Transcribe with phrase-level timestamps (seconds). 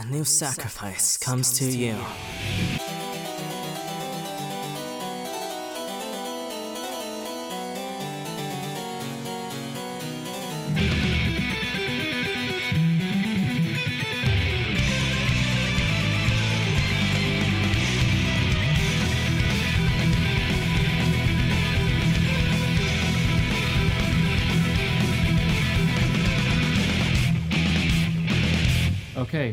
[0.00, 1.94] A new sacrifice comes to you.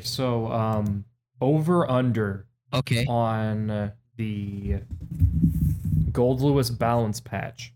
[0.08, 1.06] So um,
[1.42, 3.06] over under Okay.
[3.08, 4.82] on uh, the
[6.12, 7.74] Gold Lewis balance patch.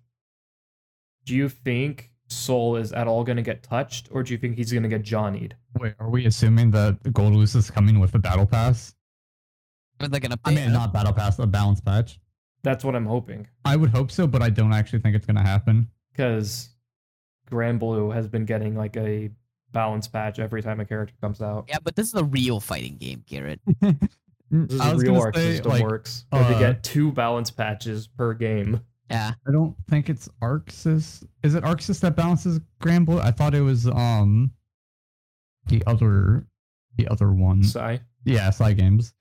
[1.26, 4.58] Do you think Sol is at all going to get touched, or do you think
[4.58, 5.56] he's going to get Johnny'd?
[5.80, 8.94] Wait, are we assuming that Gold Lewis is coming with a battle pass?
[10.00, 12.20] Are they gonna I mean, not battle pass, a balance patch.
[12.64, 15.42] That's what I'm hoping, I would hope so, but I don't actually think it's gonna
[15.46, 15.90] happen.
[16.12, 16.70] because
[17.50, 19.30] Granblue has been getting like a
[19.72, 21.66] balance patch every time a character comes out.
[21.68, 23.62] Yeah, but this is a real fighting game, Garrett.
[24.52, 26.26] This is I a was real gonna arc say, system like, works.
[26.30, 28.82] Where they uh, get two balance patches per game.
[29.10, 29.32] Yeah.
[29.48, 31.24] I don't think it's ArcSys.
[31.44, 33.22] Is it ArcSys that balances Granblue?
[33.22, 34.52] I thought it was um
[35.68, 36.48] the other
[36.98, 37.64] the other one.
[37.64, 38.02] Sai.
[38.26, 39.14] yeah, Cygames.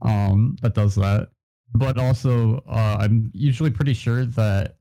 [0.00, 1.28] Um, that does that.
[1.74, 4.76] But also, uh, I'm usually pretty sure that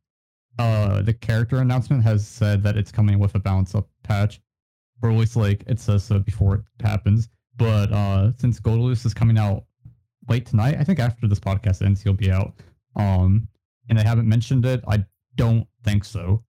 [0.57, 4.39] uh the character announcement has said that it's coming with a balance up patch,
[5.01, 7.29] or at least like it says so before it happens.
[7.57, 9.65] But uh, since Goldlewis is coming out
[10.29, 12.53] late tonight, I think after this podcast ends, he'll be out.
[12.95, 13.47] Um,
[13.89, 14.81] and they haven't mentioned it.
[14.87, 15.03] I
[15.35, 16.43] don't think so.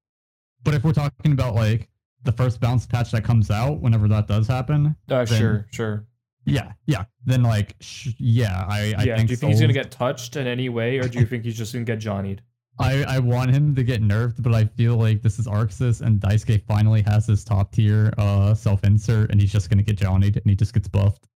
[0.62, 1.89] But if we're talking about like
[2.23, 6.06] the first bounce patch that comes out, whenever that does happen, Uh, Then- sure, sure.
[6.45, 7.05] yeah, yeah.
[7.25, 9.17] Then like, sh- yeah, I, I yeah.
[9.17, 9.28] think.
[9.28, 11.56] do you think he's gonna get touched in any way, or do you think he's
[11.56, 12.43] just gonna get Johnny'd?
[12.81, 16.20] I I want him to get nerfed, but I feel like this is ArcSys and
[16.20, 20.37] Daisuke finally has his top tier uh self insert, and he's just gonna get Johnny'd,
[20.37, 21.27] and he just gets buffed.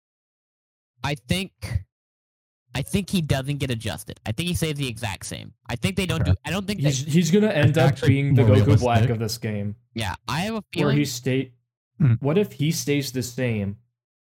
[1.03, 1.53] I think
[2.75, 4.19] I think he doesn't get adjusted.
[4.27, 5.53] I think he stays the exact same.
[5.69, 6.33] I think they don't Okay.
[6.33, 9.09] do I don't think He's they, he's gonna end up being the more Goku Black
[9.11, 9.77] of this game.
[9.95, 11.53] Yeah, I have a Where feeling he stay.
[12.01, 12.15] Hmm.
[12.21, 13.77] What if he stays the same,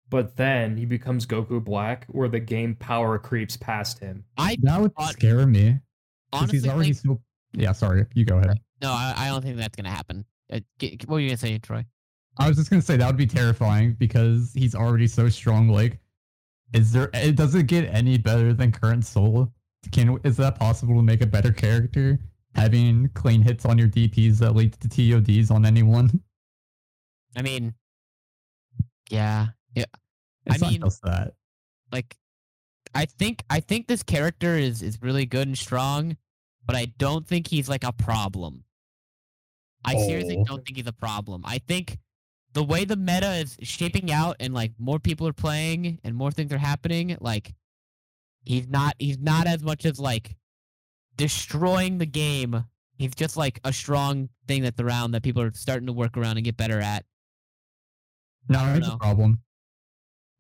[0.10, 4.24] but then he becomes Goku Black, where the game power creeps past him?
[4.38, 5.82] I That would thought- scare me because
[6.34, 7.22] honestly he's already think, so.
[7.54, 8.06] Yeah, sorry.
[8.14, 8.60] You go ahead.
[8.82, 10.26] no, I, I don't think that's gonna happen.
[10.52, 11.86] Uh, what were you gonna say, Troy?
[12.38, 15.70] I was just gonna say that would be terrifying because he's already so strong.
[15.70, 16.00] Like,
[16.74, 17.10] is there?
[17.14, 19.52] It does it get any better than current Sol?
[19.92, 22.20] Can is that possible to make a better character?
[22.56, 26.10] Having clean hits on your DPS that lead to TODs on anyone.
[27.36, 27.74] I mean,
[29.10, 29.86] yeah, yeah.
[30.46, 31.34] It's I not mean- just that.
[31.92, 32.16] Like,
[32.96, 36.18] I think I think this character is is really good and strong,
[36.66, 38.64] but I don't think he's like a problem.
[39.86, 40.44] I seriously Oh.
[40.44, 41.44] don't think he's a problem.
[41.46, 42.00] I think
[42.54, 46.32] the way the meta is shaping out and like more people are playing and more
[46.32, 47.54] things are happening, like
[48.44, 50.36] he's not he's not as much as like
[51.16, 52.66] destroying the game.
[52.98, 56.38] He's just like a strong thing that's around that people are starting to work around
[56.38, 57.06] and get better at.
[58.50, 59.42] No, it's a problem.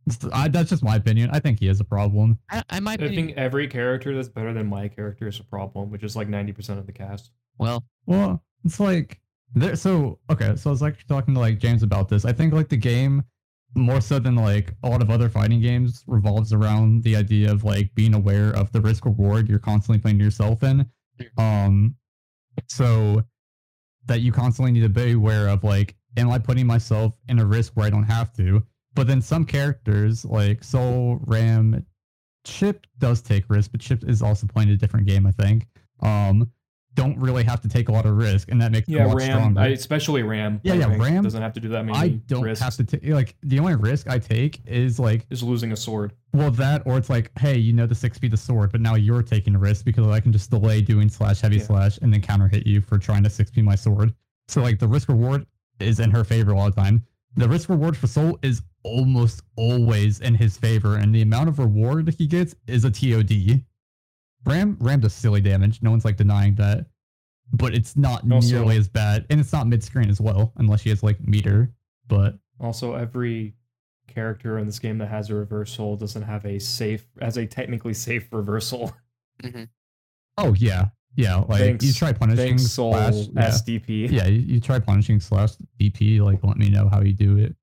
[0.07, 1.29] It's- I, that's just my opinion.
[1.33, 2.39] I think he is a problem.
[2.49, 5.91] I, I might I think every character that's better than my character is a problem,
[5.91, 7.31] which is like ninety percent of the cast.
[7.57, 7.83] well.
[8.05, 9.19] Well, it's like
[9.53, 9.75] there.
[9.75, 12.23] So okay, so I was like talking to like James about this.
[12.23, 13.23] I think like the game
[13.75, 17.65] more so than like a lot of other fighting games revolves around the idea of
[17.65, 20.89] like being aware of the risk reward you're constantly putting yourself in.
[21.37, 21.95] Um,
[22.67, 23.23] so
[24.05, 27.45] that you constantly need to be aware of like, am I putting myself in a
[27.45, 28.63] risk where I don't have to?
[28.97, 31.85] But then some characters like Sol, Ram,
[32.43, 35.67] Chip does take risks, but Chip is also playing a different game, I think.
[36.01, 36.51] Um,
[36.95, 39.09] don't really have to take a lot of risk, and that makes Yeah, them a
[39.09, 39.59] lot Ram, stronger.
[39.61, 40.59] I, especially Ram.
[40.63, 42.63] Yeah, I yeah, Ram, doesn't have to do that many I don't risks.
[42.63, 46.13] have to take like the only risk I take is like Is losing a sword.
[46.33, 48.95] well that or it's like hey you know the six speed the sword but now
[48.95, 51.63] you're taking a risk because I can just delay doing slash heavy Yeah.
[51.65, 54.11] slash and then counter hit you for trying to six speed my sword.
[54.47, 55.45] So like the risk reward
[55.79, 57.05] is in her favor all the time.
[57.35, 61.59] The risk reward for Sol is almost always in his favor, and the amount of
[61.59, 63.63] reward he gets is a TOD.
[64.45, 65.81] Ram Ram does silly damage.
[65.81, 66.85] No one's like denying that,
[67.51, 70.81] but it's not Also- nearly as bad, and it's not mid screen as well, unless
[70.81, 71.73] she has like meter.
[72.07, 73.55] But Also, every
[74.07, 77.93] character in this game that has a reversal doesn't have a safe, has a technically
[77.93, 78.93] safe reversal.
[79.43, 79.65] Mm-hmm.
[80.39, 80.85] oh yeah,
[81.15, 83.49] yeah, like Thanks- you try punishing Thanks, Sol slash, yeah.
[83.49, 84.09] SDP.
[84.11, 87.55] yeah, you, you try punishing slash DP, like let me know how you do it.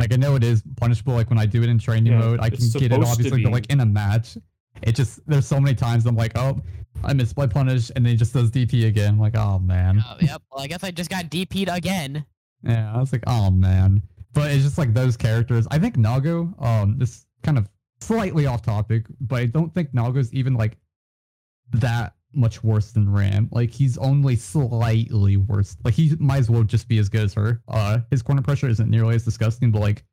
[0.00, 2.40] Like I know it is punishable, like when I do it in training Yeah, mode,
[2.40, 4.38] I can get it obviously, but like in a match,
[4.82, 6.58] it just there's so many times I'm like, oh,
[7.04, 9.10] I missed my punish, and then he just does DP again.
[9.14, 9.98] I'm like, oh man.
[10.00, 10.42] Uh, yep.
[10.50, 12.24] Well, I guess I just got DP'd again.
[12.62, 14.02] Yeah, I was like, oh man.
[14.32, 15.66] but it's just like those characters.
[15.70, 17.68] I think Nago, um, this kind of
[18.00, 20.78] slightly off topic, but I don't think Nago's even like
[21.72, 23.48] that much worse than Ram.
[23.52, 25.76] Like he's only slightly worse.
[25.84, 27.60] Like he might as well just be as good as her.
[27.68, 30.04] Uh, his corner pressure isn't nearly as disgusting, but like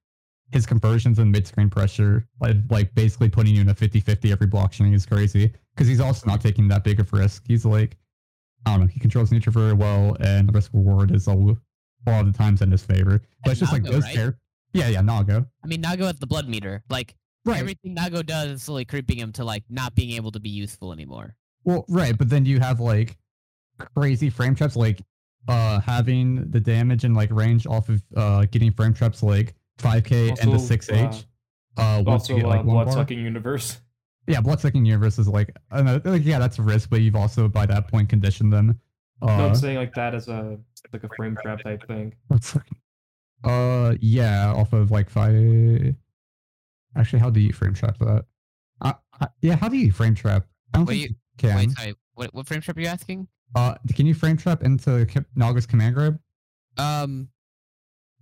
[0.51, 4.73] his conversions and mid-screen pressure, like, like basically putting you in a 50-50 every block
[4.73, 5.51] string is crazy.
[5.75, 7.43] Because he's also not taking that big of a risk.
[7.47, 7.97] He's like,
[8.65, 11.35] I don't know, he controls nature very well, and the risk reward is a, a
[12.09, 13.21] lot of the times in his favor.
[13.43, 14.15] But it's just like Nago, those right?
[14.15, 14.41] characters.
[14.73, 15.45] Yeah, yeah, Nago.
[15.63, 16.83] I mean, Nago has the blood meter.
[16.89, 17.15] Like
[17.45, 17.59] Right.
[17.59, 20.91] everything Nago does is slowly creeping him to like not being able to be useful
[20.91, 21.35] anymore.
[21.67, 23.17] Well, right, but then you have like
[23.95, 25.01] crazy frame traps, like
[25.49, 30.41] uh having the damage and like range off of uh getting frame traps like 5k
[30.41, 31.25] and the 6h.
[31.77, 32.93] Uh, once Also, you get uh, like one blood bar.
[32.95, 33.81] sucking universe.
[34.27, 37.47] Yeah, bloodsucking universe is like, I know, like yeah, that's a risk, but you've also
[37.49, 38.79] by that point conditioned them.
[39.21, 40.57] Uh, no, I'm saying like that as a
[40.93, 42.13] like a frame trap type thing.
[42.29, 42.77] bloodsucking-
[43.43, 45.95] Uh, yeah, off of like five.
[46.95, 48.25] Actually, how do you frame trap that?
[48.81, 50.45] Uh, uh, yeah, how do you frame trap?
[50.73, 51.55] I don't Wait, think you can.
[51.55, 51.95] Wait, sorry.
[52.15, 53.27] What what frame trap are you asking?
[53.55, 55.05] Uh, can you frame trap into
[55.35, 56.19] Nago's command grab?
[56.77, 57.29] Um,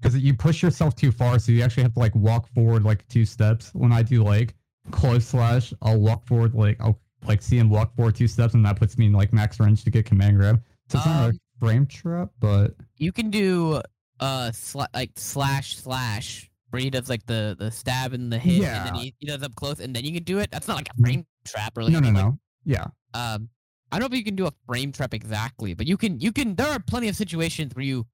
[0.02, 3.08] because you push yourself too far, so you actually have to like walk forward like
[3.08, 3.72] two steps.
[3.74, 4.54] When I do like
[4.92, 8.66] close slash, I'll walk forward like I'll like see him walk forward two steps, and
[8.66, 10.62] that puts me in like max range to get command grab.
[10.90, 13.82] So it's not Um, a frame trap, but you can do
[14.20, 18.64] uh sla- like slash slash where he does like the the stab and the hit,
[18.66, 19.02] and then Yeah.
[19.02, 20.52] he, he does up close, and then you can do it.
[20.52, 21.06] That's not like a Mhm.
[21.06, 22.40] frame trap or like no, no, like no.
[22.66, 23.50] Yeah, um
[23.92, 26.32] I don't know if you can do a frame trap exactly, but you can you
[26.32, 28.06] can there are plenty of situations where you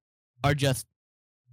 [0.44, 0.86] are just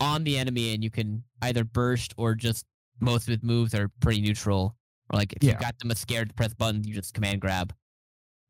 [0.00, 2.66] on the enemy and you can either burst or just
[3.00, 4.76] most of his moves are pretty neutral.
[5.12, 5.50] Or like if Yeah.
[5.50, 7.74] you got them scared to press buttons, you just command grab.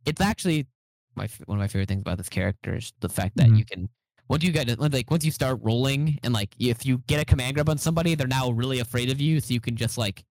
[0.07, 0.69] It's actually
[1.17, 3.59] my one of my favorite things about this character is the fact that Mhm.
[3.59, 3.89] you can
[4.29, 7.55] once you get like once you start rolling and like if you get a command
[7.57, 10.25] grab on somebody, they're now really afraid of you, so you can just like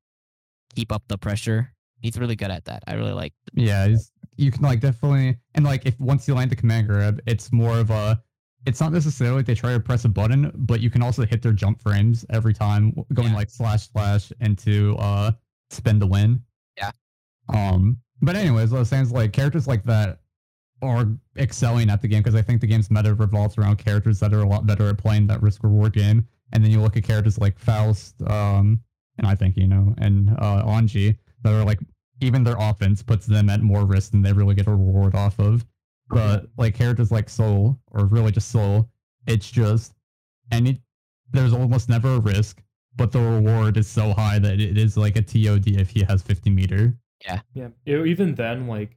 [0.75, 1.73] keep up the pressure.
[2.01, 2.83] He's really good at that.
[2.87, 3.95] I really like yeah.
[4.37, 7.77] you can like definitely and like if once you land the command grab, it's more
[7.79, 8.21] of a.
[8.65, 11.53] It's not necessarily they try to press a button, but you can also hit their
[11.53, 13.35] jump frames every time, going Yeah.
[13.35, 15.31] like slash slash into uh
[15.69, 16.43] spin the win.
[16.77, 16.91] Yeah.
[17.49, 17.97] Um.
[18.21, 20.19] But anyways, what I was saying is like characters like that
[20.81, 21.07] are
[21.37, 24.41] excelling at the game because I think the game's meta revolves around characters that are
[24.41, 26.27] a lot better at playing that risk reward game.
[26.53, 28.81] And then you look at characters like Faust, um,
[29.17, 31.79] and I think you know, and uh, Anji that are like
[32.21, 35.39] even their offense puts them at more risk than they really get a reward off
[35.39, 35.65] of.
[36.09, 38.89] But like characters like Sol or really just Sol,
[39.27, 39.93] it's just
[40.51, 40.81] any
[41.31, 42.61] there's almost never a risk,
[42.95, 46.21] but the reward is so high that it is like a TOD if he has
[46.21, 46.97] 50 meter.
[47.25, 47.41] Yeah.
[47.85, 48.95] e- Even then, like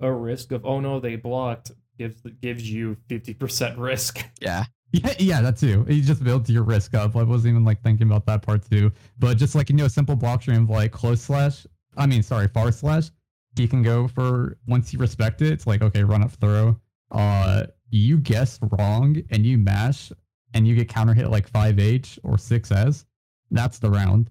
[0.00, 4.24] a risk of oh no they blocked gives gives you fifty percent risk.
[4.40, 4.64] yeah.
[4.94, 5.86] Yeah, yeah, that too.
[5.88, 7.16] You just build your risk up.
[7.16, 8.92] I wasn't even like thinking about that part too.
[9.18, 11.66] But just like you know, a simple block stream of like close slash.
[11.96, 13.10] I mean, sorry, far slash.
[13.56, 15.52] He can go for once you respect it.
[15.52, 16.80] It's like okay, run up throw.
[17.10, 20.10] Uh, you guess wrong and you mash
[20.54, 23.04] and you get counter hit like five H or six S.
[23.50, 24.30] That's the round.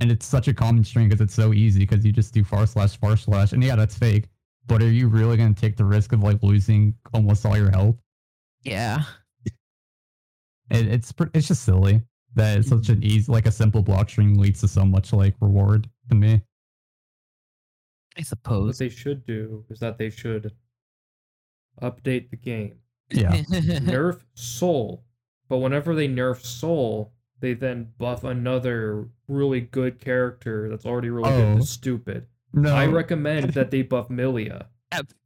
[0.00, 2.66] And it's such a common string because it's so easy because you just do far
[2.66, 4.28] slash far slash and yeah, that's fake.
[4.66, 7.96] But are you really gonna take the risk of like losing almost all your health?
[8.62, 9.02] Yeah.
[10.70, 12.00] It, it's it's just silly
[12.34, 15.34] that it's such an easy like a simple block string leads to so much like
[15.40, 16.40] reward to me.
[18.16, 18.66] I suppose.
[18.66, 20.52] What they should do is that they should
[21.80, 22.74] update the game,
[23.10, 23.32] Yeah.
[23.42, 25.04] nerf Sol,
[25.48, 31.30] but whenever they nerf Sol, they then buff another really good character that's already really
[31.30, 31.58] good Oh.
[31.58, 32.26] to stupid.
[32.52, 34.68] No, I recommend that they buff Millia.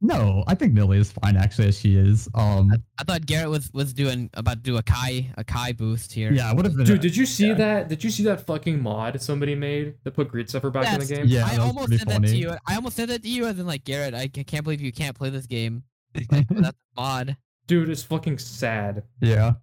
[0.01, 2.29] No, I think Millia is fine actually as she is.
[2.33, 6.13] Um, I thought Garrett was was doing about to do a Ky a Ky boost
[6.13, 6.31] here.
[6.31, 6.85] yeah, would have been.
[6.85, 7.53] Dude, did you see yeah.
[7.55, 7.89] that?
[7.89, 11.15] Did you see that fucking mod somebody made that put Greed Sever back in the
[11.15, 11.25] game?
[11.27, 12.55] Yeah, I that almost pretty said that to you.
[12.67, 14.13] I almost said that to you, as in like Garrett.
[14.13, 15.83] I can't believe you can't play this game.
[16.31, 17.37] Like, that's a mod.
[17.67, 19.03] Dude, it's fucking sad.
[19.21, 19.53] yeah,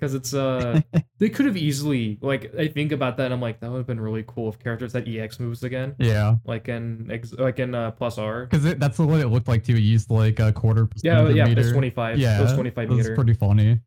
[0.00, 0.80] Because it's uh
[1.18, 3.86] they could have easily like I think about that and I'm like that would have
[3.86, 5.94] been really cool if characters had EX moves again.
[5.98, 8.46] yeah, Like in ex- like in uh, plus R.
[8.46, 9.74] because that's the what it looked like too.
[9.74, 10.88] It used like a quarter.
[11.02, 11.60] Yeah, yeah, meter.
[11.60, 12.18] it's 25.
[12.18, 13.14] Yeah, it 25 That's meter.
[13.14, 13.78] pretty funny.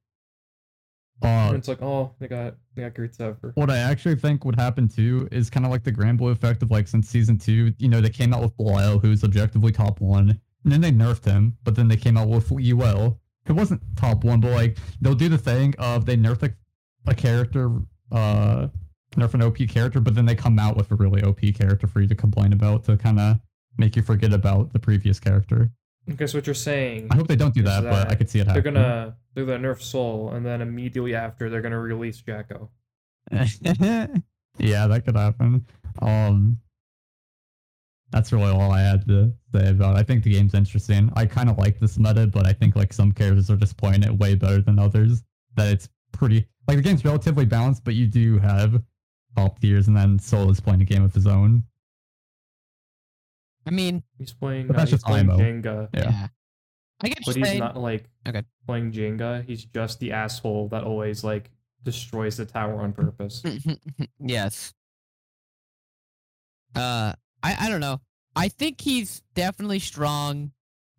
[1.21, 3.53] Uh, and it's like, oh, they got they got Greed Sever.
[3.55, 6.69] what I actually think would happen too is kind of like the Granblue effect of
[6.69, 10.39] like since season two, you know, they came out with Belial, who's objectively top one,
[10.63, 14.23] and then they nerfed him, but then they came out with Yuel, who wasn't top
[14.23, 16.53] one, but like they'll do the thing of they nerf a,
[17.09, 17.69] a character,
[18.11, 18.67] uh,
[19.15, 22.01] nerf an OP character, but then they come out with a really OP character for
[22.01, 23.37] you to complain about to kind of
[23.77, 25.69] make you forget about the previous character.
[26.11, 28.29] Okay, so what you're saying I hope they don't do Is that, but I could
[28.29, 28.73] see it they're happening.
[28.73, 32.69] gonna they're gonna nerf Sol and then immediately after they're gonna release Jack-O.
[33.31, 35.65] yeah, that could happen.
[36.01, 36.59] Um,
[38.13, 39.95] that's really all I had to say about.
[39.95, 39.99] It.
[39.99, 41.11] I think the game's interesting.
[41.15, 44.03] I kind of like this meta, but I think like some characters are just playing
[44.03, 45.23] it way better than others.
[45.55, 48.81] That it's pretty like the game's relatively balanced, but you do have
[49.35, 51.63] top tiers, and then Sol is playing a game of his own.
[53.65, 54.67] I mean, He's playing.
[54.67, 55.37] But Uh, that's he's just playing IMO.
[55.39, 56.01] Jenga, yeah.
[56.03, 56.27] Yeah.
[57.01, 57.59] I get but he's saying.
[57.59, 58.43] not like Okay.
[58.67, 59.43] playing Jenga.
[59.45, 61.49] He's just the asshole that always like
[61.83, 63.43] destroys the tower on purpose.
[64.19, 64.73] yes.
[66.75, 67.99] Uh, I I don't know.
[68.35, 70.51] I think he's definitely strong.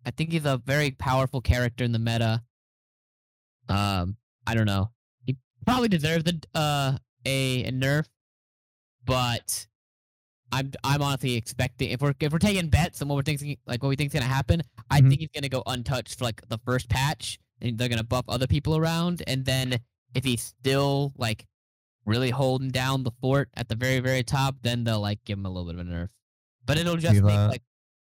[0.05, 2.43] I think he's a very powerful character in the meta.
[3.67, 4.91] Um, I don't know.
[5.25, 5.35] He
[5.65, 8.05] probably deserves a uh a, a nerf,
[9.03, 9.67] but
[10.51, 13.81] I'm I'm honestly expecting if we're if we're taking bets on what we're thinking like
[13.81, 14.61] what we think's gonna happen,
[14.91, 15.09] I Mhm.
[15.09, 18.47] think he's gonna go untouched for like the first patch, and they're gonna buff other
[18.47, 19.79] people around, and then
[20.13, 21.47] if he's still like
[22.05, 25.45] really holding down the fort at the very very top, then they'll like give him
[25.47, 26.09] a little bit of a nerf.
[26.65, 27.49] But it'll just make that.
[27.49, 27.61] like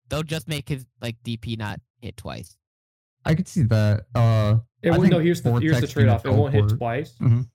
[0.10, 2.58] they'll just make his like DP not hit twice.
[3.25, 4.06] I could see that.
[4.15, 6.25] Uh, It I won't, think no, here's the here's the Vortex being a trade off.
[6.25, 7.13] It won't hit teleport- twice.
[7.20, 7.48] Mhm.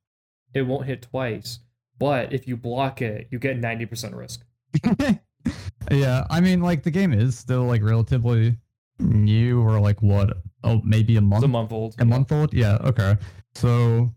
[0.55, 1.59] It won't hit twice.
[1.99, 4.45] But if you block it, you get ninety percent risk.
[5.91, 8.57] yeah, I mean, like the game is still like relatively
[8.99, 10.37] new, or like what?
[10.65, 11.43] Oh, maybe a month.
[11.43, 11.95] It's a month old.
[11.99, 12.53] A month old?
[12.53, 13.17] Yeah, okay.
[13.55, 14.13] So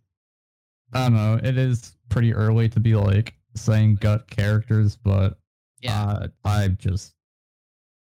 [0.93, 1.39] I don't know.
[1.41, 5.38] It is pretty early to be like saying gut characters, but
[5.81, 6.01] Yeah.
[6.03, 7.13] uh, I just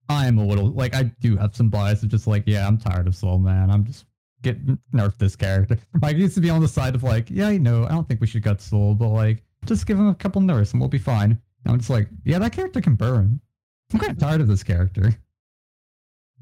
[0.09, 3.07] I'm a little like I do have some bias of just like, yeah, I'm tired
[3.07, 3.71] of Sol Man.
[3.71, 4.05] I'm just
[4.43, 5.79] getting nerf this character.
[6.03, 8.21] Like used to be on the side of like, yeah, I know, I don't think
[8.21, 10.99] we should gut Sol, but like just give him a couple nerfs and we'll be
[10.99, 11.31] fine.
[11.31, 13.41] And I'm just like, yeah, that character can burn.
[13.93, 15.15] I'm kind of tired of this character.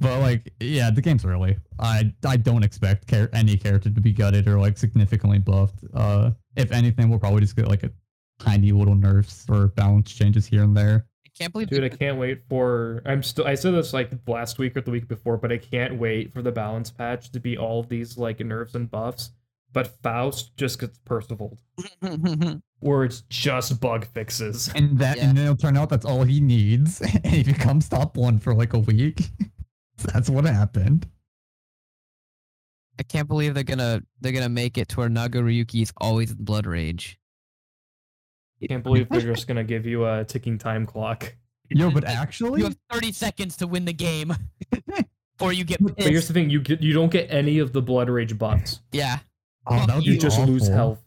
[0.00, 1.56] But like, yeah, the game's early.
[1.78, 5.84] I I don't expect char- any character to be gutted or like significantly buffed.
[5.94, 7.92] Uh, if anything, we'll probably just get like a
[8.40, 11.06] tiny little nerfs or balance changes here and there.
[11.34, 13.02] I can't believe Dude, I can't wait for.
[13.06, 13.46] I'm still.
[13.46, 16.42] I said this like last week or the week before, but I can't wait for
[16.42, 19.30] the balance patch to be all of these like nerfs and buffs.
[19.72, 21.58] But Faust just gets Percivaled,
[22.80, 24.70] where it's just bug fixes.
[24.74, 25.28] And that, Yeah.
[25.28, 28.54] and then it'll turn out that's all he needs, and he becomes top one for
[28.54, 29.22] like a week.
[30.12, 31.08] that's what happened.
[33.00, 36.44] I can't believe they're gonna they're gonna make it to where Nagoriyuki is always in
[36.44, 37.18] blood rage.
[38.68, 41.34] Can't believe they're just gonna give you a ticking time clock.
[41.70, 44.34] Yo, but actually, You have 30 seconds to win the game
[45.40, 47.80] or you get But here's the thing: you get you don't get any of the
[47.80, 48.80] blood rage buffs.
[48.92, 49.20] Yeah,
[49.66, 51.02] oh, that would You be just lose health.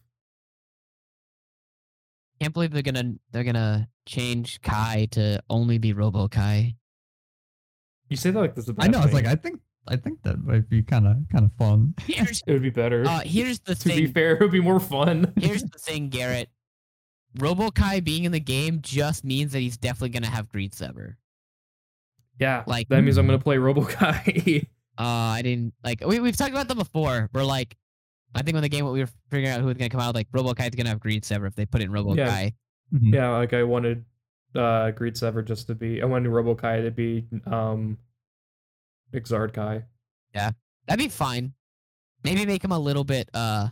[2.41, 6.75] can't believe they're gonna they're gonna change Ky to only be Robo Ky.
[8.09, 8.97] You say that like this is the I best know.
[8.99, 9.25] It's thing.
[9.25, 11.93] like I think I think that might be kind of kind of fun.
[12.01, 13.05] Here's it would be better.
[13.05, 15.31] uh here's the to be fair, it would be more fun.
[15.37, 16.49] Here's the thing, Garrett.
[17.37, 21.17] Robo Ky being in the game just means that he's definitely gonna have Greed Sever.
[22.39, 24.67] yeah, like- that means I'm gonna play RoboKy.
[24.97, 25.03] Uh,
[25.35, 27.29] I didn't like we we've talked about them before.
[27.33, 27.75] We're like,
[28.33, 30.27] I think when the game we were figuring out who was gonna come out, like
[30.31, 32.29] Robo Ky's gonna have Greed Sever if they put it in Robo Yeah.
[32.47, 32.55] Ky.
[32.93, 33.13] Mhm.
[33.13, 34.05] yeah, like I wanted
[34.55, 37.97] uh Greed Sever just to be I wanted RoboKy to be um
[39.11, 39.83] Exard Ky.
[40.33, 40.51] Yeah.
[40.87, 41.51] That'd be fine.
[42.23, 43.67] Maybe make him a little bit uh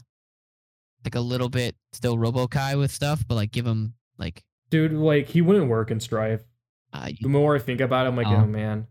[1.06, 4.94] like a little bit still Robo Ky with stuff, but like give him like Dude,
[4.94, 6.44] like he wouldn't work in Strive.
[6.94, 8.38] uh The more I think about it, I'm like, Oh.
[8.38, 8.88] oh man.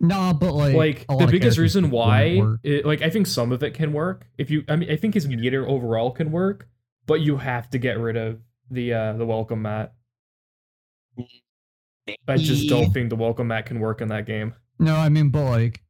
[0.00, 3.74] No, but like, Like the biggest reason why it, like I think some of it
[3.74, 4.26] can work.
[4.38, 6.68] If you I mean I think his meter overall can work,
[7.06, 9.94] but you have to get rid of the uh the welcome mat.
[12.26, 14.54] I just don't think the welcome mat can work in that game.
[14.78, 15.82] No, I mean, but like,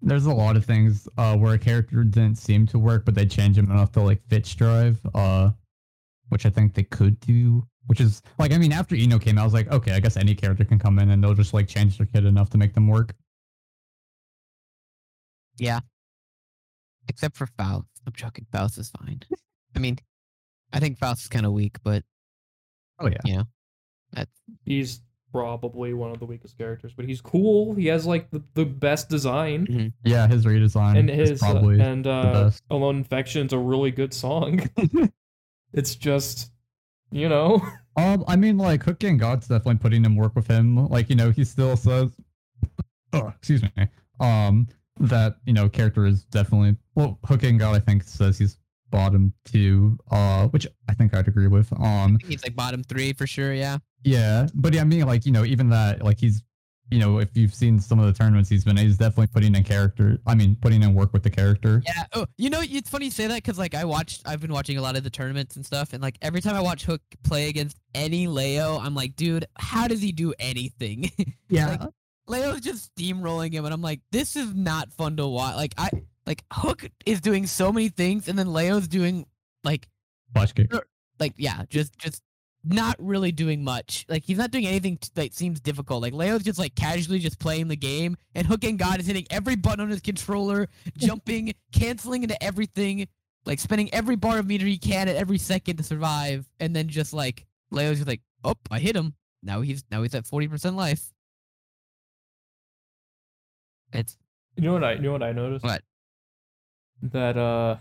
[0.00, 3.26] there's a lot of things uh, where a character didn't seem to work, but they
[3.26, 5.50] change him enough to like fit drive, uh,
[6.28, 7.64] which I think they could do.
[7.86, 10.18] Which is like, I mean, after I-No came out, I was like, okay, I guess
[10.18, 12.74] any character can come in and they'll just like change their kid enough to make
[12.74, 13.14] them work.
[15.56, 15.80] Yeah,
[17.08, 17.86] except for Faust.
[18.06, 18.46] I'm joking.
[18.52, 19.22] Faust is fine.
[19.74, 19.98] I mean,
[20.72, 22.04] I think Faust is kind of weak, but
[22.98, 23.42] Oh yeah, Yeah.
[24.12, 24.30] That's
[24.64, 25.00] He's
[25.32, 27.74] probably one of the weakest characters, but he's cool.
[27.74, 29.92] He has like the, the best design.
[30.04, 32.62] yeah, his redesign and is his uh, probably and uh best.
[32.70, 34.68] Alone Infection's a really good song.
[35.72, 36.50] it's just
[37.10, 37.62] you know
[37.96, 40.88] Um, I mean, like HookGangGod's definitely putting him work with him.
[40.88, 42.12] Like, you know, he still says,
[43.12, 43.88] oh, excuse me,
[44.20, 44.68] um,
[45.00, 47.74] that you know, character is definitely well, HookGangGod.
[47.74, 48.56] I think says he's
[48.90, 51.72] bottom two, uh, which I think I'd agree with.
[51.72, 53.52] Um, he's like bottom three for sure.
[53.52, 53.78] Yeah.
[54.04, 56.42] Yeah, but yeah, I mean, like you know, even that, like he's
[56.90, 59.62] you know, if you've seen some of the tournaments he's been, he's definitely putting in
[59.62, 60.18] character.
[60.26, 61.82] I mean, putting in work with the character.
[61.84, 62.04] Yeah.
[62.14, 64.78] Oh, you know, it's funny you say that because like I watched, I've been watching
[64.78, 67.48] a lot of the tournaments and stuff, and like every time I watch Hook play
[67.48, 71.10] against any Leo, I'm like, dude, how does he do anything?
[71.50, 71.68] Yeah.
[71.68, 71.80] Like,
[72.26, 75.56] Leo's just steamrolling him, and I'm like, this is not fun to watch.
[75.56, 75.88] Like I,
[76.26, 79.24] like Hook is doing so many things, and then Leo's doing
[79.64, 79.88] like,
[80.34, 80.70] Flash kick.
[81.18, 82.22] like yeah, just just
[82.68, 84.04] not really doing much.
[84.08, 86.02] Like he's not doing anything t- that seems difficult.
[86.02, 89.80] Like Leo's just like casually just playing the game, and HookGangGod is hitting every button
[89.80, 93.08] on his controller, jumping, canceling into everything,
[93.46, 96.88] like spending every bar of meter he can at every second to survive, and then
[96.88, 99.14] just like Leo's just like, oh, I hit him.
[99.42, 101.12] Now he's now he's at forty percent life.
[103.92, 104.16] It's
[104.56, 105.64] You know what I you know what I noticed?
[105.64, 105.82] What?
[107.02, 107.76] That uh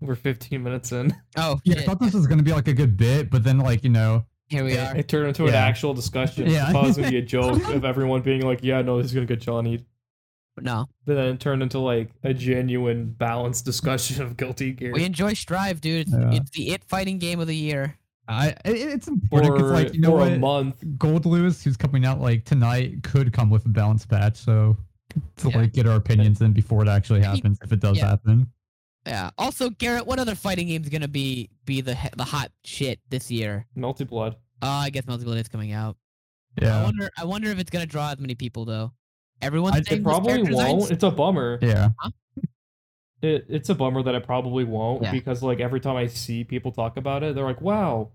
[0.00, 1.14] we're 15 minutes in.
[1.36, 3.82] oh Yeah, I thought this was gonna be like a good bit, but then like
[3.84, 4.96] you know, here we It, are.
[4.96, 5.64] it turned into an Yeah.
[5.64, 6.50] actual discussion.
[6.50, 6.70] Yeah.
[6.70, 9.26] It caused to be a joke of everyone being like, "Yeah, no, this is gonna
[9.26, 9.84] get Johnny."
[10.60, 14.92] No, But then it turned into like a genuine, balanced discussion of Guilty Gear.
[14.92, 16.02] we enjoy Strive, dude.
[16.08, 16.32] It's, Yeah.
[16.32, 17.96] it's the it fighting game of the year.
[18.28, 20.84] I it, it's important for because like you know for a what, month.
[20.98, 24.36] Gold Lewis, who's coming out like tonight, could come with a balance patch.
[24.36, 24.76] So
[25.38, 25.58] to Yeah.
[25.58, 28.08] like get our opinions in before it actually happens, if it does yeah.
[28.08, 28.46] happen.
[29.10, 29.30] Yeah.
[29.36, 33.66] Also, Garrett, what other fighting game's gonna be be the the hot shit this year?
[33.76, 34.36] Melty Blood.
[34.62, 35.96] Uh, I guess Melty Blood is coming out.
[36.60, 36.80] Yeah.
[36.80, 37.10] I wonder.
[37.18, 38.92] I wonder if it's gonna draw as many people though.
[39.42, 40.48] Everyone's I- saying It probably won't.
[40.48, 41.58] designs- It's a bummer.
[41.60, 41.90] yeah.
[43.22, 45.12] It, it's a bummer that it probably won't Yeah.
[45.12, 48.12] because like every time I see people talk about it, they're like, "Wow,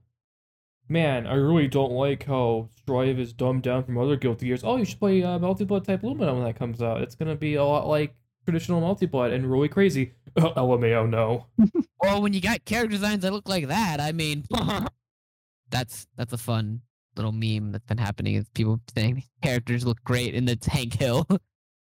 [0.89, 4.63] man, I really don't like how Strive is dumbed down from other Guilty Gears.
[4.63, 7.01] Oh, you should play uh, Melty Blood Type Lumina when that comes out.
[7.01, 11.45] It's gonna be a lot like traditional Melty Blood and really crazy." LMAO, no.
[12.01, 14.43] Well, when you got character designs that look like that, I mean,
[15.71, 16.81] that's that's a fun
[17.15, 18.35] little meme that's been happening.
[18.35, 21.25] Is people saying characters look great in the Tank Hill.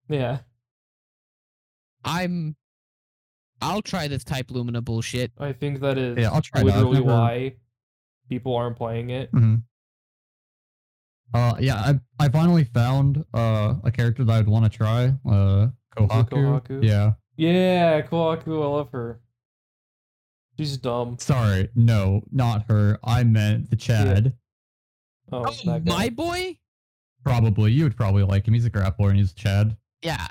[0.09, 0.39] Yeah,
[2.03, 2.55] I'm.
[3.61, 5.31] I'll try this Type Lumina bullshit.
[5.37, 6.69] I think that is Yeah, I'll try that.
[6.69, 7.55] I've literally never- why
[8.29, 9.29] people aren't playing it.
[9.31, 9.55] hmm
[11.33, 15.13] Uh, yeah, I I finally found uh a character that I'd want to try.
[15.29, 16.29] Uh, Kohaku.
[16.29, 16.83] Kohaku?
[16.83, 17.13] Yeah.
[17.37, 19.19] Yeah, Kohaku, I love her.
[20.57, 21.17] She's dumb.
[21.19, 22.97] Sorry, no, not her.
[23.03, 24.33] I meant the Chad.
[25.31, 26.57] Oh, Oh, my boy.
[27.23, 28.53] Probably you would probably like him.
[28.53, 29.75] He's a grappler and he's Chad.
[30.01, 30.29] Yeah, I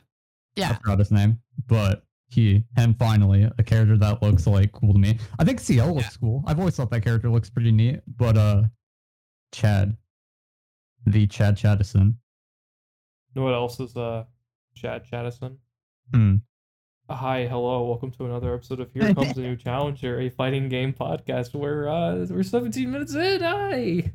[0.57, 0.75] yeah.
[0.77, 5.19] forgot his name, but he and finally a character that looks like cool to me.
[5.39, 6.21] I think Ciel looks Yeah.
[6.21, 6.43] cool.
[6.47, 8.63] I've always thought that character looks pretty neat, but uh,
[9.53, 9.97] Chad,
[11.05, 12.17] the Chad Chaddison.
[13.35, 14.25] You know what else is uh
[14.77, 15.59] Chad Chaddison?
[16.13, 16.37] Hmm.
[17.11, 20.93] Hi, hello, welcome to another episode of Here Comes a New Challenger, a fighting game
[20.93, 23.41] podcast where uh we're 17 minutes in.
[23.43, 24.13] Hi.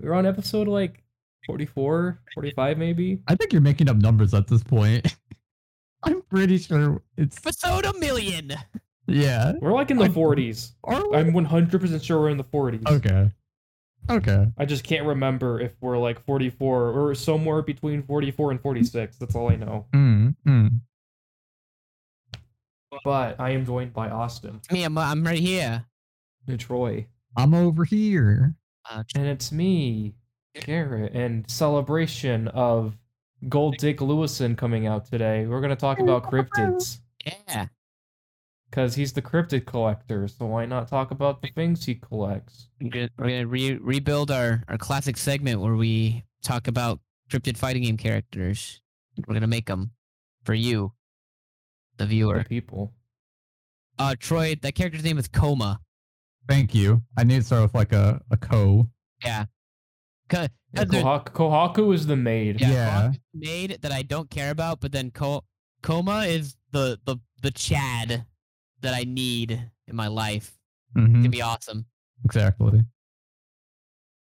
[0.00, 1.02] We're on episode like
[1.46, 3.20] 44, 45 maybe.
[3.28, 5.14] I think you're making up numbers at this point.
[6.02, 8.52] I'm pretty sure it's Episode a million.
[9.06, 9.52] yeah.
[9.60, 10.72] We're like in the I- 40s.
[10.84, 11.16] Are we?
[11.16, 12.86] I'm 100% sure we're in the 40s.
[12.88, 13.30] okay.
[14.10, 14.46] Okay.
[14.58, 19.16] I just can't remember if we're like 44 or somewhere between 44 and 46.
[19.16, 19.86] That's all I know.
[19.94, 20.70] Mm, mm.
[23.04, 25.84] But I am joined by Austin Me, I'm I'm right here.
[26.46, 27.06] and Troy.
[27.36, 28.54] I'm over here.
[28.88, 30.14] Uh, And it's me,
[30.54, 32.96] Garrett, and celebration of
[33.48, 35.46] Gold Dick Lewison coming out today.
[35.46, 36.98] We're gonna talk about cryptids.
[37.26, 37.66] yeah.
[38.74, 42.66] Because he's the cryptid collector, so why not talk about the things he collects?
[42.80, 46.98] We're gonna, re- rebuild our, our classic segment where we talk about
[47.30, 48.80] cryptid fighting game characters.
[49.28, 49.92] We're gonna make them
[50.42, 50.92] for you,
[51.98, 52.42] the The viewer.
[52.48, 52.92] people.
[53.96, 55.78] Uh, Troy, that character's name is Kouma.
[56.48, 57.00] Thank you.
[57.16, 58.88] I need to start with like a, a co.
[59.24, 59.44] Yeah.
[60.28, 62.60] 'Cause- Yeah, 'cause there- Kohaku, Kohaku is the maid.
[62.60, 62.90] yeah, Yeah.
[63.12, 65.44] Kohaku's Made that I don't care about, but then Ko-
[65.80, 68.26] Kouma is the the the Chad
[68.84, 70.56] that I need in my life.
[70.96, 71.84] Mhm, It'd be awesome.
[72.24, 72.84] Exactly.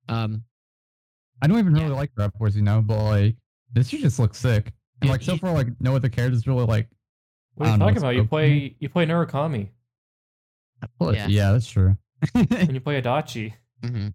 [0.10, 0.44] Um,
[1.42, 1.84] I don't even Yeah.
[1.84, 3.36] really like grapplers, you know, but like
[3.72, 4.74] this shit just looks sick.
[5.02, 6.90] And Yeah, like so he- far, like no other characters really like.
[7.56, 8.10] What are you don't know, talking about?
[8.16, 9.70] You spoke to play you play Narukami
[11.02, 11.28] Yeah.
[11.28, 11.52] yeah.
[11.52, 11.98] that's true.
[12.36, 13.54] and you play Adachi.
[13.84, 14.14] mhm.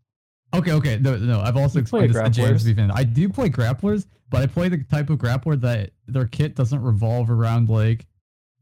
[0.54, 1.40] okay, okay, no, no.
[1.40, 2.90] I've also You play explained this to James grapplers.
[2.94, 6.80] I do play grapplers, but I play the type of grappler that their kit doesn't
[6.82, 8.06] revolve around like,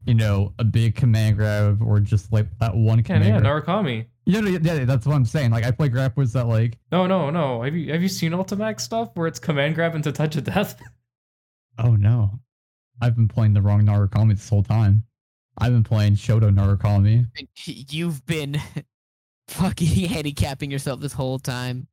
[0.05, 3.63] you know, a big command grab or just like that one Yeah, command yeah, grab.
[3.65, 4.05] Narukami.
[4.25, 5.51] Yeah, yeah, yeah, that's what I'm saying.
[5.51, 6.77] Like I play grapplers that like.
[6.91, 7.61] No, no, no.
[7.63, 10.79] Have you have you seen Ultimax stuff where it's command grab into touch of death?
[11.77, 12.39] Oh no,
[13.01, 15.03] I've been playing the wrong Narukami this whole time.
[15.57, 17.25] I've been playing Shoto Narukami.
[17.65, 18.61] You've been
[19.47, 21.87] fucking handicapping yourself this whole time.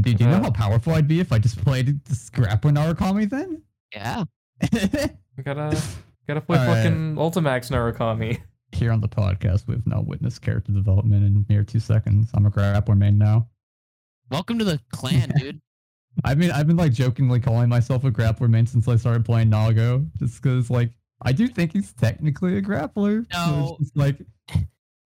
[0.00, 2.74] Dude, do you know Uh, how powerful I'd be if I just played this grappling
[2.74, 3.62] Narukami then?
[3.94, 4.24] Yeah.
[4.72, 5.80] We gotta
[6.26, 6.84] gotta play Alright.
[6.84, 8.40] fucking Ultimax Narukami.
[8.72, 12.30] Here on the podcast, we've now witnessed character development in mere two seconds.
[12.34, 13.48] I'm a grappler main now.
[14.30, 15.60] Welcome to the clan, dude.
[16.24, 19.50] I mean, I've been like jokingly calling myself a grappler main since I started playing
[19.50, 20.90] Nago, just because like
[21.22, 23.26] I do think he's technically a grappler.
[23.32, 23.76] No.
[23.80, 24.20] it's just, like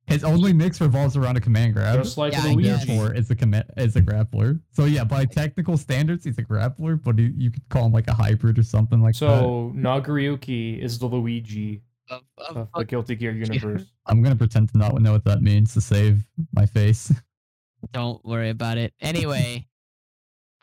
[0.09, 2.03] his only mix revolves around a command grab.
[2.03, 2.53] Just like Yeah, the I.
[2.55, 2.69] Luigi.
[2.87, 4.61] Therefore, is a command is a grappler.
[4.73, 8.09] So yeah, by technical standards, he's a grappler, but he, you could call him like
[8.09, 9.19] a hybrid or something like that.
[9.19, 13.85] So Nagoriyuki is the Luigi Of, of, of the Guilty Gear universe.
[14.07, 17.13] I'm gonna pretend to not know what that means to save my face.
[17.93, 18.95] don't worry about it.
[19.01, 19.67] Anyway,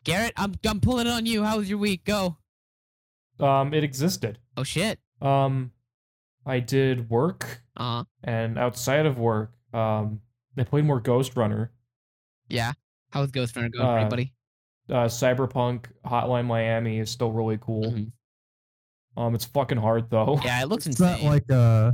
[0.04, 1.44] Garrett, I'm I'm pulling it on you.
[1.44, 2.04] How was your week?
[2.04, 2.36] Go.
[3.38, 4.38] Um, it existed.
[4.56, 4.98] Oh shit.
[5.20, 5.70] Um,
[6.46, 8.04] I did work, Uh huh.
[8.24, 10.20] and outside of work, um,
[10.56, 11.70] I played more Ghostrunner.
[12.48, 12.72] Yeah.
[13.10, 14.32] How was Ghostrunner going, Uh, you, buddy?
[14.88, 17.90] Uh, Cyberpunk Hotline Miami is still really cool.
[17.90, 18.12] Mhm.
[19.16, 20.38] Um, it's fucking hard though.
[20.44, 21.24] Yeah, it looks It's insane.
[21.24, 21.92] not like uh,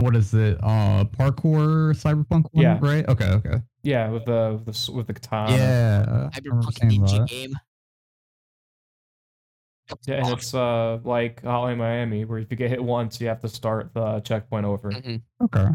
[0.00, 0.58] what is it?
[0.62, 2.78] Uh, parkour cyberpunk one, Yeah.
[2.82, 3.08] right?
[3.08, 3.62] Okay, okay.
[3.82, 5.56] Yeah, with the with the, s- with the katana.
[5.56, 7.54] yeah, Cyberpunk ninja game.
[10.06, 13.40] Yeah, and it's uh like Hotline Miami, where if you get hit once, you have
[13.42, 14.90] to start the checkpoint over.
[14.90, 15.22] Mhm.
[15.42, 15.66] Okay.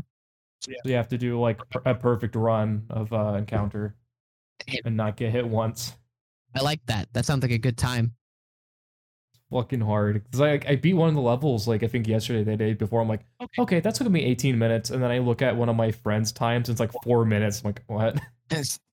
[0.61, 3.95] So you have to do like a perfect run of uh encounter
[4.83, 5.95] and not get hit once.
[6.55, 7.07] I like that.
[7.13, 8.15] That sounds like a good time.
[9.51, 10.23] Fucking hard.
[10.31, 13.01] Cause I I beat one of the levels like I think yesterday, the day before.
[13.01, 13.61] I'm like, Okay.
[13.61, 16.31] okay, that took be 18 minutes, and then I look at one of my friends'
[16.31, 17.61] times, and it's like four minutes.
[17.61, 18.19] I'm like, what?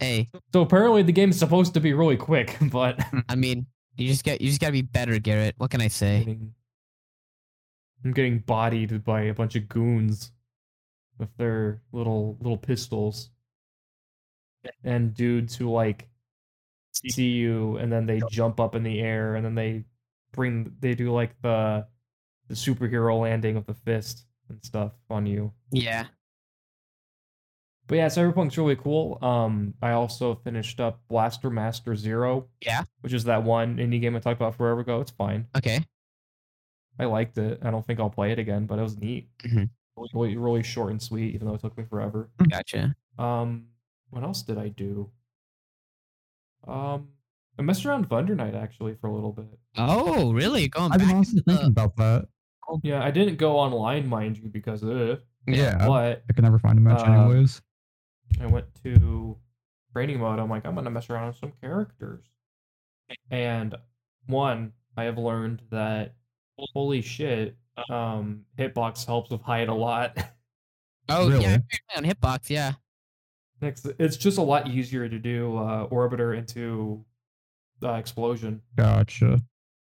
[0.00, 4.24] hey, So apparently the game's supposed to be really quick, but I mean, you just
[4.24, 5.54] get you just gotta be better, Garrett.
[5.58, 6.38] What can I say?
[8.04, 10.32] I'm getting bodied by a bunch of goons
[11.18, 13.30] with their little little pistols
[14.84, 16.08] and dudes who like
[16.92, 19.84] see you and then they jump up in the air and then they
[20.32, 21.86] bring they do like the
[22.48, 25.52] the superhero landing of the fist and stuff on you.
[25.70, 26.06] Yeah.
[27.90, 29.18] But yeah, Cyberpunk's really cool.
[29.20, 32.46] Um, I also finished up Blaster Master Zero.
[32.64, 32.84] Yeah.
[33.00, 35.00] Which is that one indie game I talked about forever ago.
[35.00, 35.48] It's fine.
[35.58, 35.80] Okay.
[37.00, 37.58] I liked it.
[37.64, 39.28] I don't think I'll play it again, but it was neat.
[39.40, 39.70] Mhm.
[40.14, 42.30] Really, really short and sweet, even though it took me forever.
[42.48, 42.94] Gotcha.
[43.18, 43.66] Um,
[44.10, 45.10] what else did I do?
[46.68, 47.08] Um,
[47.58, 49.58] I messed around with Under Night actually for a little bit.
[49.76, 50.68] Oh, really?
[50.68, 52.28] Going I've been also honestly thinking the about that.
[52.84, 55.16] Yeah, I didn't go online, mind you, because uh,
[55.48, 57.60] Yeah, but I could never find a match Uh, anyways.
[58.40, 59.36] I went to
[59.92, 60.38] training mode.
[60.38, 62.24] I'm like, I'm gonna mess around with some characters.
[63.30, 63.74] And
[64.26, 66.14] one, I have learned that
[66.58, 67.56] holy shit,
[67.88, 70.16] um, hitbox helps with Hyde a lot.
[71.08, 71.42] Oh Really?
[71.42, 71.58] yeah,
[71.96, 72.72] on Hitbox, yeah.
[73.60, 77.04] Next, it's just a lot easier to do uh, orbiter into
[77.82, 78.62] uh, explosion.
[78.76, 79.40] Gotcha.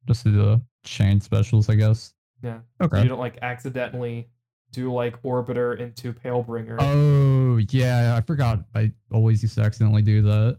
[0.08, 2.12] Just do the chain specials, I guess.
[2.42, 3.02] Yeah, Okay.
[3.02, 4.28] you don't like accidentally
[4.72, 6.76] do like orbiter into palebringer.
[6.80, 8.64] Oh yeah, I forgot.
[8.74, 10.58] I always used to accidentally do that.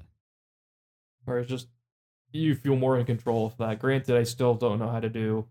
[1.28, 1.68] or it's just
[2.32, 3.80] you feel more in control of that.
[3.80, 5.46] Granted, I still don't know how to do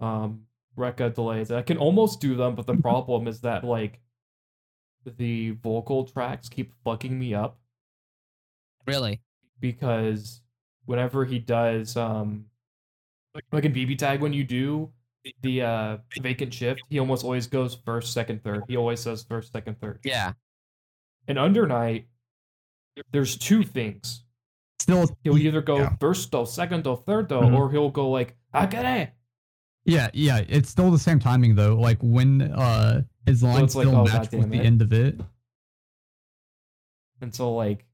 [0.00, 0.42] um
[0.76, 1.50] Rekka delays.
[1.50, 4.00] I can almost do them, but the problem is that like
[5.18, 7.58] the vocal tracks keep fucking me up
[8.86, 9.20] Really?
[9.58, 10.40] because
[10.84, 12.46] whenever he does um
[13.52, 14.90] like in BB tag when you do
[15.42, 18.62] the uh vacant shift, he almost always goes first, second, third.
[18.68, 20.00] He always says first, second, third.
[20.04, 20.32] Yeah.
[21.28, 22.06] And Under Night,
[23.12, 24.24] there's two things.
[24.80, 25.96] Still, He'll either go Yeah.
[26.00, 27.56] firsto, segundo, thirdo, Mhm.
[27.56, 29.12] or he'll go like akere.
[29.84, 30.42] yeah, yeah.
[30.48, 31.76] It's still the same timing though.
[31.76, 34.66] Like when uh his lines it's like, still oh, match with the it.
[34.66, 35.20] end of it.
[37.20, 37.86] And so like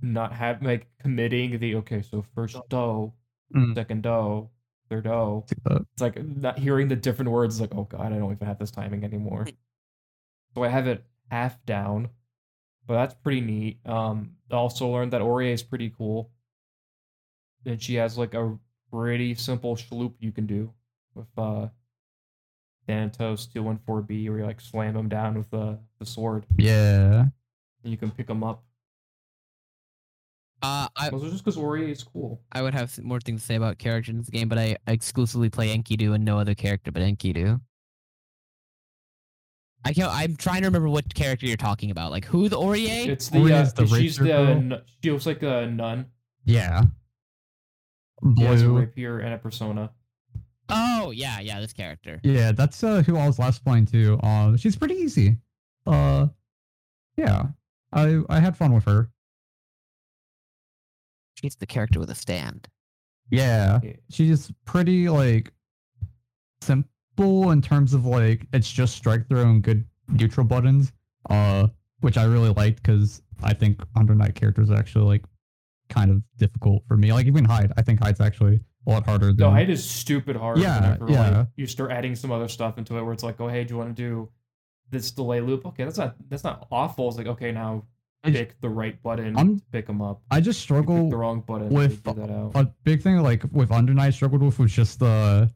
[0.00, 3.12] not have like committing the okay, so first do,
[3.54, 3.74] Mm.
[3.74, 4.48] second do,
[4.88, 5.44] third do.
[5.48, 5.56] See?
[5.92, 7.60] It's like not hearing the different words.
[7.60, 9.46] Like oh god, I don't even have this timing anymore.
[10.54, 12.10] So I have it half down,
[12.86, 13.78] but that's pretty neat.
[13.86, 16.30] Um, I also learned that Orie is pretty cool,
[17.64, 18.58] and she has like a
[18.92, 20.72] pretty simple shloop you can do
[21.14, 21.68] with uh
[22.88, 26.44] Thanatos two one four B, where you like slam him down with the the sword,
[26.58, 27.20] Yeah.
[27.82, 28.64] and you can pick him up.
[30.62, 32.40] Uh, I Those are just because Orie is cool.
[32.52, 34.92] I would have more things to say about characters in this game, but I I
[34.92, 37.60] exclusively play Enkidu and no other character but Enkidu.
[39.84, 40.12] I can't.
[40.12, 42.12] I'm trying to remember what character you're talking about.
[42.12, 43.08] Like who the Orie?
[43.08, 44.80] It's the, Orie uh, is the she's the girl?
[45.02, 46.06] she looks like a nun.
[46.44, 46.82] Yeah.
[48.38, 48.78] She has a Blue.
[48.78, 49.90] rapier and a persona.
[50.68, 52.20] oh yeah, yeah, this character.
[52.22, 54.20] Yeah, that's uh, who I was last playing too.
[54.22, 55.38] Uh, she's pretty easy.
[55.86, 56.28] Uh,
[57.16, 57.46] yeah.
[57.92, 59.10] I I had fun with her.
[61.34, 62.68] She's the character with a stand.
[63.30, 63.92] Yeah, Yeah.
[64.10, 65.52] she's pretty like
[66.60, 70.92] simple in terms of like it's just strike throw and good neutral buttons.
[71.30, 71.68] Uh,
[72.00, 75.24] which I really liked because I think Under Night characters are actually like
[75.88, 77.12] kind of difficult for me.
[77.12, 80.34] Like even Hyde, I think Hyde's actually a lot harder than No, Hyde is stupid
[80.34, 80.58] hard.
[80.58, 81.38] Yeah, whenever, yeah.
[81.38, 83.74] Like, you start adding some other stuff into it, where it's like, oh hey, do
[83.74, 84.28] you want to do
[84.90, 85.64] this delay loop?
[85.64, 87.06] Okay, that's not that's not awful.
[87.08, 87.84] It's like okay, now I j-
[88.24, 90.22] pick the right button I'm- to pick them up.
[90.30, 92.52] I just struggle the wrong button with to that out.
[92.54, 95.50] a big thing like with Under Night struggled with was just the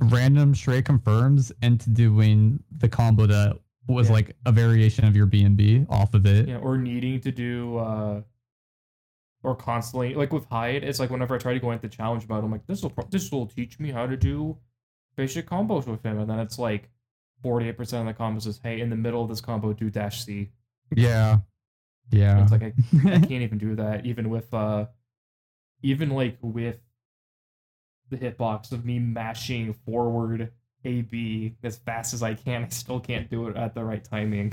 [0.00, 4.12] random straight confirms into doing the combo that was Yeah.
[4.14, 6.48] like a variation of your B and B off of it.
[6.48, 8.22] yeah, or needing to do uh
[9.44, 12.44] or constantly like with Hyde, it's like whenever I try to go into challenge mode,
[12.44, 14.56] I'm like, this will pro- this will teach me how to do
[15.16, 16.88] basic combos with him, and then it's like
[17.44, 20.50] 48% of the combos is hey, in the middle of this combo, do dash C.
[20.94, 21.38] Yeah.
[22.12, 22.42] Yeah.
[22.42, 22.72] It's like I,
[23.06, 24.86] I can't even do that, even with uh
[25.82, 26.76] even like with
[28.10, 30.52] the hitbox of me mashing forward
[30.84, 34.04] A B as fast as I can, I still can't do it at the right
[34.04, 34.52] timing.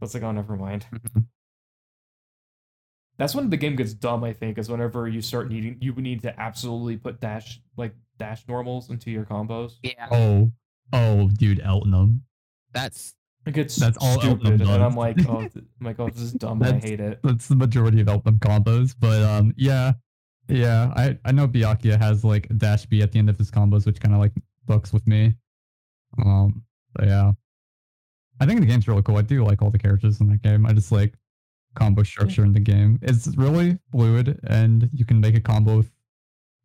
[0.00, 0.86] That's like, oh never mind.
[3.18, 6.20] That's when the game gets dumb, I think, is whenever you start needing you need
[6.22, 9.72] to absolutely put dash like dash normals into your combos.
[9.82, 10.52] Yeah, oh.
[10.92, 12.20] Oh, dude, Eltnum.
[12.72, 13.15] that's
[13.46, 16.60] It gets That's all stupid, and I'm like, oh, I'm like, oh, this is dumb.
[16.64, 17.20] I hate it.
[17.22, 18.94] That's the majority of Eltnum combos.
[18.98, 19.92] But um yeah.
[20.48, 20.92] Yeah.
[20.96, 24.00] I, I know Byakuya has like dash B at the end of his combos, which
[24.00, 24.32] kinda like
[24.64, 25.34] books with me.
[26.24, 27.32] Um but yeah.
[28.40, 29.16] I think the game's really cool.
[29.16, 30.66] I do like all the characters in that game.
[30.66, 31.14] I just like
[31.76, 32.98] combo structure in the game.
[33.00, 35.92] It's really fluid and you can make a combo with,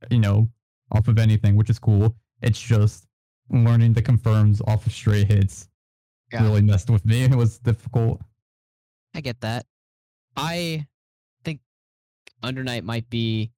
[0.09, 0.49] you know,
[0.91, 2.15] off of anything, which is cool.
[2.41, 3.05] It's just
[3.51, 5.67] learning the confirms off of straight hits
[6.31, 6.43] Yeah.
[6.43, 7.23] really messed with me.
[7.31, 8.21] It was difficult.
[9.13, 9.65] I get that.
[10.37, 10.85] I
[11.43, 11.59] think
[12.41, 13.51] Under Night might be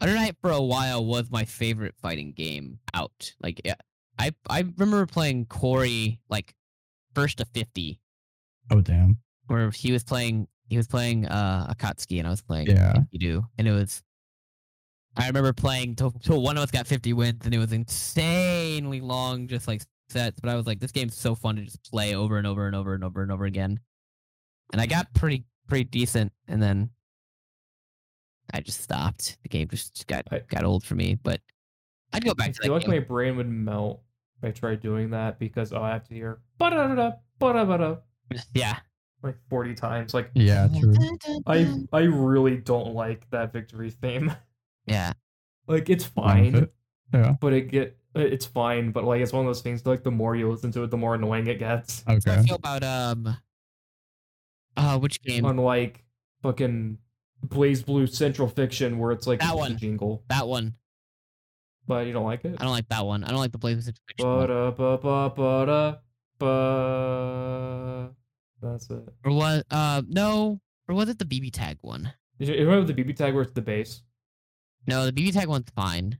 [0.00, 3.34] Under Night for a while was my favorite fighting game out.
[3.40, 3.74] Like yeah,
[4.18, 6.54] I I remember playing Corey like
[7.14, 7.46] first to
[8.72, 9.18] Oh damn.
[9.46, 12.98] where he was playing he was playing uh Akatsuki and I was playing Yeah.
[13.10, 14.02] You do and it was
[15.16, 19.00] I remember playing till, till one of us got 50 wins and it was insanely
[19.00, 22.14] long just like sets but I was like this game's so fun to just play
[22.14, 23.78] over and over and over and over and over again
[24.72, 26.90] and I got pretty pretty decent and then
[28.52, 31.40] I just stopped the game just got I- got old for me but
[32.12, 32.90] I'd go I back to feel that like game.
[32.90, 34.02] my brain would melt
[34.42, 37.96] if I tried doing that because oh, I have to hear ba-da-da-da, ba-da-ba-da
[38.54, 38.78] yeah
[39.22, 40.14] like 40 times.
[40.14, 40.94] Like Yeah, true.
[41.46, 44.34] I I really don't like that victory theme.
[44.86, 45.12] yeah
[45.66, 46.68] like it's Fine
[47.12, 47.40] with fine, it.
[47.40, 50.34] but it get it's fine, but like it's one of those things like the more
[50.36, 52.02] you listen to it, the more annoying it gets.
[52.06, 53.36] How do I feel about um
[54.76, 56.04] uh which game Unlike
[56.42, 56.98] fucking
[57.46, 59.76] BlazBlue Central Fiction where it's like That just a one.
[59.78, 60.24] jingle.
[60.28, 60.74] that one
[61.86, 62.56] But you don't like it?
[62.58, 64.38] I don't like that one I don't like the BlazBlue Central Fiction one.
[64.46, 65.96] Ba-da, ba, ba, ba-da,
[66.38, 68.10] ba.
[68.62, 69.08] That's it.
[69.24, 72.92] or was uh no or was it the BB tag one Did you you remember
[72.92, 74.02] the BB tag where it's the base?
[74.86, 76.18] No, the BB tag one's fine.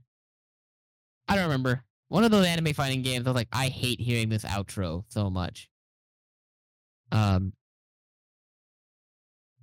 [1.31, 1.83] I don't remember.
[2.09, 5.29] One of those anime fighting games, I was like, I hate hearing this outro so
[5.29, 5.69] much.
[7.13, 7.53] Um,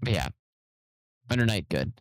[0.00, 0.28] but yeah,
[1.30, 1.92] Under Night, good.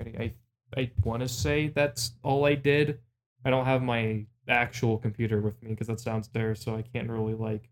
[0.00, 0.34] I
[0.76, 2.98] I want to say that's all I did.
[3.44, 7.34] I don't have my actual computer with me because that's downstairs, so I can't really
[7.34, 7.70] like.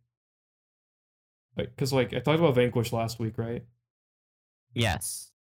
[1.57, 3.65] Because like I talked about Vanquish last week, right?
[4.75, 5.33] Yes,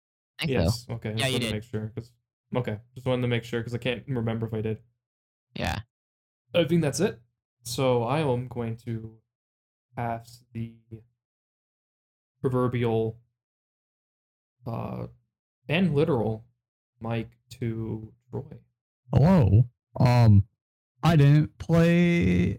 [0.40, 0.64] I think so.
[0.64, 0.86] Yes.
[0.90, 1.14] Okay.
[1.16, 1.48] Yeah, you did.
[1.48, 1.92] To make sure.
[1.94, 2.10] 'cause-
[2.56, 2.78] okay.
[2.94, 4.78] Just wanted to make sure because I can't remember if I did.
[5.54, 5.80] Yeah,
[6.54, 7.20] I think that's it.
[7.64, 9.16] So I am going to
[9.96, 10.74] pass the
[12.40, 13.18] proverbial
[14.66, 15.06] uh
[15.68, 16.44] and literal
[17.00, 18.42] mic to Troy.
[19.12, 19.68] Hello.
[20.00, 20.44] Um,
[21.02, 22.58] I didn't play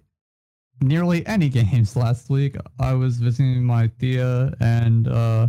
[0.82, 2.56] nearly any games last week.
[2.80, 5.48] I was visiting my Thea and uh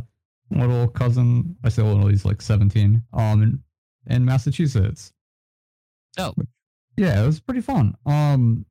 [0.51, 1.57] little cousin.
[1.65, 3.03] I say little, he's like seventeen.
[3.13, 3.63] Um, in,
[4.07, 5.13] in Massachusetts.
[6.19, 6.35] Oh.
[6.97, 7.95] Yeah, it was pretty fun.
[8.07, 8.65] Um,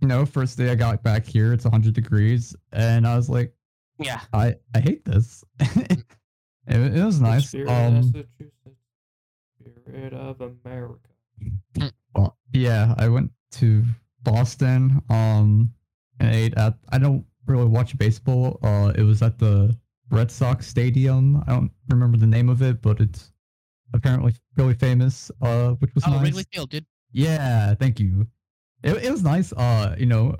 [0.00, 3.54] you know, first day I got back here, it's hundred degrees, and I was like,
[3.98, 4.20] yeah.
[4.32, 5.44] I I hate this.
[5.60, 6.04] it,
[6.66, 7.48] it was The nice.
[7.48, 8.52] Spirit Um, Massachusetts,
[9.86, 11.08] Spirit of America.
[12.14, 13.84] Well, yeah, I went to
[14.22, 15.00] Boston.
[15.08, 15.72] Um,
[16.20, 16.74] and ate at.
[16.90, 18.58] I don't really watch baseball.
[18.62, 19.76] Uh, it was at the
[20.10, 21.42] Red Sox Stadium.
[21.46, 23.31] I don't remember the name of it, but it's
[23.94, 25.30] apparently really famous.
[25.40, 26.22] Uh, which was Oh, nice.
[26.24, 26.86] Wrigley Field, dude.
[27.12, 28.26] Yeah, thank you.
[28.82, 29.52] It, it was nice.
[29.52, 30.36] Uh, you know,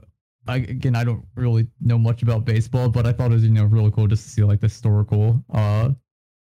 [0.49, 3.51] I, again, I don't really know much about baseball, but I thought it was you
[3.51, 5.91] know really cool just to see like the historical uh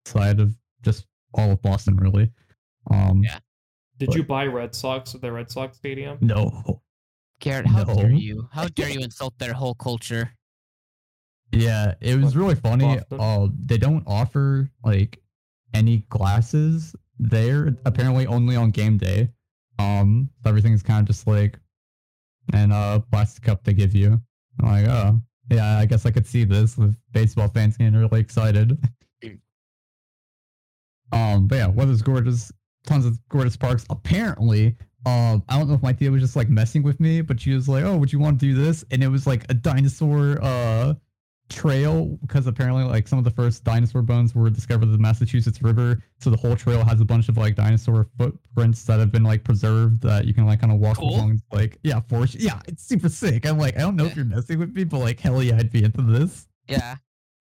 [0.05, 2.31] side of just all of Boston, really.
[2.91, 3.39] Um, Yeah.
[3.99, 6.19] Did But- you buy Red Sox at the Red Sox stadium?
[6.21, 6.83] no,
[7.41, 8.49] Garrett, how dare you?
[8.53, 10.33] How dare you insult their whole culture?
[11.53, 13.01] Yeah, it was really funny.
[13.11, 15.19] Uh, they don't offer like
[15.79, 17.77] any glasses there.
[17.85, 19.29] Apparently, only on game day.
[19.79, 21.59] Um, so everything's kind of just like
[22.53, 24.21] and a plastic cup they give you.
[24.61, 28.21] I'm like, oh, yeah, I guess I could see this with baseball fans getting really
[28.21, 28.77] excited.
[31.13, 32.53] um, but yeah, weather's gorgeous.
[32.87, 33.85] Tons of gorgeous parks.
[33.91, 37.41] Apparently, um, I don't know if my tia was just like messing with me, but
[37.41, 39.55] she was like, "Oh, would you want to do this?" And it was like a
[39.55, 40.95] dinosaur uh
[41.49, 45.63] trail because apparently like some of the first dinosaur bones were discovered in the Massachusetts
[45.63, 46.03] River.
[46.21, 49.45] So the whole trail has a bunch of like dinosaur footprints that have been like
[49.45, 51.11] preserved that you can like kind of walk Cool.
[51.15, 51.41] along.
[51.53, 52.27] Like yeah, for.
[52.27, 53.47] Yeah, it's super sick.
[53.47, 55.71] I'm like, I don't know if you're messing with me, but like hell yeah, I'd
[55.73, 56.47] be into this.
[56.69, 56.97] Yeah.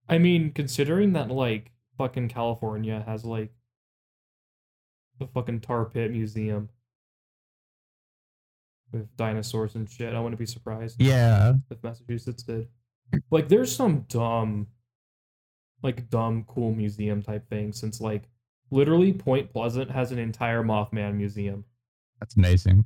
[0.08, 3.50] I mean, considering that like fucking California has like
[5.18, 6.70] the fucking tar pit museum
[8.92, 11.54] with dinosaurs and shit, I wouldn't be surprised Yeah.
[11.70, 12.68] if Massachusetts did.
[13.30, 14.66] Like, there's some dumb,
[15.82, 17.72] like dumb cool museum type thing.
[17.72, 18.24] Since like
[18.70, 21.64] literally Point Pleasant has an entire Mothman museum
[22.20, 22.84] That's amazing.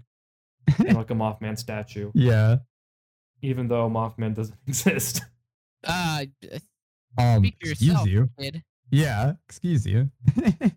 [0.79, 2.59] and like a Mothman statue, Yeah.
[3.43, 5.23] even though Mothman doesn't exist.
[5.85, 6.27] Uh,
[7.19, 8.31] Um speak for excuse yourself, you.
[8.39, 8.63] kid.
[8.91, 10.11] Yeah, excuse you.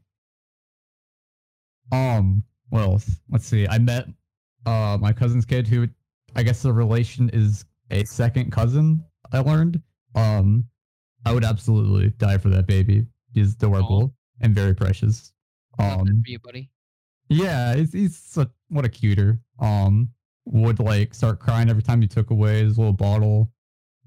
[1.92, 3.68] um, well, let's see.
[3.68, 4.08] I met
[4.66, 5.88] uh my cousin's kid who
[6.36, 9.04] I guess the relation is a second cousin,
[9.36, 9.82] I learned.
[10.15, 10.65] Um
[11.26, 13.06] I would absolutely die for that baby.
[13.34, 15.34] He's adorable and very precious.
[15.80, 16.69] Um for you, buddy.
[17.30, 19.39] yeah, he's, he's such, what a cuter.
[19.60, 20.10] Um
[20.45, 23.52] would like start crying every time you took away his little bottle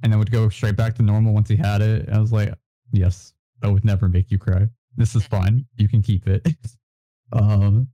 [0.02, 2.06] and then would go straight back to normal once he had it.
[2.06, 2.54] And I was like,
[2.92, 4.68] yes, I would never make you cry.
[4.96, 5.66] This is fine.
[5.76, 6.46] You can keep it.
[7.32, 7.88] um,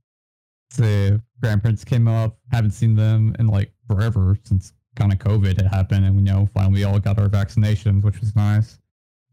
[0.71, 5.67] so grandparents came up, haven't seen them in like forever since kind of COVID had
[5.67, 8.79] happened, and we know finally all got our vaccinations, which was nice.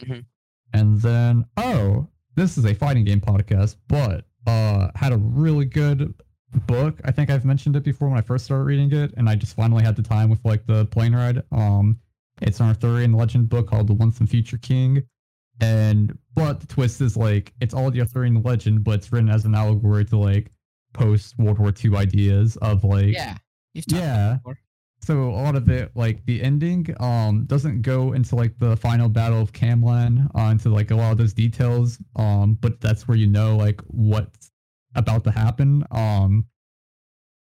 [0.01, 0.25] Mhm.
[0.73, 6.15] And then, oh, this is a fighting game podcast, but uh, had a really good
[6.67, 7.01] book.
[7.05, 9.55] I think I've mentioned it before when I first started reading it, and I just
[9.55, 11.43] finally had the time with like the plane ride.
[11.53, 11.99] Um,
[12.41, 15.03] it's an Arthurian legend book called The Once and Future King.
[15.61, 19.45] And but the twist is like it's all the Arthurian legend, but it's written as
[19.45, 20.51] an allegory to like
[20.95, 23.37] post World War II ideas of like Yeah.
[23.75, 24.53] You've talked about yeah.
[25.05, 29.09] So a lot of it, like the ending, um, doesn't go into like the final
[29.09, 31.99] battle of Camlan, uh, into like a lot of those details.
[32.15, 34.53] Um, but that's where you know like what's
[34.95, 35.85] about to happen.
[35.91, 36.47] Um,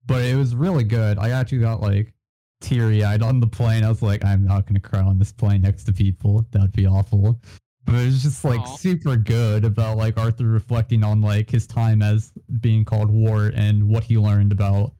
[0.05, 1.17] but it was really good.
[1.17, 2.13] I actually got like
[2.61, 3.83] teary eyed on the plane.
[3.83, 6.45] I was like, I'm not gonna cry on this plane next to people.
[6.51, 7.39] That'd be awful.
[7.85, 8.75] But it was just like Aw.
[8.75, 13.87] super good about like Arthur reflecting on like his time as being called War and
[13.87, 14.93] what he learned about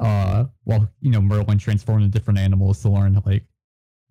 [0.00, 3.44] uh well you know merlin transformed into different animals to learn like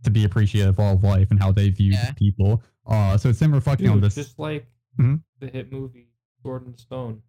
[0.04, 2.12] to be appreciative of all of life and how they view Yeah.
[2.14, 4.66] people uh so it's him reflecting on this just like
[5.00, 5.22] Mhm.
[5.40, 6.08] the hit movie
[6.42, 7.22] Sword and Stone.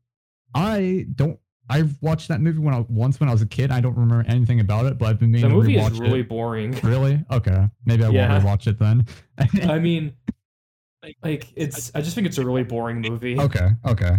[0.55, 1.39] i don't
[1.71, 4.25] i've watched that movie when i once when i was a kid i don't remember
[4.29, 6.73] anything about it but i've been meaning The movie to is really it boring.
[6.83, 8.31] really okay maybe i Yeah.
[8.33, 9.07] won't rewatch it then
[9.69, 10.13] I mean,
[11.25, 11.91] like it's.
[11.95, 13.39] I just think it's a really boring movie.
[13.39, 14.19] okay okay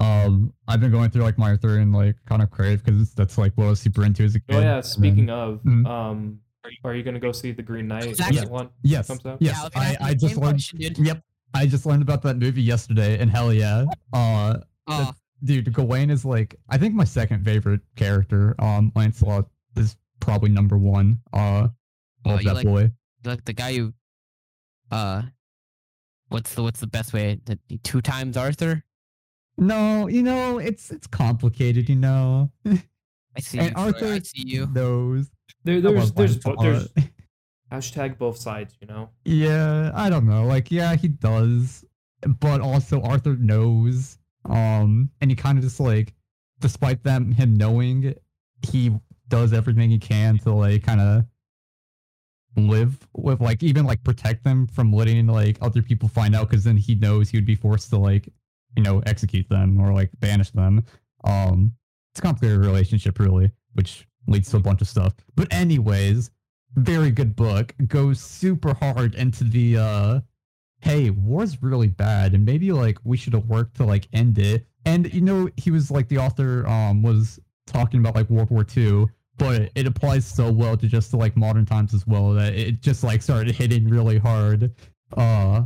[0.00, 3.52] um i've been going through like my arthurian like kind of crave because that's like
[3.54, 4.72] what i was super into as a kid Oh and yeah.
[4.74, 5.86] then- Speaking of, Mhm.
[5.86, 6.40] um,
[6.82, 8.04] are you gonna go see the Green Knight?
[8.06, 8.38] Exactly.
[8.38, 9.36] second one yes comes out?
[9.40, 11.04] yes yeah, I, i i just learned question.
[11.04, 11.22] Yep.
[11.56, 13.84] I just learned about that movie yesterday, and hell yeah.
[14.12, 14.56] Uh,
[14.88, 15.12] Oh,
[15.44, 18.56] dude, Gawain is like I think my second favorite character.
[18.58, 21.20] Um, Lancelot is probably number one.
[21.32, 21.68] Uh,
[22.24, 22.90] Oh, love you that like- boy.
[23.24, 23.92] like the guy who,
[24.90, 25.22] uh,
[26.28, 27.38] what's the what's the best way?
[27.46, 28.82] to, two times Arthur.
[29.56, 31.88] No, you know it's it's complicated.
[31.88, 33.92] You know, I see And you.
[33.92, 34.66] Troy, I see you.
[34.66, 35.30] knows.
[35.64, 36.88] There, I there's there's bo- there's
[37.72, 38.76] hashtag both sides.
[38.80, 39.10] You know.
[39.24, 40.44] yeah, I don't know.
[40.44, 41.84] Like, yeah, he does,
[42.40, 44.18] but also Arthur knows.
[44.44, 46.12] Um, and he kind of just like,
[46.60, 48.14] despite them him knowing,
[48.62, 48.92] he
[49.28, 51.24] does everything he can to like kind of
[52.56, 56.62] live with like even like protect them from letting like other people find out because
[56.62, 58.28] then he knows he would be forced to like
[58.76, 60.84] you know execute them or like banish them
[61.24, 61.72] um
[62.12, 66.30] it's a complicated relationship really which leads to a bunch of stuff but anyways
[66.76, 70.20] very good book goes super hard into the uh
[70.80, 74.66] hey war's really bad and maybe like we should have worked to like end it
[74.84, 78.66] and you know he was like the author um was talking about like world war
[78.76, 79.06] ii
[79.36, 82.80] but it applies so well to just to like modern times as well that it
[82.80, 84.72] just like started hitting really hard.
[85.16, 85.64] Uh,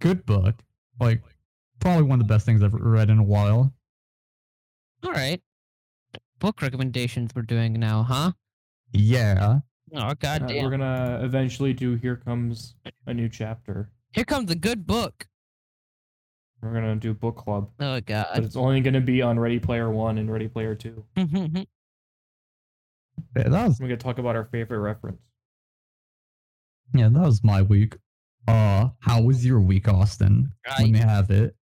[0.00, 0.54] good book.
[1.00, 1.22] Like
[1.80, 3.72] probably one of the best things I've read in a while.
[5.04, 5.40] All right.
[6.38, 8.32] Book recommendations we're doing now, huh?
[8.92, 9.60] Yeah.
[9.94, 10.64] Oh Uh, goddamn!
[10.64, 12.74] we're gonna eventually do Here Comes
[13.06, 13.90] a New Chapter.
[14.12, 15.26] Here comes a good book.
[16.62, 18.26] We're gonna do book club, Oh but god.
[18.44, 21.04] it's only gonna be on Ready Player One and Ready Player Two.
[21.16, 21.62] Mm-hmm.
[23.36, 25.20] Yeah, that was We're gonna talk about our favorite reference.
[26.94, 27.96] yeah, that was my week.
[28.46, 30.52] Uh, how was your week, Austin?
[30.66, 31.54] Let I me have it.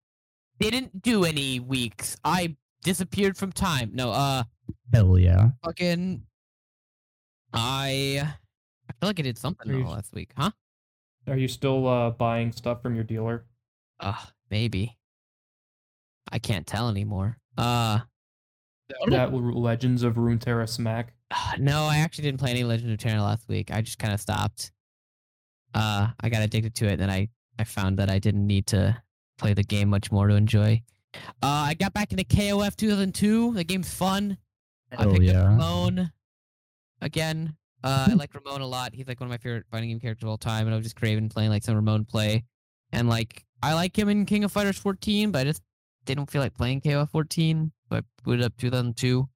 [0.59, 2.17] Didn't do any weeks.
[2.25, 3.91] I disappeared from time.
[3.95, 4.45] No, uh,
[4.93, 5.51] Hell yeah.
[5.65, 6.23] fucking.
[7.53, 8.29] I.
[8.89, 10.51] I feel like I did something Are you- last week, huh?
[11.27, 13.47] Are you still uh, buying stuff from your dealer?
[13.99, 14.15] Uh,
[14.51, 14.99] maybe.
[16.31, 17.39] I can't tell anymore.
[17.57, 18.01] Uh,
[19.09, 21.15] That Legends of Runeterra Smack.
[21.59, 23.71] no, I actually didn't play any Legend of Terra last week.
[23.71, 24.71] I just kind of stopped.
[25.73, 27.29] Uh, I got addicted to it, and then I
[27.59, 29.01] I found that I didn't need to
[29.39, 30.83] play the game much more to enjoy.
[31.15, 33.55] Uh, I got back into KOF 2002.
[33.55, 34.37] The game's fun.
[34.93, 35.45] I Hell picked up yeah.
[35.47, 36.13] Ramon
[37.01, 37.57] again.
[37.83, 38.95] Uh, I like Ramon a lot.
[38.95, 40.87] He's like one of my favorite fighting game characters of all time, and I was
[40.87, 42.45] just craving playing like some Ramon play.
[42.93, 45.63] And like I like him in King of Fighters 14, but I just
[46.05, 47.73] didn't feel like playing KOF 14.
[47.89, 49.29] So I booted up 2002.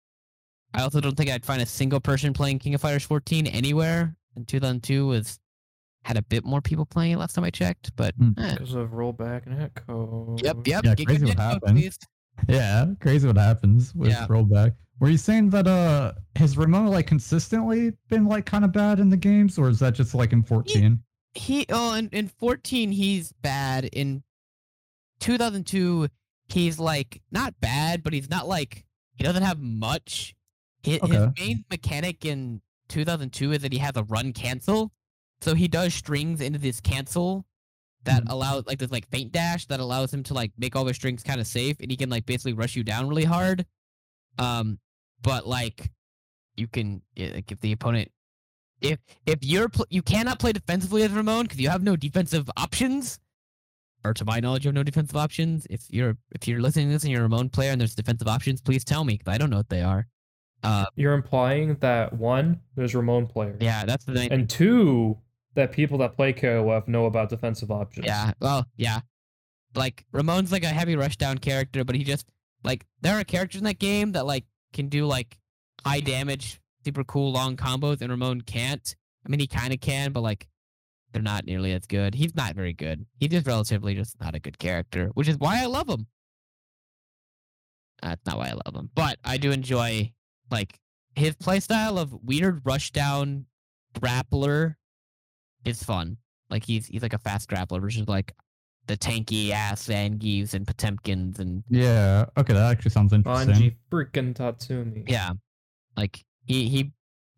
[0.74, 4.14] I also don't think I'd find a single person playing King of Fighters 14 anywhere.
[4.36, 5.38] And 2002 was
[6.08, 8.30] had a bit more people playing it last time I checked, but Hmm.
[8.38, 8.52] eh.
[8.54, 10.42] Because of rollback netcode.
[10.42, 10.82] yep, yep.
[10.84, 11.76] Yeah, get crazy what netcode, happened.
[11.76, 11.98] please.
[12.48, 14.26] Yeah, crazy what happens with Yeah.
[14.26, 14.74] rollback.
[15.00, 19.10] Were you saying that uh has Ramon like consistently been like kind of bad in
[19.10, 20.98] the games, or is that just like in 14?
[21.34, 24.22] he oh in, in 14 he's bad in
[25.20, 26.08] 2002
[26.48, 28.84] he's like not bad but he's not like
[29.14, 30.34] he doesn't have much
[30.82, 34.90] his, his main mechanic in 2002 is that he has a run cancel
[35.40, 37.46] so he does strings into this cancel
[38.04, 38.30] that Mhm.
[38.32, 41.22] allows like this like feint dash that allows him to like make all the strings
[41.22, 43.66] kind of safe and he can like basically rush you down really hard
[44.38, 44.78] um
[45.22, 45.90] but like
[46.56, 48.10] you can like if the opponent
[48.80, 52.48] if if you're pl- you cannot play defensively as Ramon because you have no defensive
[52.56, 53.18] options,
[54.04, 55.66] or to my knowledge, you have no defensive options.
[55.68, 58.28] If you're if you're listening to this and you're a Ramon player and there's defensive
[58.28, 60.06] options, please tell me because I don't know what they are.
[60.62, 63.58] Uh, You're implying that one, there's Ramon players.
[63.60, 64.30] yeah, that's the thing.
[64.30, 65.18] And two,
[65.54, 68.06] that people that play KOF know about defensive options.
[68.06, 69.00] Yeah, well, yeah,
[69.74, 72.26] like Ramon's like a heavy rushdown character, but he just
[72.64, 75.38] like there are characters in that game that like can do like
[75.84, 78.94] high damage, super cool long combos, and Ramon can't.
[79.24, 80.48] I mean, he kind of can, but like
[81.12, 82.14] they're not nearly as good.
[82.14, 83.06] He's not very good.
[83.18, 86.06] He's just relatively just not a good character, which is why I love him.
[88.02, 90.12] That's not why I love him, but I do enjoy
[90.50, 90.78] like
[91.14, 93.44] his playstyle of weird rushdown
[93.98, 94.76] grappler
[95.68, 96.16] is fun.
[96.50, 98.34] Like he's he's like a fast grappler versus like
[98.86, 102.24] the tanky ass Zangiefs and Potemkins and Yeah.
[102.36, 103.54] Okay, that actually sounds interesting.
[103.54, 105.08] Banji freaking Tatsumi.
[105.08, 105.32] yeah,
[105.96, 106.92] like he he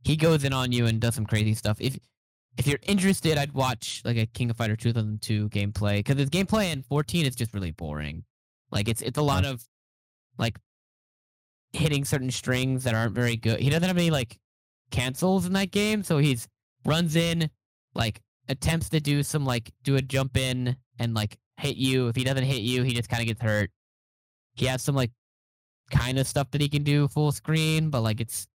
[0.05, 1.79] he goes in on you and does some crazy stuff.
[1.81, 1.99] If
[2.57, 6.73] if you're interested, I'd watch like a King of Fighter 2002 gameplay because his gameplay
[6.73, 8.25] in 14 is just really boring.
[8.71, 9.65] Like it's it's a lot of
[10.39, 10.59] like
[11.73, 13.61] hitting certain strings that aren't very good.
[13.61, 14.39] He doesn't have any like
[14.91, 16.49] cancels in that game, so he's
[16.85, 17.51] runs in
[17.95, 22.09] like attempts to do some like do a jump in and like hit you.
[22.09, 23.71] If he doesn't hit you, he just kind of gets hurt.
[24.55, 25.11] He has some like
[25.91, 28.47] kind of stuff that he can do full screen, but like it's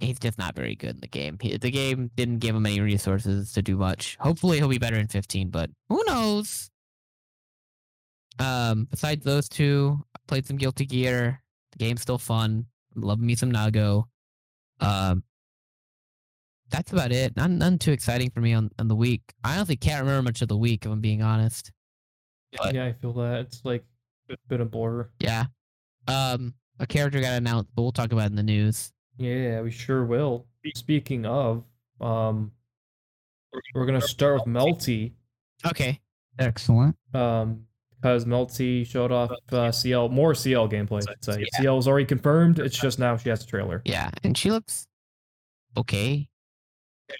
[0.00, 1.38] he's just not very good in the game.
[1.40, 4.16] He, the game didn't give him any resources to do much.
[4.20, 6.70] Hopefully he'll be better in 15, but who knows?
[8.38, 11.42] Um, besides those two, I played some Guilty Gear.
[11.72, 12.66] The game's still fun.
[12.94, 14.04] Love me some Nago.
[14.80, 15.22] Um,
[16.70, 17.36] that's about it.
[17.36, 19.22] Not none too exciting for me on, on the week.
[19.44, 21.72] I honestly can't remember much of the week, if I'm being honest.
[22.58, 23.40] But- Yeah, I feel that.
[23.40, 23.84] It's like
[24.30, 25.08] a bit of blur.
[25.20, 25.44] Yeah.
[26.08, 28.92] Um, a character got announced, but we'll talk about it in the news.
[29.18, 30.46] Yeah, we sure will.
[30.74, 31.64] Speaking of,
[32.00, 32.52] um,
[33.74, 35.12] we're gonna start with Melty,
[35.64, 36.00] Okay.
[36.38, 36.96] Excellent.
[37.14, 37.62] um,
[37.94, 41.02] because Melty showed off uh, Ciel more Ciel gameplay.
[41.08, 41.46] I'd Yeah.
[41.60, 42.58] Ciel was already confirmed.
[42.58, 43.80] It's just now she has a trailer.
[43.86, 44.86] Yeah, and she looks
[45.76, 46.28] okay.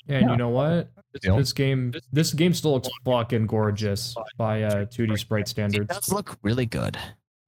[0.08, 0.30] And Yeah.
[0.32, 0.90] you know what?
[1.22, 1.36] Ciel.
[1.38, 5.88] This game, this game still looks fucking gorgeous by uh 2D sprite It standards.
[5.88, 6.98] does look really good.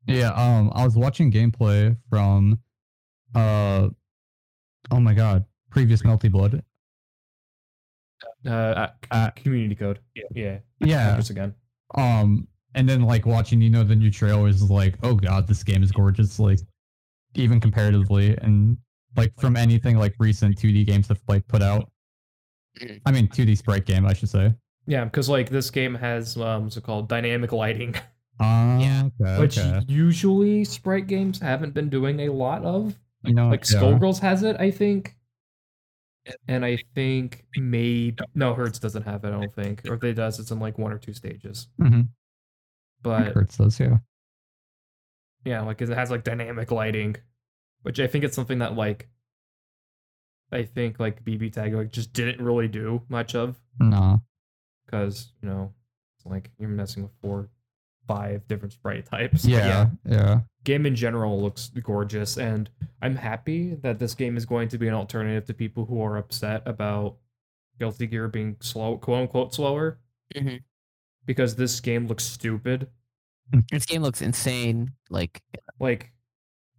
[0.06, 2.58] Yeah, um, I was watching gameplay from,
[3.34, 3.88] uh,
[4.90, 6.62] oh my god, previous Melty Blood.
[8.46, 9.98] Uh, uh, Uh, community code.
[10.34, 10.58] Yeah.
[10.80, 11.54] Yeah, Just again.
[11.94, 15.62] um, and then like watching, you know, the new trailer is like, oh god, this
[15.62, 16.60] game is gorgeous, like,
[17.34, 18.78] even comparatively, and
[19.16, 21.90] like from anything like recent 2D games have like put out.
[23.06, 24.54] I mean 2D sprite game, I should say.
[24.86, 27.08] Yeah, because like this game has um, what's it called?
[27.08, 27.94] Dynamic lighting,
[28.40, 29.08] Uh, Yeah.
[29.20, 29.82] okay, which okay.
[29.88, 32.96] usually sprite games haven't been doing a lot of.
[33.24, 33.80] You know, Like yeah.
[33.80, 35.14] Skullgirls has it, I think.
[36.46, 39.28] And I think maybe no, Herds doesn't have it.
[39.28, 41.68] I don't think, or if it does, it's in like one or two stages.
[41.80, 42.08] Mhm.
[43.02, 43.98] But Hurts those, yeah.
[45.44, 47.16] yeah, like it has like dynamic lighting,
[47.82, 49.08] which I think it's something that like
[50.52, 54.22] I think like BB Tag like just didn't really do much of No.
[54.86, 55.72] because you know
[56.16, 57.48] it's like you're messing with four,
[58.06, 59.42] five different sprite types.
[59.42, 60.40] But Yeah, yeah.
[60.64, 62.70] game in general looks gorgeous, and
[63.02, 66.16] I'm happy that this game is going to be an alternative to people who are
[66.16, 67.16] upset about
[67.78, 69.98] Guilty Gear being slow, quote unquote slower,
[70.34, 70.62] Mhm.
[71.26, 72.88] because this game looks stupid.
[73.70, 74.92] This game looks insane.
[75.10, 75.42] Like
[75.78, 76.12] Like,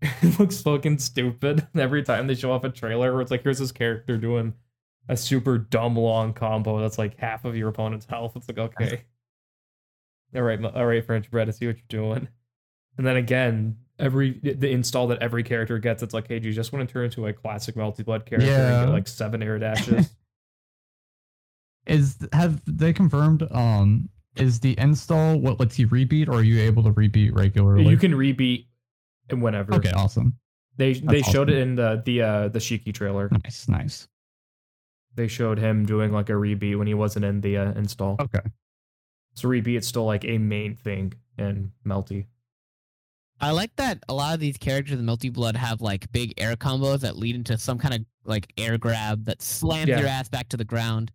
[0.21, 3.59] it looks fucking stupid every time they show off a trailer where it's like, here's
[3.59, 4.53] this character doing
[5.07, 8.33] a super dumb long combo that's like half of your opponent's health.
[8.35, 9.03] It's like, okay.
[10.35, 12.27] All right, all right, French bread, I see what you're doing.
[12.99, 16.53] And then again, every the install that every character gets, it's like, hey, do you
[16.53, 18.85] just want to turn into a classic Melty Blood character and Yeah.
[18.85, 20.13] get like seven air dashes?
[21.87, 26.59] Is have they confirmed um is the install what lets you rebeat or are you
[26.61, 27.87] able to rebeat regularly?
[27.87, 28.11] you can
[29.29, 29.73] rebeat whenever.
[29.75, 30.37] Okay, awesome.
[30.77, 33.29] They they That's showed it in the the uh the Shiki trailer.
[33.43, 34.07] Nice, nice.
[35.15, 38.15] They showed him doing like a rebeat when he wasn't in the uh, install.
[38.21, 38.39] Okay.
[39.33, 42.25] So rebeat is still like a main thing in Melty.
[43.41, 46.55] I like that a lot of these characters in Melty Blood have like big air
[46.55, 49.99] combos that lead into some kind of like air grab that slams Yeah.
[49.99, 51.11] your ass back to the ground.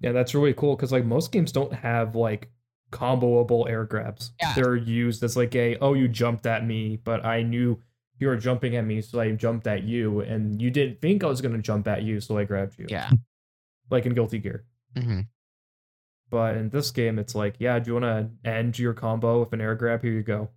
[0.00, 2.50] Yeah, that's really cool because like most games don't have like
[2.92, 4.32] comboable air grabs.
[4.40, 4.54] Yeah.
[4.54, 7.80] They're used as like a oh you jumped at me, but I knew
[8.18, 11.26] you were jumping at me, so I jumped at you, and you didn't think I
[11.26, 12.86] was gonna jump at you, so I grabbed you.
[12.88, 13.10] Yeah.
[13.90, 14.64] Like in Guilty Gear.
[14.96, 15.20] hmm
[16.30, 19.60] But in this game, it's like, yeah, do you wanna end your combo with an
[19.60, 20.02] air grab?
[20.02, 20.48] Here you go.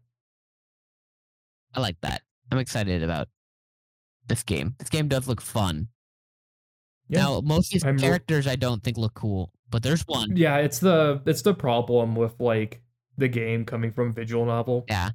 [1.74, 2.22] I like that.
[2.52, 3.28] I'm excited about
[4.28, 4.76] this game.
[4.78, 5.90] This game does look fun.
[7.10, 7.24] Yeah.
[7.24, 10.36] Now, most of these I'm re- characters I don't think look cool, but there's one.
[10.36, 12.82] Yeah, it's the it's the problem with like
[13.18, 14.86] the game coming from visual novel.
[14.88, 15.12] Yeah.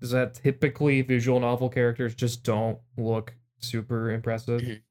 [0.00, 4.60] Is that typically visual novel characters just don't look super impressive.
[4.62, 4.82] Mhm.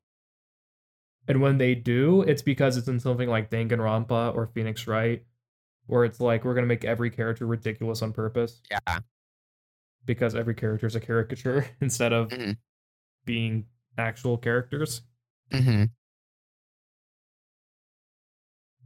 [1.28, 5.24] And when they do, it's because it's in something like Danganronpa or Phoenix Wright,
[5.88, 9.00] where it's like we're gonna make every character ridiculous on purpose Yeah.
[10.06, 12.58] because every character is a caricature instead of Mhm.
[13.26, 13.66] being
[13.98, 15.02] actual characters.
[15.52, 15.86] hmm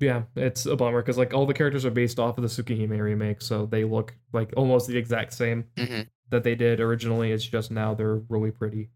[0.04, 3.00] Yeah, it's a bummer because like all the characters are based off of the Tsukihime
[3.00, 7.32] remake, so they look like almost the exact same hmm that they did originally.
[7.32, 8.90] It's just now they're really pretty.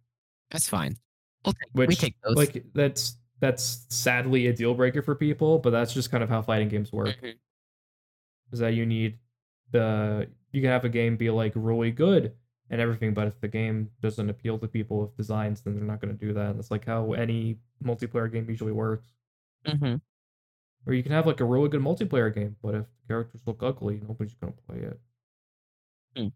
[0.49, 0.97] That's fine.
[1.45, 2.35] We'll take, we take those.
[2.35, 6.41] like that's that's sadly a deal breaker for people, but that's just kind of how
[6.41, 7.15] fighting games work.
[7.21, 7.35] Mhm.
[8.51, 9.19] Is that you need
[9.71, 12.33] the you can have a game be like really good
[12.69, 16.01] and everything, but if the game doesn't appeal to people with designs, then they're not
[16.01, 16.49] going to do that.
[16.49, 19.07] And that's like how any multiplayer game usually works.
[19.65, 20.01] Mhm.
[20.87, 23.61] Or you can have like a really good multiplayer game, but if the characters look
[23.61, 24.99] ugly, nobody's gonna play it.
[26.15, 26.27] Hmm.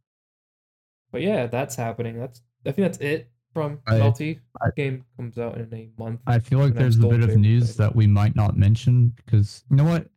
[1.11, 2.19] But yeah, that's happening.
[2.19, 4.39] That's I think that's it from I- Melty.
[4.75, 6.19] Game comes out in a month.
[6.27, 7.85] I feel like there's a bit of news thing.
[7.85, 10.07] that we might not mention because you know what?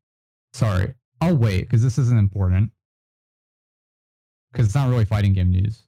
[0.53, 2.71] Sorry, I'll wait because this isn't important.
[4.53, 5.83] Because it's not really fighting game news,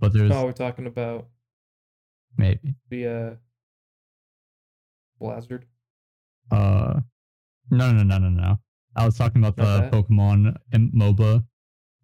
[0.00, 1.26] but there's oh, we're talking about
[2.36, 2.74] maybe.
[2.88, 3.34] the uh
[5.20, 5.66] Blizzard.
[6.50, 7.00] Uh,
[7.70, 8.58] no, no, no, no, no.
[8.96, 9.92] I was talking about Not the that?
[10.08, 11.44] Pokemon MOBA.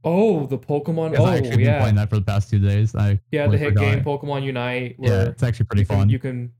[0.05, 1.11] Oh, the Pokemon.
[1.17, 2.95] 'cause Oh, I actually been yeah, playing that for the past two days.
[2.95, 3.81] I yeah, the hit forgot.
[3.81, 4.97] game Pokemon Unite.
[5.01, 6.09] Yeah, it's actually pretty you can, fun.
[6.11, 6.53] You can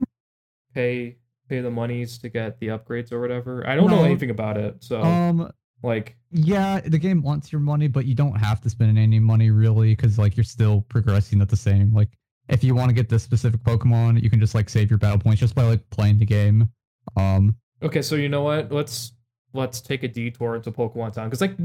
[0.73, 1.17] pay
[1.49, 3.65] pay the monies to get the upgrades or whatever.
[3.67, 4.03] I don't know No.
[4.03, 5.49] anything about it, so um,
[5.81, 9.49] like yeah, the game wants your money, but you don't have to spend any money
[9.49, 11.93] really because like you're still progressing at the same.
[11.93, 12.09] Like
[12.49, 15.19] if you want to get this specific Pokemon, you can just like save your battle
[15.19, 16.67] points just by like playing the game.
[17.15, 18.71] Um, Okay, so you know what?
[18.71, 19.13] Let's
[19.53, 21.55] let's take a detour into Pokemon Town because I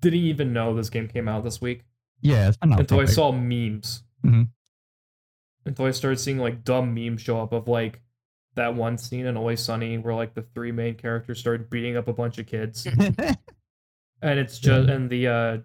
[0.00, 1.84] didn't even know this game came out this week
[2.22, 4.04] yeah, it's been out until for, I saw memes.
[4.24, 4.48] Mhm.
[5.66, 8.00] Until I started seeing like dumb memes show up of like
[8.54, 12.08] that one scene in Always Sunny where like the three main characters started beating up
[12.08, 12.86] a bunch of kids,
[14.22, 15.58] and it's just and the uh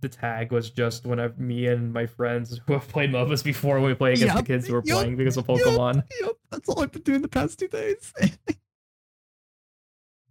[0.00, 3.80] the tag was just when I, me and my friends who have played MOBAs before
[3.80, 5.58] we play against the kids who are yup, playing because of yup.
[5.58, 6.04] Pokemon.
[6.20, 8.12] yep, that's all I've been doing the past two days.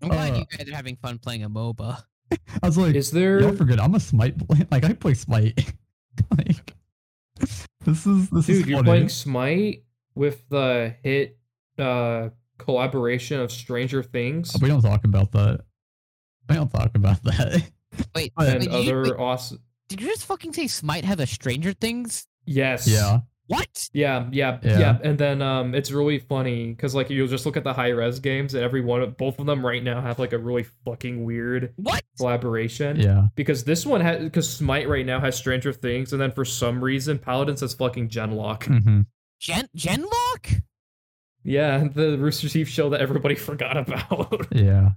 [0.01, 2.01] I'm glad Uh, you guys are having fun playing a MOBA.
[2.63, 4.37] I was like, Is there y'all forget I'm a Smite.
[4.47, 4.67] Player.
[4.71, 5.73] Like I play Smite.
[6.37, 6.73] like,
[7.85, 8.87] this is this Dude, is you're funny.
[8.89, 9.83] playing Smite
[10.15, 11.37] with the hit
[11.79, 15.61] uh collaboration of Stranger Things We don't talk about that.
[16.49, 17.69] We don't talk about that.
[18.15, 19.59] Wait, and wait, did, you, wait, awesome.
[19.89, 22.27] did you just fucking say Smite has a Stranger Things?
[22.45, 22.87] Yes.
[22.87, 23.19] yeah.
[23.47, 23.89] What?
[23.93, 24.79] Yeah, yeah, Yeah.
[24.79, 27.89] yeah, and then um, it's really funny because like you'll just look at the high
[27.89, 30.63] res games, and every one of both of them right now have like a really
[30.83, 32.03] fucking weird What?
[32.17, 32.99] collaboration.
[32.99, 33.27] Yeah.
[33.35, 36.83] Because this one has because Smite right now has Stranger Things, and then for some
[36.83, 38.65] reason Paladins has fucking Genlock.
[38.65, 39.01] hmm
[39.39, 40.61] Gen Genlock?
[41.43, 44.89] Yeah, the Rooster Teeth show that everybody forgot about Yeah.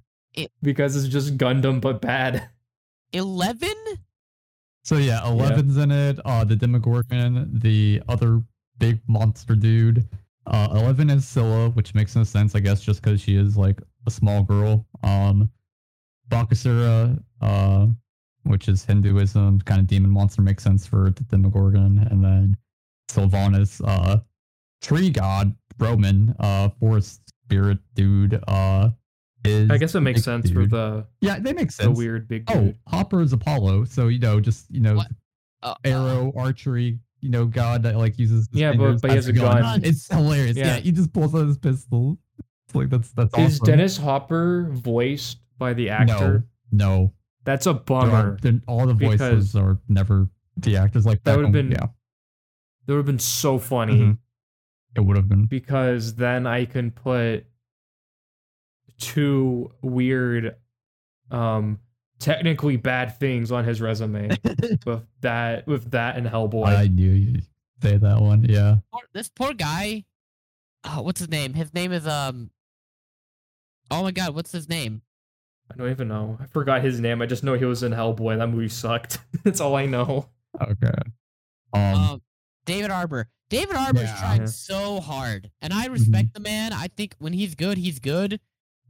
[0.62, 2.48] because it's just Gundam but bad.
[3.12, 3.74] Eleven?
[4.90, 6.18] So yeah, Eleven's in it.
[6.24, 8.42] Uh, the Demogorgon, the other
[8.78, 10.04] big monster dude.
[10.48, 13.80] Uh, Eleven is Scylla, which makes no sense, I guess, just because she is like
[14.08, 14.84] a small girl.
[15.04, 15.48] Um,
[16.28, 17.86] Bakasura, uh,
[18.42, 22.56] which is Hinduism, kind of demon monster, makes sense for the Demogorgon, and then
[23.10, 24.18] Sylvanus, uh,
[24.82, 28.42] tree god Roman, uh, forest spirit dude.
[28.48, 28.90] Uh,
[29.44, 31.76] is I guess it makes big sense for the yeah, they make sense.
[31.78, 31.98] the sense.
[31.98, 32.74] weird big Oh.
[32.86, 35.02] Hopper is Apollo, so you know, just you know,
[35.62, 38.48] Uh, arrow archery, you know, god that like uses.
[38.50, 39.84] his Yeah, but- fingers but he has a gun.
[39.84, 40.56] It's hilarious.
[40.56, 40.76] Yeah.
[40.76, 40.80] Yeah.
[40.80, 42.18] he just pulls out his pistol.
[42.66, 43.66] It's like that's that's Is awesome.
[43.66, 46.44] Dennis Hopper voiced by the actor?
[46.72, 47.12] No, no.
[47.44, 48.38] That's a There are- bummer.
[48.42, 51.04] there- all the voices are never the actors.
[51.06, 51.86] Like That would've been yeah,
[52.86, 54.18] That would have been so funny Mhm.
[54.96, 55.46] it would have been.
[55.46, 57.46] because then I can put
[59.00, 60.56] two weird,
[61.30, 61.80] um,
[62.20, 64.28] technically bad things on his resume
[64.86, 66.66] with that with that and Hellboy.
[66.68, 67.44] I knew you'd
[67.82, 68.44] say that one.
[68.44, 70.04] Yeah, poor, this poor guy.
[70.84, 71.54] Oh, what's his name?
[71.54, 72.50] His name is um.
[73.90, 75.02] Oh my god, what's his name?
[75.72, 76.36] I don't even know.
[76.40, 77.22] I forgot his name.
[77.22, 78.38] I just know he was in Hellboy.
[78.38, 79.18] That movie sucked.
[79.44, 80.28] That's all I know.
[80.60, 80.92] okay.
[81.72, 82.22] Um, Um,
[82.66, 83.28] David Harbour.
[83.50, 84.18] David Harbour's Yeah.
[84.20, 86.72] trying so hard, and I respect the man.
[86.72, 88.38] I think when he's good, he's good,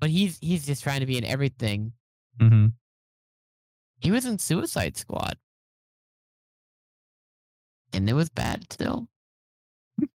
[0.01, 1.93] but he's he's just trying to be in everything.
[2.41, 2.73] mhm.
[3.99, 5.37] He was in Suicide Squad,
[7.93, 9.09] and it was bad still.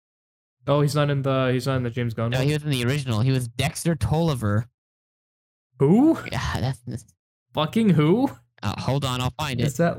[0.66, 2.30] Oh, he's not in the he's not in the James Gunn.
[2.30, 2.47] No, one?
[2.47, 3.20] he was in the original.
[3.20, 4.66] He was Dexter Tolliver.
[5.78, 6.18] Who?
[6.32, 6.78] Yeah, that's.
[6.87, 7.05] that's
[7.53, 8.30] Fucking who?
[8.62, 9.76] oh, hold on, I'll find Is it.
[9.76, 9.99] that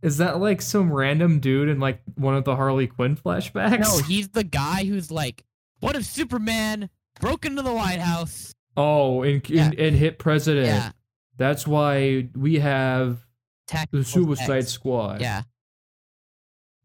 [0.00, 3.80] is that like some random dude in like one of the Harley Quinn flashbacks?
[3.80, 5.44] No, he's the guy who's like,
[5.80, 6.88] what if Superman
[7.20, 8.54] broke into the White House?
[8.76, 9.64] Oh, and Yeah.
[9.66, 10.66] and, and hit president.
[10.66, 10.92] Yeah,
[11.36, 13.24] That's why we have
[13.66, 14.72] tactical the Suicide effects.
[14.72, 15.20] Squad.
[15.20, 15.42] Yeah,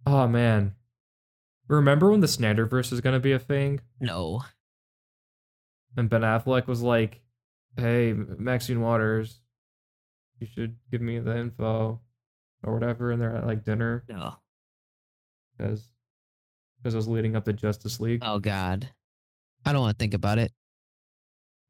[0.06, 0.76] Oh man.
[1.68, 3.80] Remember when the Snyderverse is gonna be a thing?
[4.00, 4.44] no.
[5.98, 7.20] And Ben Affleck was like,
[7.76, 9.42] "Hey, Maxine Waters,
[10.40, 12.00] you should give me the info
[12.64, 14.36] or whatever." And they're at like dinner No.
[15.58, 15.92] because
[16.78, 18.22] because it was leading up to Justice League.
[18.24, 18.90] Oh God,
[19.66, 20.54] I don't want to think about it.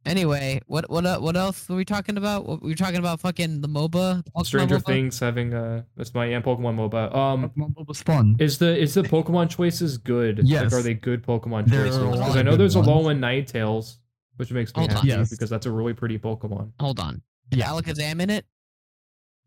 [0.05, 2.47] Anyway, what what uh, what else were we talking about?
[2.47, 4.23] What, we were talking about fucking the MOBA.
[4.35, 4.85] Pokemon Stranger MOBA?
[4.85, 7.15] Things having uh, that's my and Pokemon MOBA.
[7.15, 8.35] Um, Pokemon was fun.
[8.39, 10.41] is the is the Pokemon choices good?
[10.43, 10.71] Yes.
[10.71, 11.97] Like, are they good Pokemon There are choices?
[11.97, 12.87] a lot Because I know good there's ones.
[12.87, 13.97] a Alolan Ninetales,
[14.37, 15.29] which makes me Hold happy Yes.
[15.29, 16.71] because that's a really pretty Pokemon.
[16.79, 17.21] Hold on.
[17.51, 17.67] Is Yeah.
[17.67, 18.45] Alakazam in it?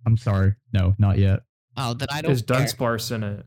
[0.07, 0.55] I'm sorry.
[0.73, 1.41] No, not yet.
[1.77, 2.31] Oh, then I don't.
[2.31, 2.59] Is care.
[2.59, 3.47] Dunsparce in it?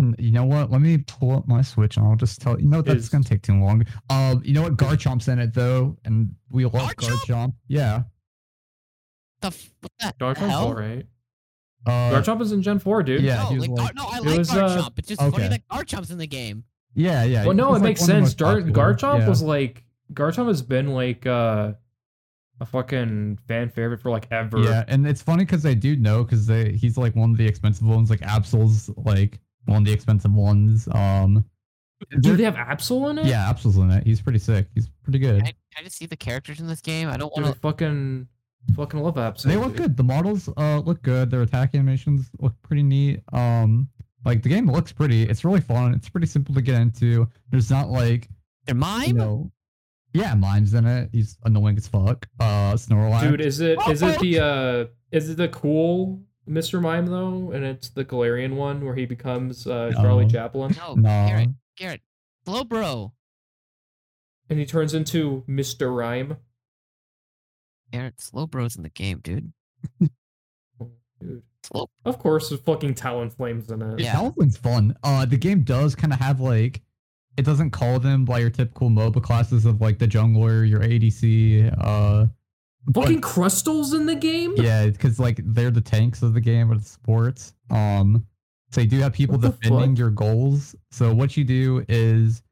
[0.00, 0.70] Mm, You know what?
[0.70, 2.66] Let me pull up my Switch and I'll just tell you.
[2.68, 3.84] know that's Is- gonna take too long.
[4.08, 4.76] Um, you know what?
[4.76, 7.18] Garchomp's in it though, and we love Garchomp?
[7.26, 7.52] Garchomp.
[7.68, 8.02] Yeah.
[9.40, 10.66] The f- what the Garchomp's hell?
[10.68, 11.06] alright.
[11.86, 13.22] Uh, Garchomp is in Gen 4, dude.
[13.22, 14.98] Yeah, no, he like, Gar- like- no, I It like was, uh, Garchomp.
[14.98, 15.48] It's just funny okay.
[15.48, 16.64] that Garchomp's in the game.
[16.94, 17.44] yeah, yeah.
[17.46, 18.20] Well, no, he's, it like, makes one sense.
[18.24, 18.94] most Gar- popular.
[18.94, 19.28] Garchomp Yeah.
[19.28, 21.72] was like Garchomp has been like uh,
[22.60, 24.58] a fucking fan favorite for like ever.
[24.58, 27.46] Yeah, and it's funny because I do know because they he's like one of the
[27.46, 28.10] expensive ones.
[28.10, 30.88] Like Absol's like one of the expensive ones.
[30.92, 31.44] Um,
[32.20, 33.26] Do they have Absol in it?
[33.26, 34.04] yeah, Absol's in it.
[34.06, 34.66] He's pretty sick.
[34.74, 35.42] He's pretty good.
[35.42, 37.08] I, I just see the characters in this game?
[37.08, 37.60] I don't want to.
[37.60, 38.26] fucking
[38.74, 39.42] fucking love Absol.
[39.44, 39.96] They look good.
[39.96, 41.30] The models uh look good.
[41.30, 43.20] Their attack animations look pretty neat.
[43.32, 43.88] Um,
[44.24, 45.22] like the game looks pretty.
[45.24, 45.94] It's really fun.
[45.94, 47.28] It's pretty simple to get into.
[47.50, 48.28] There's not like
[48.66, 49.08] They're mime.
[49.08, 49.50] you know,
[50.12, 51.08] yeah, Mime's in it.
[51.12, 52.26] He's annoying as fuck.
[52.40, 53.22] Uh, Snorlax.
[53.22, 56.80] Dude, is it is it the uh is it the cool Mr.
[56.80, 57.52] Mime though?
[57.52, 62.00] And it's the Galarian one where he becomes uh Charlie Chaplin no, no, Garrett, Garrett,
[62.46, 63.12] Slowbro.
[64.48, 65.94] and he turns into Mr.
[65.94, 66.36] Rime.
[67.92, 69.52] Garrett, Slowbro's in the game, dude.
[71.20, 71.42] Dude.
[71.62, 71.90] Slow.
[72.04, 74.00] Of course, there's fucking Talonflame's in it.
[74.00, 74.14] Yeah.
[74.14, 74.96] Talonflame's fun.
[75.02, 76.80] Uh, the game does kind of have like,
[77.36, 81.74] it doesn't call them by your typical MOBA classes of like the jungler, your ADC.
[81.78, 82.26] Uh,
[82.94, 84.54] Fucking Crustle's in the game?
[84.56, 87.54] yeah, because like they're the tanks of the game or sports.
[87.70, 88.26] Um,
[88.72, 89.98] So you do have people defending fuck?
[89.98, 90.74] your goals.
[90.90, 92.42] So what you do is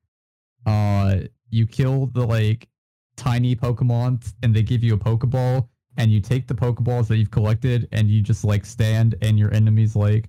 [0.66, 1.20] uh
[1.51, 2.68] you kill the like
[3.16, 5.66] tiny Pokemon and they give you a Pokeball
[5.97, 9.53] and you take the Pokeballs that you've collected and you just like stand and your
[9.55, 10.29] enemies like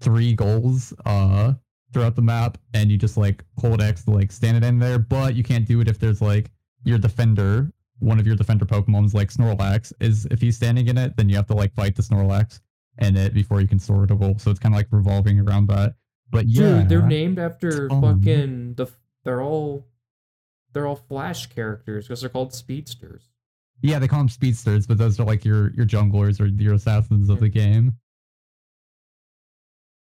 [0.00, 1.54] three goals uh
[1.92, 4.98] throughout the map and you just like hold X to like stand it in there,
[4.98, 6.50] but you can't do it if there's like
[6.84, 7.70] your defender,
[8.02, 11.36] one of your defender Pokemon's like Snorlax is if he's standing in it, then you
[11.36, 12.60] have to like fight the Snorlax
[12.98, 14.38] in it before you can the goal.
[14.38, 15.94] So it's kind of like revolving around that.
[16.30, 18.86] But yeah, Dude, they're named after fucking the.
[19.24, 19.86] They're all,
[20.72, 23.22] they're all Flash characters because they're called speedsters.
[23.82, 27.28] yeah, they call them speedsters, but those are like your your junglers or your assassins
[27.28, 27.92] of the game.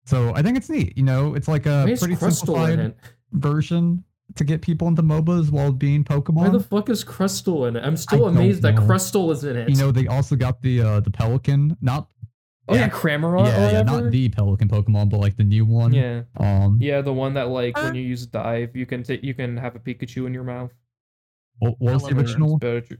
[0.06, 0.96] So I think it's neat.
[0.96, 2.94] You know, it's like a pretty simplified
[3.32, 4.04] version
[4.36, 6.34] to get people into MOBAs while being Pokemon.
[6.34, 7.84] Why the fuck is Crustle in it?
[7.84, 8.82] I'm still don't amazed that know.
[8.82, 9.68] Crustle is in it.
[9.68, 12.08] you know, they also got the uh the Pelican, not
[12.68, 15.92] oh yeah, yeah, Cramorant yeah, yeah, not the Pelican Pokemon, but like the new one.
[15.92, 17.82] yeah, Um, yeah, the one that like Uh.
[17.82, 20.70] when you use dive, you can take you can have a Pikachu in your mouth.
[21.58, 22.58] what, what was the original?
[22.60, 22.98] Pikachu-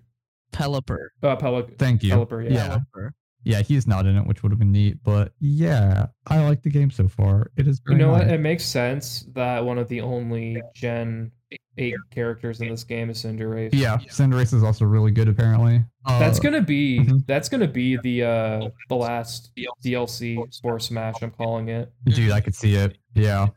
[0.53, 0.99] Pelipper.
[1.23, 2.13] Uh, Pelic- Thank you.
[2.13, 2.53] Pelipper, yeah.
[2.53, 2.79] Yeah.
[2.97, 3.11] Pelipper.
[3.43, 5.03] Yeah, he's not in it, which would have been neat.
[5.03, 7.51] But yeah, I like the game so far.
[7.57, 8.29] It is You very know what?
[8.29, 11.33] It makes sense that one of the only Gen
[11.79, 13.71] 8 characters in this game is Cinderace.
[13.73, 15.83] Yeah, Cinderace is also really good apparently.
[16.07, 17.27] That's Uh, gonna be mhm.
[17.27, 19.51] that's gonna be the uh the last
[19.85, 21.15] DLC for Smash.
[21.23, 21.93] I'm calling it.
[22.05, 22.99] dude, I could see it.
[23.15, 23.49] Yeah,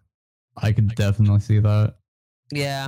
[0.58, 1.96] I could definitely see that.
[2.52, 2.88] Yeah.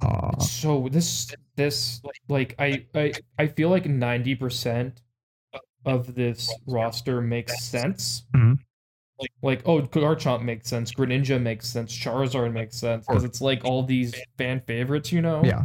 [0.00, 5.02] Uh, So this this like I I I feel like 90 percent
[5.84, 8.24] of this roster makes sense.
[8.34, 8.58] Mhm.
[9.18, 13.64] Like like oh Garchomp makes sense, Greninja makes sense, Charizard makes sense because it's like
[13.64, 15.44] all these fan favorites, you know.
[15.44, 15.64] yeah,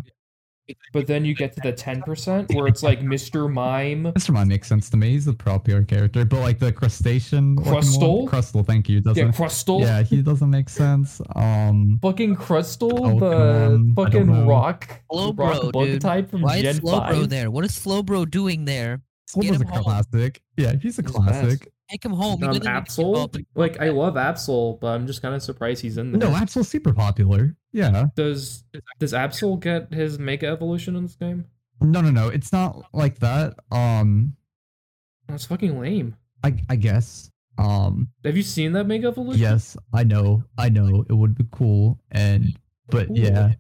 [0.93, 3.51] But then you get to the 10 percent where it's like Mr.
[3.51, 4.05] Mime.
[4.13, 4.32] Mr.
[4.32, 5.11] Mime makes sense to me.
[5.11, 8.28] He's a popular character, but like the crustacean, looking one- Crustle?
[8.30, 8.97] Crustle, thank you.
[8.97, 9.80] Yeah, Doesn't Crustle.
[9.82, 11.22] yeah, he doesn't make sense.
[11.36, 13.51] Um, Fucking Crustle, Oh, the come on.
[13.51, 16.01] I don't fucking rock, Slowbro, rock bug dude.
[16.01, 17.30] type from Why Gen is Slowbro 5.
[17.30, 17.51] there?
[17.51, 19.01] What is Slowbro doing there?
[19.41, 19.84] Get Slowbro's a home.
[19.84, 20.41] classic.
[20.57, 21.68] Yeah, he's a He's classic.
[21.89, 22.33] Take him home.
[22.43, 22.95] Um, doesn't need to Absol,
[23.31, 26.29] develop like I love Absol, but I'm just kind of surprised he's in there.
[26.29, 27.55] No, Absol's super popular.
[27.71, 28.07] Yeah.
[28.15, 28.63] does
[28.99, 31.45] does Absol get his Mega Evolution in this game?
[31.79, 32.27] No, no, no.
[32.29, 33.53] It's not like that.
[33.71, 34.35] Um,
[35.27, 36.15] That's fucking lame.
[36.43, 37.31] I I guess.
[37.59, 39.41] Um, Have you seen that Mega Evolution?
[39.41, 41.05] yes, I know, I know.
[41.09, 42.55] It would be cool, and
[42.89, 43.17] but Cool.
[43.17, 43.53] yeah,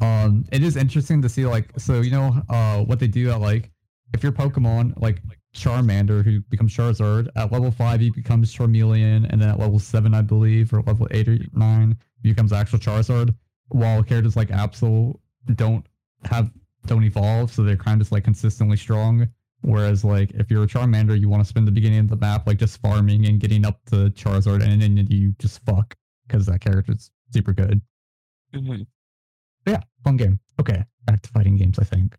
[0.00, 3.40] um, it is interesting to see like so you know uh what they do at
[3.40, 3.70] like
[4.12, 5.20] if your Pokemon like
[5.54, 10.12] Charmander who becomes Charizard at level five he becomes Charmeleon and then at level seven
[10.12, 13.34] I believe or level eight or nine he becomes actual Charizard
[13.68, 15.14] while characters like Absol
[15.54, 15.86] don't
[16.24, 16.50] have
[16.86, 19.28] don't evolve so they're kind of just like consistently strong.
[19.62, 22.46] Whereas like if you're a Charmander you want to spend the beginning of the map
[22.46, 25.94] like just farming and getting up to Charizard and then you just fuck
[26.26, 27.80] because that character's super good.
[28.52, 28.86] Mhm.
[29.66, 30.40] yeah fun game.
[30.60, 32.16] Okay back to fighting games I think.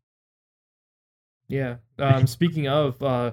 [1.48, 1.76] Yeah.
[1.98, 3.32] Um, speaking of uh,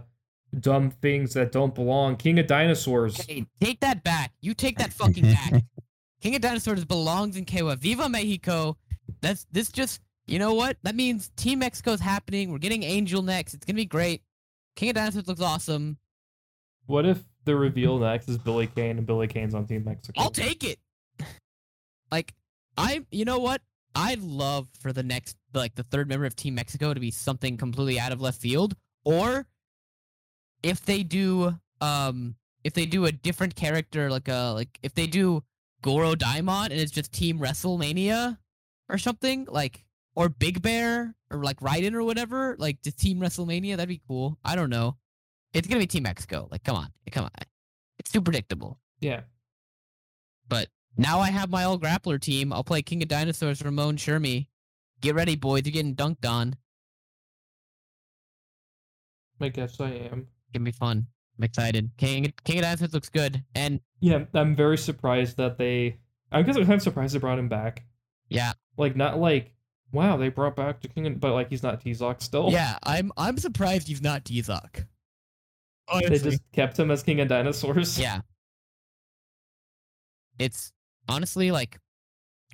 [0.59, 3.21] dumb things that don't belong, King of Dinosaurs.
[3.25, 4.33] Hey, take that back.
[4.41, 5.63] You take that fucking back.
[6.21, 7.79] King of Dinosaurs belongs in KOF.
[7.79, 8.77] Viva Mexico.
[9.21, 10.77] That's this just you know what?
[10.85, 12.53] That means Team Mexico's happening.
[12.53, 13.55] We're getting Angel next.
[13.55, 14.23] It's gonna be great.
[14.77, 15.99] King of Dinosaurs looks awesome.
[16.87, 20.21] What if the reveal next is Billy Kane and Billy Kane's on Team Mexico?
[20.21, 20.79] I'll take it.
[22.11, 22.35] Like
[22.79, 23.63] I you know what?
[23.95, 27.57] I'd love for the next like the third member of Team Mexico to be something
[27.57, 28.75] completely out of left field.
[29.05, 29.47] Or
[30.63, 35.07] if they do um if they do a different character like a like if they
[35.07, 35.43] do
[35.83, 38.39] Goro Daimon and it's just Team WrestleMania
[38.89, 39.85] or something, like
[40.15, 44.39] or Big Bear or like Raiden or whatever, like just Team WrestleMania, that'd be cool.
[44.45, 44.97] I don't know.
[45.53, 46.49] It's gonna be Team Mexico.
[46.51, 46.89] Like, come on.
[47.11, 47.31] Come on.
[47.99, 48.79] It's too predictable.
[49.01, 49.23] Yeah.
[50.49, 52.53] But now I have my old grappler team.
[52.53, 54.47] I'll play King of Dinosaurs, Ramon Shermie.
[55.03, 55.63] Get ready, boys.
[55.65, 56.57] You're getting dunked on.
[59.41, 60.29] I guess I am.
[60.55, 61.07] Gonna be fun.
[61.37, 61.91] I'm excited.
[61.99, 63.43] King King of Dinosaurs looks good.
[63.57, 65.99] And Yeah, I'm very surprised that they.
[66.31, 67.85] I guess I'm kind of surprised they brought him back.
[68.29, 69.53] yeah, Like, not like,
[69.91, 72.51] wow, they brought back the King, of, but like he's not T-Zoc still.
[72.51, 72.79] yeah.
[72.85, 74.87] I'm I'm surprised he's not T-Zoc.
[76.09, 77.99] They just kept him as King of Dinosaurs.
[77.99, 78.21] Yeah.
[80.39, 80.73] It's
[81.09, 81.79] honestly like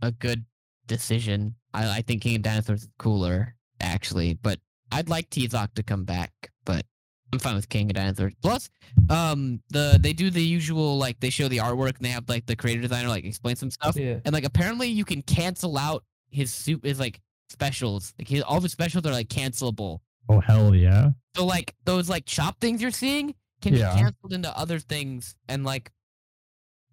[0.02, 0.44] a good
[0.88, 1.54] decision.
[1.72, 4.58] I, I think King of Dinosaurs is cooler, actually, but
[4.90, 6.32] I'd like T-Zoc to come back,
[6.64, 6.84] but
[7.32, 8.32] I'm fine with King of Dinosaurs.
[8.42, 8.70] Plus,
[9.10, 12.46] um, the they do the usual like they show the artwork and they have like
[12.46, 14.18] the creator designer like explain some stuff, Yeah.
[14.24, 17.20] and like apparently you can cancel out his suit is like
[17.50, 18.14] specials.
[18.18, 20.00] Like his, all the specials are like cancelable.
[20.28, 23.94] oh hell yeah So like those like chop things you're seeing, can Yeah.
[23.94, 25.92] be canceled into other things and like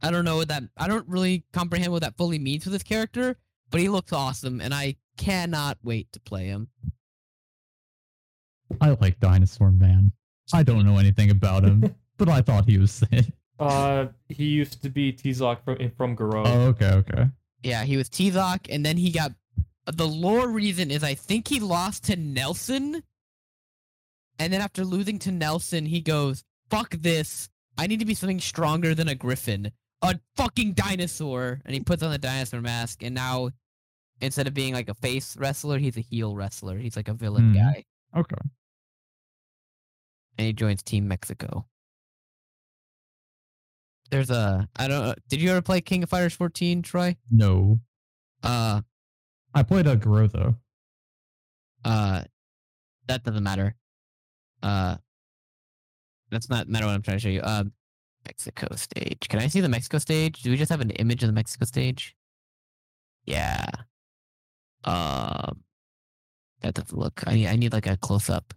[0.04, 2.84] I don't know what that I don't really comprehend what that fully means for this
[2.84, 3.38] character,
[3.76, 6.70] but he looks awesome and I cannot wait to play him.
[8.80, 10.14] I like Dinosaur Man.
[10.54, 13.26] I don't know anything about him, but I thought he was sick.
[13.60, 16.44] Uh, he used to be Tizok from from Garou.
[16.46, 17.26] Oh, okay, okay.
[17.64, 19.34] Yeah, he was T-Zoc and then he got
[19.86, 23.04] the lore reason is I think he lost to Nelson.
[24.40, 27.50] And then after losing to Nelson, he goes, "Fuck this.
[27.78, 29.74] I need to be something stronger than a griffin.
[30.02, 33.50] A fucking dinosaur." And he puts on the dinosaur mask and now
[34.26, 36.78] instead of being like a face wrestler, he's a heel wrestler.
[36.78, 37.58] He's like a villain Hmm.
[37.58, 37.86] guy.
[38.16, 38.36] Okay.
[40.38, 41.66] And he joins Team Mexico.
[44.12, 45.16] There's a I don't know.
[45.30, 47.16] Did you ever play King of Fighters 14, Troy?
[47.32, 47.80] No.
[48.44, 48.82] Uh
[49.54, 50.56] I played a Garou though.
[51.84, 52.24] Uh,
[53.08, 53.76] that doesn't matter.
[54.64, 54.98] Uh,
[56.32, 57.42] that's not matter what I'm trying to show you.
[57.44, 57.72] Um,
[58.26, 59.28] Mexico stage.
[59.30, 60.42] Can I see the Mexico stage?
[60.42, 62.16] Do we just have an image of the Mexico stage?
[63.26, 63.68] Yeah.
[64.86, 65.64] Um,
[66.62, 67.22] that doesn't look.
[67.28, 68.54] I need, I need like a close up.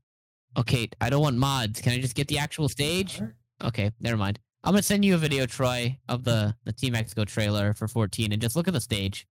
[0.56, 1.80] Okay, I don't want mods.
[1.80, 3.20] Can I just get the actual stage?
[3.62, 4.38] Okay, never mind.
[4.64, 8.32] I'm gonna send you a video, Troy, of the the Team Mexico trailer for 14,
[8.32, 9.26] and just look at the stage.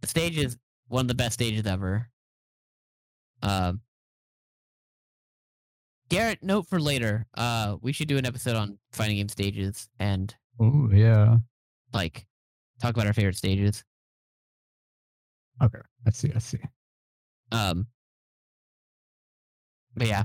[0.00, 0.56] The stage is
[0.88, 2.08] one of the best stages ever.
[3.42, 3.80] Um,
[6.08, 7.26] Garrett, note for later.
[7.36, 11.36] Uh, we should do an episode on fighting game stages and Oh yeah.
[11.92, 12.26] like
[12.80, 13.84] talk about our favorite stages.
[15.62, 15.78] Okay.
[16.06, 16.32] I see.
[16.34, 16.58] I see.
[17.52, 17.86] Um,
[19.96, 20.24] but yeah,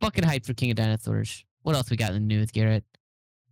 [0.00, 1.44] fucking hype for King of Dinosaurs.
[1.62, 2.84] What else we got in the news, Garrett?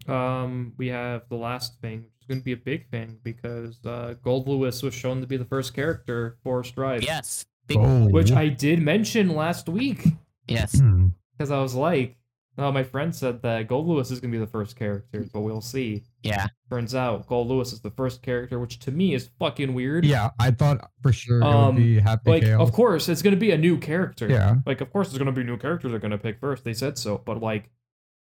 [0.06, 3.78] Um, we have the last thing, which is going to be a big thing because
[3.86, 7.02] uh, Gold Lewis was shown to be the first character for Strive.
[7.02, 7.78] Yes, big.
[7.80, 8.06] Oh.
[8.08, 10.06] Which I did mention last week
[10.46, 11.08] Yes, Hmm.
[11.36, 12.16] because I was like,
[12.58, 15.40] oh, my friend said that Gold Lewis is going to be the first character, but
[15.40, 16.04] we'll see.
[16.22, 20.04] yeah, Turns out Gold Lewis is the first character, which to me is fucking weird.
[20.04, 22.60] Yeah, I thought for sure it Um, would be Happy Like, Chaos.
[22.60, 24.28] of course, it's going to be a new character.
[24.28, 24.56] Yeah.
[24.66, 26.64] Like, of course, there's going to be new characters they're going to pick first.
[26.64, 27.20] They said so.
[27.24, 27.70] But, like,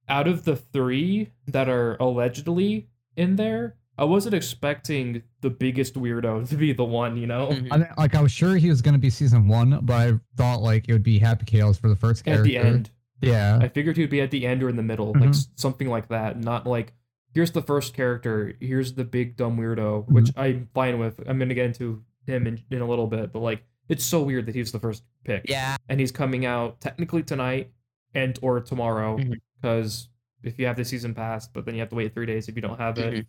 [0.10, 6.50] out of the three that are allegedly in there, I wasn't expecting the biggest weirdo
[6.50, 7.48] to be the one, you know?
[7.50, 7.68] Mhm.
[7.72, 10.62] I mean, like I was sure he was gonna be season one, but I thought
[10.64, 12.42] like it would be Happy Chaos for the first character.
[12.44, 12.90] At the end.
[13.24, 13.60] Yeah.
[13.62, 15.30] I figured he'd be at the end or in the middle, like Mhm.
[15.30, 16.40] s- something like that.
[16.40, 16.94] Not like,
[17.34, 21.20] here's the first character, here's the big dumb weirdo, which I'm fine with.
[21.28, 24.24] I'm going to get into him in, in a little bit, but, like, it's so
[24.24, 25.44] weird that he's the first pick.
[25.50, 27.72] yeah, and he's coming out technically tonight
[28.16, 29.18] and or tomorrow
[29.62, 30.10] because
[30.44, 32.56] if you have the season pass but then you have to wait three days if
[32.56, 33.26] you don't have it Mhm.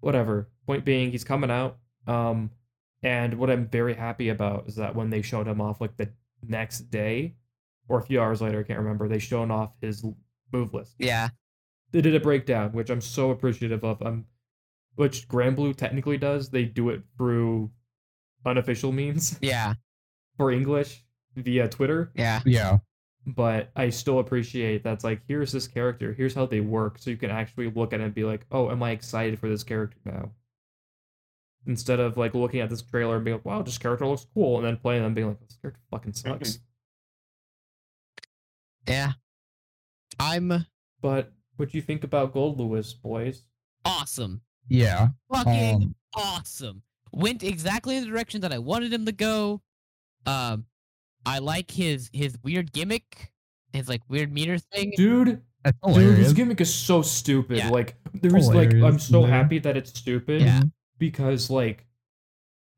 [0.00, 2.50] whatever point being he's coming out um
[3.02, 6.08] and what i'm very happy about is that when they showed him off like the
[6.42, 7.34] next day
[7.88, 10.04] or a few hours later i can't remember they shown off his
[10.52, 11.28] move list yeah,
[11.90, 14.24] they did a breakdown which i'm so appreciative of um
[14.96, 17.70] which Granblue technically does they do it through
[18.46, 19.74] unofficial means yeah,
[20.36, 21.04] for english
[21.34, 22.40] via twitter yeah.
[22.44, 22.78] Yeah.
[23.26, 27.16] but I still appreciate that's like here's this character, here's how they work, so you
[27.16, 29.98] can actually look at it and be like, oh, am I excited for this character
[30.04, 30.30] now?
[31.66, 34.58] Instead of like looking at this trailer and being like, wow, this character looks cool,
[34.58, 36.58] and then playing them and being like, this character fucking sucks.
[38.88, 39.12] Yeah.
[40.18, 40.66] I'm
[41.00, 43.42] But what do you think about Gold Lewis, boys?
[43.84, 44.40] awesome.
[44.68, 45.08] Yeah.
[45.32, 46.82] Fucking Um, awesome.
[47.12, 49.60] Went exactly in the direction that I wanted him to go.
[50.26, 50.66] Um
[51.26, 53.32] I like his his weird gimmick,
[53.72, 54.92] his like weird meter thing.
[54.96, 56.18] Dude, That's dude, hilarious.
[56.18, 57.58] his gimmick is so stupid.
[57.58, 57.70] Yeah.
[57.70, 59.26] Like there's like I'm Hilarious, so yeah.
[59.28, 60.42] happy that it's stupid.
[60.42, 60.62] Yeah.
[60.98, 61.86] because like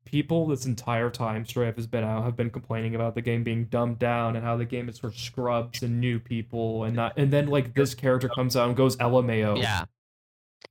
[0.07, 3.65] people this entire time Strive has been out have been complaining about the game being
[3.65, 7.31] dumbed down and how the game is for scrubs and new people and not and
[7.31, 9.61] then like this character comes out and goes LMAO.
[9.61, 9.83] Yeah.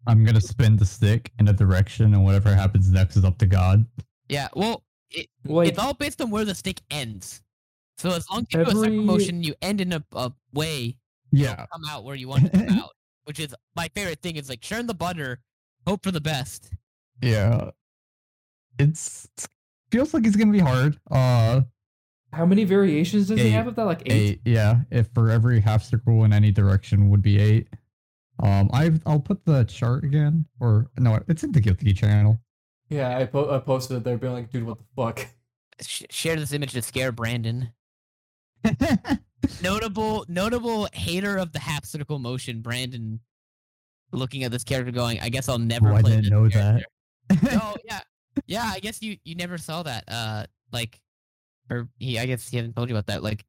[0.06, 3.46] I'm gonna spin the stick in a direction, and whatever happens next is up to
[3.46, 3.84] God.
[4.28, 4.48] Yeah.
[4.54, 7.42] Well, it, Like it's all based on where the stick ends.
[7.98, 10.32] So as long as you do a Every- separate motion, you end in a, a
[10.52, 10.96] way
[11.32, 11.66] Yeah.
[11.72, 12.90] come out where you want to come out.
[13.24, 15.40] Which is my favorite thing is like churn the butter,
[15.86, 16.70] hope for the best.
[17.22, 17.70] Yeah.
[18.78, 19.28] It's
[19.90, 20.98] feels like it's gonna be hard.
[21.10, 21.62] Uh,
[22.32, 23.84] how many variations does he have of that?
[23.84, 24.12] Like eight?
[24.12, 24.40] eight.
[24.44, 24.80] Yeah.
[24.90, 27.68] If for every half circle in any direction would be eight.
[28.42, 32.38] Um, I've I'll put the chart again, or no, it's in the Guilty channel.
[32.90, 35.26] Yeah, I, po- I posted it there being like, dude, what the fuck?
[35.80, 37.72] Sh- share this image to scare Brandon.
[39.62, 43.20] Notable, notable hater of the half circle motion, Brandon.
[44.12, 46.86] Looking at this character, going, I guess I'll never Oh, I didn't this know character."
[47.28, 47.42] that.
[47.42, 48.00] no, yeah,
[48.46, 48.70] yeah.
[48.72, 50.04] I guess you you never saw that.
[50.08, 51.00] Uh, like,
[51.70, 53.22] or he, I guess he hasn't told you about that.
[53.22, 53.44] Like,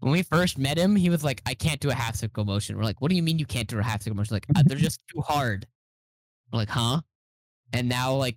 [0.00, 2.76] When we first met him, he was like, "I can't do a half circle motion."
[2.76, 4.62] We're like, "What do you mean you can't do a half circle motion?" Like, "Uh,
[4.66, 5.66] they're just too hard.
[6.52, 7.00] We're like, "Huh?"
[7.72, 8.36] And now like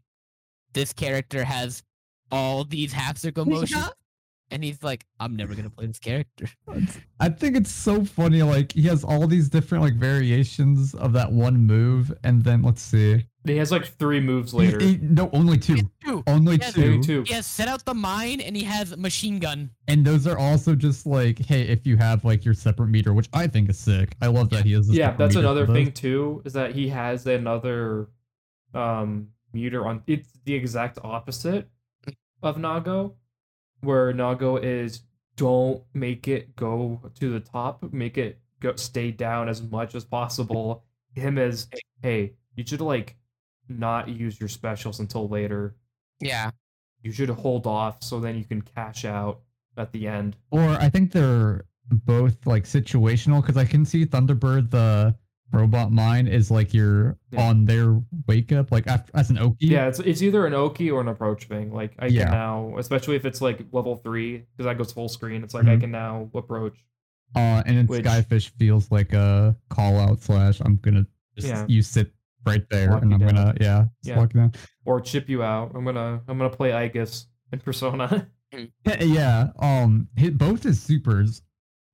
[0.73, 1.83] this character has
[2.31, 3.89] all these half circle motions,
[4.51, 6.47] and he's like, "I'm never gonna play this character."
[7.19, 8.43] I think it's so funny.
[8.43, 12.81] Like he has all these different like variations of that one move, and then let's
[12.81, 13.25] see.
[13.45, 14.79] He has like three moves He- later.
[14.79, 15.77] he- no, only two.
[16.03, 16.23] Two.
[16.25, 16.81] Only Yes, two.
[16.81, 17.23] Maybe two.
[17.27, 19.69] He has set out the mine, and he has machine gun.
[19.87, 23.29] And those are also just like, hey, if you have like your separate meter, which
[23.33, 24.15] I think is sick.
[24.21, 24.89] I love that he has.
[24.89, 28.07] Yeah, separate that's meter another thing too, is that he has another
[28.73, 31.69] um meter on it's the exact opposite
[32.43, 33.13] of Nago,
[33.85, 35.01] where Nago is
[35.35, 40.03] don't make it go to the top, make it go stay down as much as
[40.03, 40.83] possible.
[41.13, 41.67] Him as
[42.01, 43.15] hey, you should like
[43.69, 45.75] not use your specials until later.
[46.19, 46.51] Yeah.
[47.01, 49.41] You should hold off so then you can cash out
[49.77, 50.35] at the end.
[50.51, 55.15] Or I think they're both like situational because I can see Thunderbird the
[55.55, 57.47] robot mine is like you're Yeah.
[57.47, 59.67] on their wake up like after as an Oki.
[59.67, 61.71] Yeah, it's it's either an Oki or an approach thing.
[61.73, 62.23] Like I Yeah.
[62.25, 65.43] can now, especially if it's like level three, because that goes full screen.
[65.43, 65.81] It's like I Mhm.
[65.81, 66.77] can now approach.
[67.35, 71.65] Uh, and then Which- Skyfish feels like a call out slash I'm gonna just Yeah.
[71.67, 72.13] you sit
[72.45, 73.29] right there Lock and I'm down.
[73.35, 74.21] gonna yeah, Yeah.
[74.21, 74.51] you down.
[74.85, 75.71] or chip you out.
[75.75, 78.27] I'm gonna I'm gonna play Igus in Persona.
[78.85, 79.47] Yeah, yeah.
[79.59, 81.41] Um, hit both his supers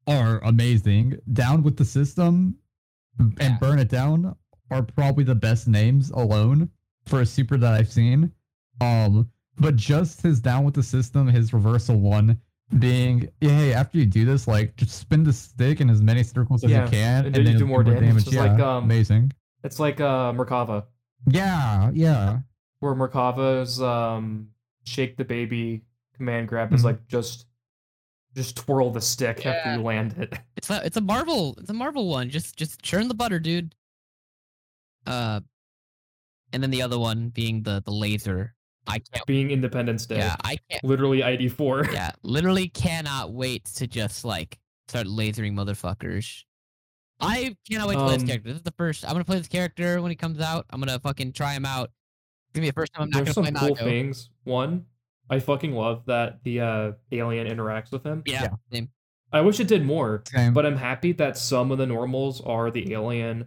[0.05, 1.17] are amazing.
[1.31, 2.55] Down with the system
[3.21, 3.57] and Yeah.
[3.59, 4.35] burn it down
[4.69, 6.69] are probably the best names alone
[7.05, 8.31] for a super that I've seen.
[8.79, 12.39] Um, but just his down with the system, his reversal one
[12.79, 16.23] being, yeah, hey, after you do this, like just spin the stick in as many
[16.23, 18.23] circles as you can, and then you do more damage.
[18.23, 19.31] It's Yeah, like, um, amazing.
[19.63, 20.85] it's like uh Merkava,
[21.27, 22.39] Yeah, yeah.
[22.79, 24.47] where Merkava's um
[24.85, 25.81] shake the baby
[26.15, 26.85] command grab is Mhm.
[26.85, 27.45] like just
[28.35, 30.33] just twirl the stick after you land it.
[30.57, 32.29] It's a it's a Marvel it's a Marvel one.
[32.29, 33.73] Just just churn the butter, dude.
[35.07, 35.39] Uh,
[36.53, 38.53] and then the other one being the the laser.
[38.87, 39.25] I can't.
[39.27, 40.17] Being Independence Day.
[40.17, 40.83] Yeah, I can't.
[40.83, 41.93] Literally ID4.
[41.93, 44.57] Yeah, literally cannot wait to just like
[44.87, 46.43] start lasering motherfuckers.
[47.19, 48.49] I cannot wait to play this Um, character.
[48.49, 49.05] This is the first.
[49.05, 50.65] I'm gonna play this character when he comes out.
[50.71, 51.91] I'm gonna fucking try him out.
[52.49, 53.43] It's gonna be the first time I'm not gonna play.
[53.51, 53.83] There's some cool Nago.
[53.83, 54.29] things.
[54.43, 54.85] One,
[55.29, 58.23] I fucking love that the uh, alien interacts with him.
[58.25, 58.49] Yeah, Yeah.
[58.71, 58.89] same.
[59.33, 60.53] I wish it did more, Same.
[60.53, 63.45] but I'm happy that some of the normals are the alien,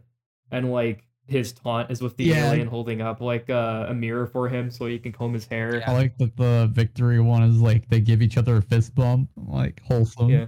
[0.51, 2.51] and like his taunt is with the Yeah.
[2.53, 5.77] alien holding up like uh, a mirror for him so he can comb his hair.
[5.79, 5.91] Yeah.
[5.91, 9.29] I like that the victory one is like they give each other a fist bump,
[9.37, 10.31] like wholesome.
[10.31, 10.47] Yeah.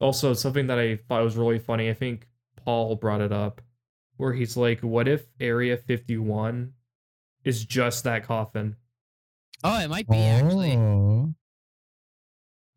[0.00, 1.88] Also, something that I thought was really funny.
[1.88, 2.26] I think
[2.56, 3.60] Paul brought it up,
[4.16, 6.72] where he's like, "What if Area 51
[7.44, 8.76] is just that coffin,
[9.64, 10.76] Oh, it might be actually.
[10.76, 11.34] Oh.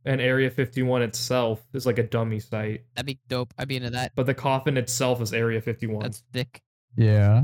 [0.06, 3.54] and Area 51 itself is like a dummy site, That'd be dope.
[3.58, 4.14] I'd be into that.
[4.16, 6.62] but the coffin itself is Area 51." That's thick.
[6.96, 7.44] Yeah.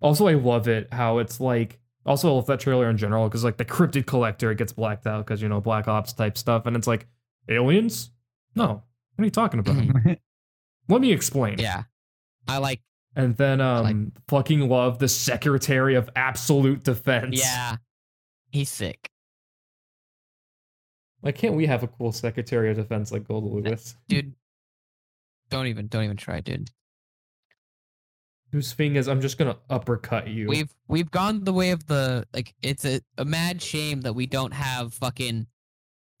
[0.00, 1.78] Also, I love it how it's like.
[2.06, 5.06] Also, I love that trailer in general because like the cryptid collector it gets blacked
[5.06, 7.06] out because you know Black Ops type stuff, and it's like
[7.48, 8.10] aliens.
[8.54, 8.66] No,
[9.16, 9.76] what are you talking about?
[10.88, 11.58] Let me explain.
[11.58, 11.82] Yeah,
[12.46, 12.80] I like.
[13.16, 17.38] And then um like- fucking love the Secretary of Absolute Defense.
[17.38, 17.76] Yeah,
[18.50, 19.10] he's sick,
[21.20, 23.96] Why can't we have a cool Secretary of Defense like Gold Lewis?
[24.08, 24.34] dude.
[25.50, 26.70] Don't even don't even try, dude.
[28.52, 30.48] Whose thing is I'm just gonna uppercut you.
[30.48, 32.54] We've we've gone the way of the like.
[32.62, 35.46] It's a, a mad shame that we don't have fucking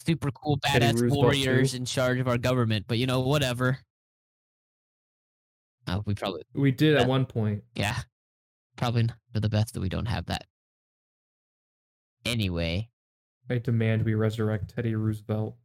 [0.04, 2.86] super cool badass warriors in charge of our government.
[2.88, 3.78] But you know, whatever.
[5.86, 7.62] Uh, we probably we did at one point.
[7.74, 7.96] yeah,
[8.76, 10.44] probably for the best that we don't have that.
[12.24, 12.90] Anyway,
[13.50, 15.56] I demand we resurrect Teddy Roosevelt.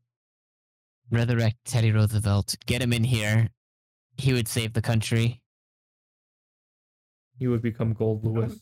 [1.12, 2.56] resurrect Teddy Roosevelt.
[2.66, 3.50] Get him in here.
[4.18, 5.42] He would save the country.
[7.38, 8.56] He would become Gold Lewis.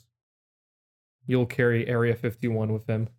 [1.28, 3.10] You'll carry Area 51 with him.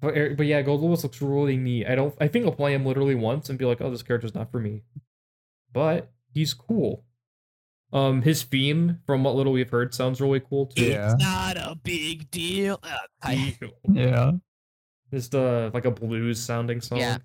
[0.00, 1.86] But, Ar- but yeah, Gold Lewis looks really neat.
[1.86, 2.14] I don't.
[2.20, 4.58] I think I'll play him literally once and be like, "Oh, this character's not for
[4.60, 4.82] me,"
[5.72, 7.04] but he's cool.
[7.94, 10.84] Um, his theme, from what little we've heard, sounds really cool too.
[10.86, 11.12] Yeah.
[11.12, 12.80] It's not a big deal.
[12.82, 13.56] Uh, I,
[13.88, 14.32] Yeah.
[15.12, 16.98] Just uh, like a blues sounding song.
[16.98, 17.18] Yeah.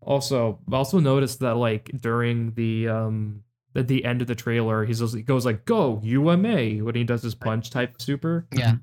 [0.00, 3.42] Also, I also noticed that like during the um
[3.74, 7.04] at the end of the trailer, he's just, he goes like "Go UMA" when he
[7.04, 8.46] does his punch type super.
[8.52, 8.76] yeah.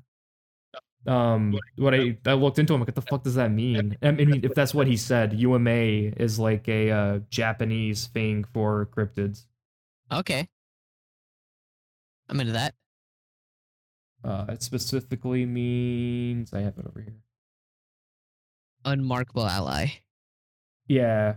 [1.06, 3.96] Um, what I I looked into him, like, what the fuck does that mean?
[4.02, 8.86] I mean, if that's what he said, UMA is like a uh, Japanese thing for
[8.94, 9.46] cryptids.
[10.12, 10.48] Okay.
[12.28, 12.74] I'm into that.
[14.22, 17.16] Uh, it specifically means I have it over here.
[18.84, 19.86] unmarkable ally.
[20.86, 21.34] Yeah.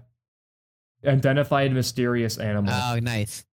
[1.06, 2.74] Identified mysterious animal.
[2.74, 3.46] Oh, nice.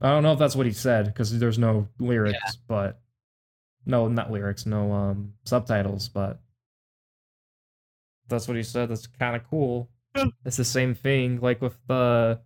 [0.00, 3.00] I don't know if that's what he said because there's no lyrics, but
[3.86, 6.40] no, not lyrics, no um subtitles, but
[8.28, 8.90] that's what he said.
[8.90, 9.90] That's kind of cool.
[10.44, 12.40] It's the same thing, like with the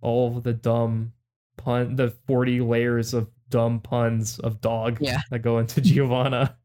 [0.00, 1.12] all of the dumb
[1.56, 5.20] pun, the forty layers of dumb puns of dog Yeah.
[5.30, 6.56] that go into Giovanna.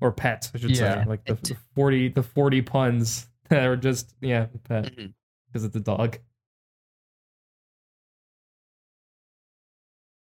[0.00, 1.02] Or pet, I should Yeah.
[1.02, 1.08] say.
[1.08, 5.06] Like the, the forty, the forty puns that are just yeah, pet mm-hmm.
[5.46, 6.18] because it's a dog.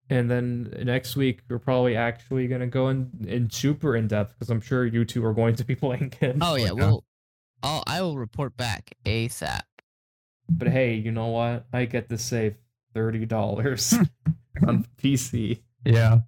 [0.10, 4.50] And then next week we're probably actually gonna go in, in super in depth because
[4.50, 6.38] I'm sure you two are going to be playing it.
[6.40, 6.72] Oh, oh yeah, yeah.
[6.72, 7.04] well,
[7.64, 9.62] I'll I will report back ASAP.
[10.50, 11.66] But hey, you know what?
[11.74, 12.56] I get to save
[12.94, 13.94] thirty dollars
[14.68, 16.20] on PC Yeah.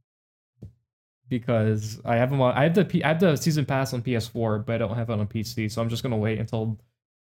[1.29, 2.53] because I have them on.
[2.55, 5.09] I have the P, I have the season pass on PS4, but I don't have
[5.09, 5.71] it on PC.
[5.71, 6.77] So I'm just gonna wait until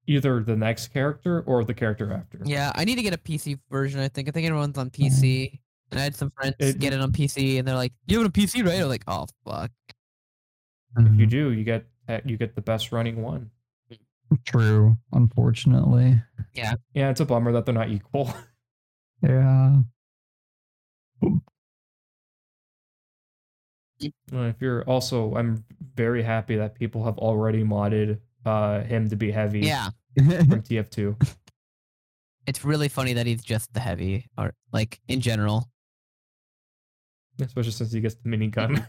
[0.07, 2.39] either the next character or the character after.
[2.45, 3.99] Yeah, I need to get a PC version.
[3.99, 5.59] I think I think everyone's on PC,
[5.91, 8.25] and I had some friends It- get it on PC, and they're like, "You have
[8.25, 9.71] it on PC, right?" I'm like, "Oh fuck."
[10.97, 11.29] If you Mhm.
[11.29, 11.85] do, you get
[12.23, 13.49] you get the best running one.
[14.45, 14.97] True.
[15.13, 16.21] Unfortunately.
[16.53, 18.33] Yeah, Yeah, it's a bummer that they're not equal.
[19.21, 19.77] Yeah.
[23.99, 25.63] If you're also, I'm
[25.95, 31.15] very happy that people have already modded uh him to be heavy Yeah, from TF2.
[32.45, 35.69] it's really funny that he's just the heavy, or like in general.
[37.41, 38.85] especially since he gets the minigun.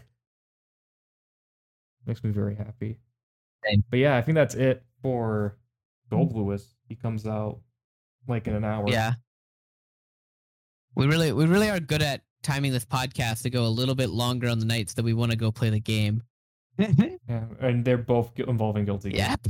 [2.05, 2.99] Makes me very happy.
[3.65, 3.83] Same.
[3.89, 5.57] But yeah, I think that's it for
[6.09, 6.75] Gold Lewis.
[6.87, 7.59] He comes out
[8.27, 8.85] like in an hour.
[8.87, 9.13] Yeah,
[10.95, 14.09] we really we really are good at timing this podcast to go a little bit
[14.09, 16.23] longer on the nights that we want to go play the game.
[16.77, 19.09] yeah, and they're both gu- involving guilty.
[19.09, 19.19] Gear.
[19.29, 19.47] Yep.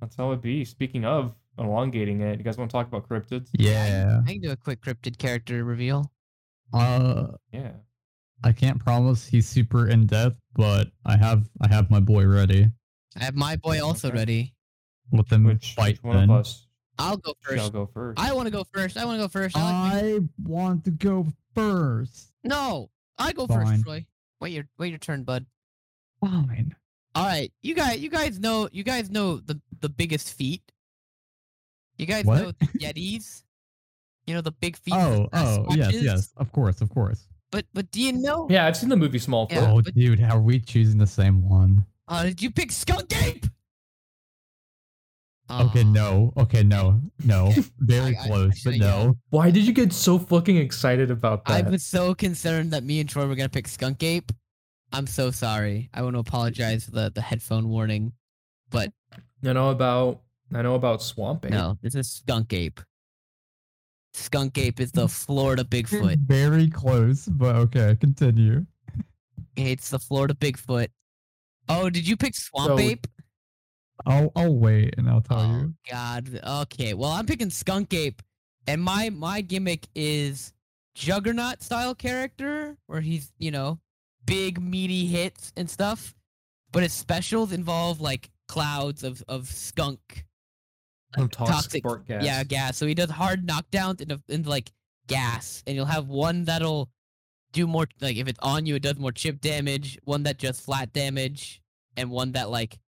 [0.00, 0.64] that's how it be.
[0.64, 3.48] Speaking of elongating it, you guys want to talk about cryptids?
[3.52, 4.20] yeah.
[4.26, 6.10] I can do a quick cryptid character reveal.
[6.72, 7.72] Uh Yeah.
[8.42, 12.68] I can't promise he's super in depth, but I have I have my boy ready.
[13.20, 14.16] I have my boy also Okay.
[14.18, 14.54] ready.
[15.12, 16.30] Let them Which, fight which one then.
[16.30, 16.66] of us
[16.98, 17.72] I'll go shall first.
[17.72, 18.20] go first?
[18.20, 18.96] I want to go first.
[18.96, 19.56] I want to go first.
[19.56, 22.32] I like I want to go first.
[22.44, 23.66] No, I go Fine.
[23.66, 24.06] first, Troy.
[24.40, 25.46] Wait your wait your turn, bud.
[26.20, 26.74] Fine.
[27.14, 30.62] All right, you guys, you guys know, you guys know the the biggest feet.
[31.96, 32.40] You guys What?
[32.40, 33.42] know the Yetis.
[34.26, 34.94] You know the big feet.
[34.96, 36.32] Oh, oh, yes, yes.
[36.36, 37.26] Of course, of course.
[37.50, 38.46] But but do you know?
[38.50, 39.52] yeah, I've seen the movie Smallfoot.
[39.52, 41.84] Yeah, oh, but- dude, are we choosing the same one?
[42.08, 43.46] Uh, did you pick Skunk Ape?
[45.50, 46.32] Okay, no.
[46.36, 47.00] Okay, no.
[47.24, 47.52] No.
[47.80, 49.16] Very I- I- I close, but should've no.
[49.30, 51.66] Why did you get so fucking excited about that?
[51.66, 54.30] I was so concerned that me and Troy were gonna pick Skunk Ape.
[54.92, 55.88] I'm so sorry.
[55.92, 58.12] I want to apologize for the the headphone warning.
[58.70, 58.92] But
[59.44, 60.20] I know about
[60.54, 61.50] I know about Swamp Ape.
[61.52, 62.80] no, this is Skunk Ape.
[64.14, 66.18] Skunk Ape is the Florida Bigfoot.
[66.26, 68.66] Very close, but okay, continue.
[69.56, 70.88] It's the Florida Bigfoot.
[71.68, 73.06] Oh, did you pick Swamp So- Ape?
[74.06, 75.74] I'll I'll wait and I'll tell oh you.
[75.90, 76.40] God.
[76.42, 76.94] Okay.
[76.94, 78.22] Well, I'm picking Skunk Ape,
[78.66, 80.54] and my my gimmick is
[80.94, 83.78] Juggernaut style character, where he's you know
[84.24, 86.14] big meaty hits and stuff,
[86.72, 90.24] but his specials involve like clouds of of skunk.
[91.16, 92.24] Some toxic sport gas.
[92.24, 92.76] Yeah, gas.
[92.76, 94.70] So he does hard knockdowns into into like
[95.06, 96.88] gas, and you'll have one that'll
[97.52, 99.98] do more like if it's on you, it does more chip damage.
[100.04, 101.60] One that just flat damage,
[101.96, 102.78] and one that like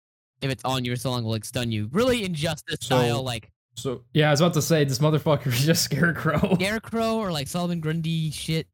[0.41, 1.89] if it's on you for so long will like stun you.
[1.91, 5.65] Really injustice So- style, like So yeah, I was about to say this motherfucker is
[5.65, 6.55] just Scarecrow.
[6.55, 8.67] Scarecrow or like Solomon Grundy shit.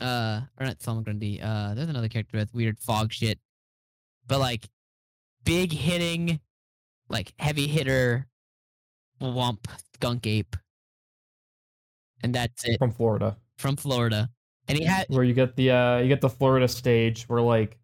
[0.00, 1.40] Uh, or not Solomon Grundy.
[1.42, 3.38] Uh, there's another character with weird fog shit,
[4.26, 4.66] but like
[5.44, 6.40] big hitting,
[7.10, 8.26] like heavy hitter,
[9.20, 10.56] womp skunk ape,
[12.22, 14.30] and that's it from Florida, from Florida.
[14.68, 17.78] And he had where you get the uh you get the Florida stage where like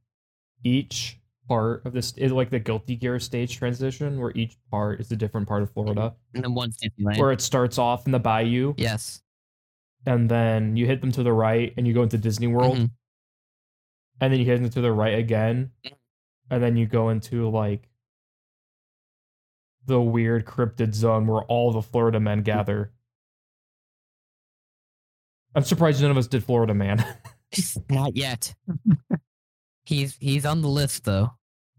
[0.65, 1.19] each
[1.49, 5.17] part of this is like the Guilty Gear stage transition, where each part is a
[5.17, 6.15] different part of Florida.
[6.35, 7.19] and then one Disneyland.
[7.19, 9.23] Where it starts off in the bayou, yes.
[10.07, 12.91] and then you hit them to the right, and you go into Disney World, Mhm.
[14.21, 15.93] and then you hit them to the right again, Mhm.
[16.51, 17.89] and then you go into like
[19.87, 22.93] the weird cryptid zone where all the Florida men gather.
[25.55, 27.05] I'm surprised none of us did Florida Man.
[27.89, 28.55] Not yet.
[29.85, 31.31] he's he's on the list though.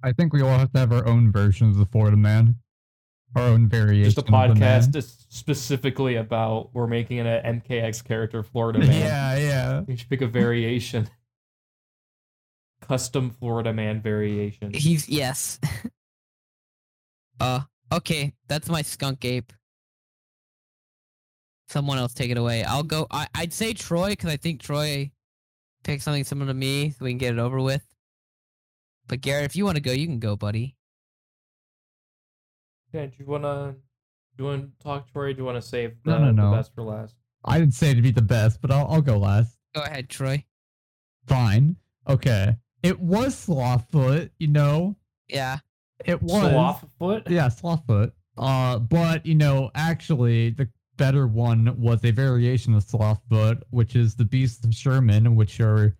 [0.04, 2.56] I think we all have to have our own versions of the Florida Man.
[3.36, 4.06] Our own variation.
[4.06, 4.82] Just a of the man.
[4.82, 8.92] podcast just specifically about we're making an MKX character Florida Man.
[8.92, 9.82] Yeah, yeah.
[9.82, 11.10] We should pick a variation.
[12.82, 14.74] custom Florida man variation.
[14.74, 15.60] He's yes.
[17.40, 19.54] uh okay, that's my skunk ape.
[21.70, 22.64] Someone else take it away.
[22.64, 23.08] I'll go.
[23.12, 25.12] I, I'd say Troy because I think Troy
[25.84, 27.84] picked something similar to me, so we can get it over with.
[29.08, 30.76] But Garrett, if you want to go, you can go, buddy.
[32.94, 33.76] Yeah, do you wanna
[34.38, 35.34] do you wanna talk Troy?
[35.34, 36.52] Do you wanna save No, no, no.
[36.52, 37.16] the best for last?
[37.44, 39.58] I didn't say to be the best, but I'll, I'll go last.
[39.76, 40.44] Go ahead, Troy.
[41.28, 41.76] Fine.
[42.08, 42.56] Okay.
[42.84, 44.96] It was Slothfoot, you know.
[45.28, 45.58] Yeah.
[46.06, 46.82] It was.
[47.00, 47.30] Slothfoot?
[47.30, 48.12] Yeah, Slothfoot.
[48.38, 54.16] Uh, but you know, actually, the better one was a variation of Slothfoot, which is
[54.16, 55.96] the Beasts of Sherman, which are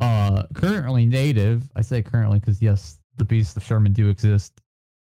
[0.00, 1.68] uh currently native.
[1.76, 4.60] I say currently because yes, the Beasts of Sherman do exist.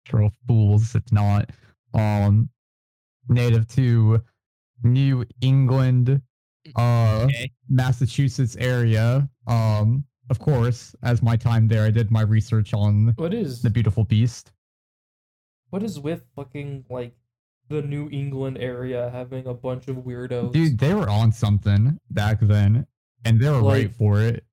[0.05, 1.51] Troll fools, if not.
[1.95, 2.49] Um,
[3.28, 4.23] native to
[4.82, 6.23] New England,
[6.77, 7.51] uh, Okay.
[7.69, 9.28] Massachusetts area.
[9.47, 13.71] Um, of course, as my time there, I did my research on What is the
[13.71, 14.53] beautiful beast.
[15.71, 17.15] what is with fucking like
[17.69, 20.53] the New England area having a bunch of weirdos?
[20.53, 22.87] Dude, they were on something back then,
[23.25, 24.45] and they were right for it.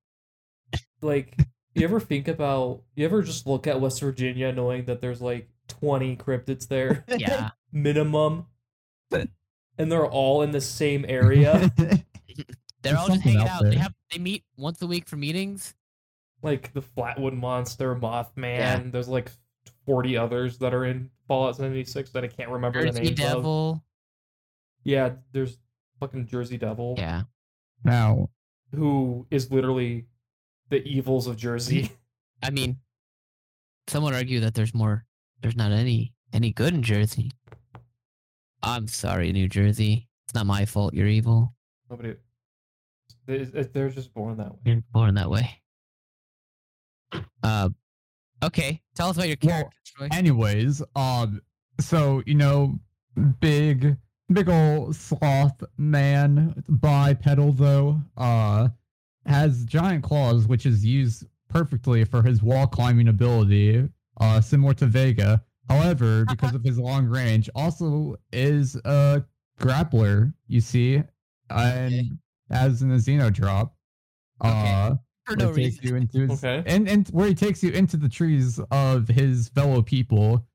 [1.02, 1.38] like
[1.74, 5.50] you ever think about you ever just look at West Virginia knowing that there's like
[5.68, 7.50] 20 cryptids there Yeah.
[7.72, 8.46] minimum
[9.12, 12.00] and they're all in the same area They're
[12.82, 13.64] There's all just hanging out out.
[13.64, 15.74] They have they meet once a week for meetings.
[16.42, 18.92] like the Flatwood Monster, Mothman.
[18.92, 19.32] There's like
[19.86, 23.26] 40 others that are in Fallout 76 that I can't remember the Jersey names of.
[23.26, 23.84] Devil.
[24.84, 25.58] Yeah, there's
[26.00, 27.24] fucking Jersey Devil Yeah.
[27.84, 28.30] now,
[28.76, 30.06] who is literally
[30.70, 31.90] the evils of Jersey.
[32.44, 32.78] I mean,
[33.88, 35.06] some would argue that there's more.
[35.42, 37.32] There's not any any good in Jersey.
[38.62, 40.08] I'm sorry, New Jersey.
[40.26, 40.94] It's not my fault.
[40.94, 41.54] You're evil.
[41.90, 42.20] Nobody they-
[43.28, 44.60] they're just born that way.
[44.66, 45.62] You're born that way.
[47.44, 47.70] Uh,
[48.44, 48.82] okay.
[48.96, 50.08] Tell us about your Well, character, Troy.
[50.12, 51.42] anyways, um,
[51.80, 52.80] so you know,
[53.40, 53.98] big,
[54.32, 58.70] big old sloth man, bipedal though, uh,
[59.26, 63.88] has giant claws, which is used perfectly for his wall climbing ability,
[64.20, 65.44] uh, similar to Vega.
[65.70, 69.24] However, because of his long range, also is a
[69.60, 70.34] grappler.
[70.48, 71.02] You see,
[71.50, 72.18] and
[72.52, 73.76] as in a Xeno drop.
[74.44, 74.50] Okay.
[74.52, 74.96] Uh,
[75.26, 75.88] For where no he takes reason.
[75.96, 76.64] you into his, Okay.
[76.68, 80.46] and and where he takes you into the trees of his fellow people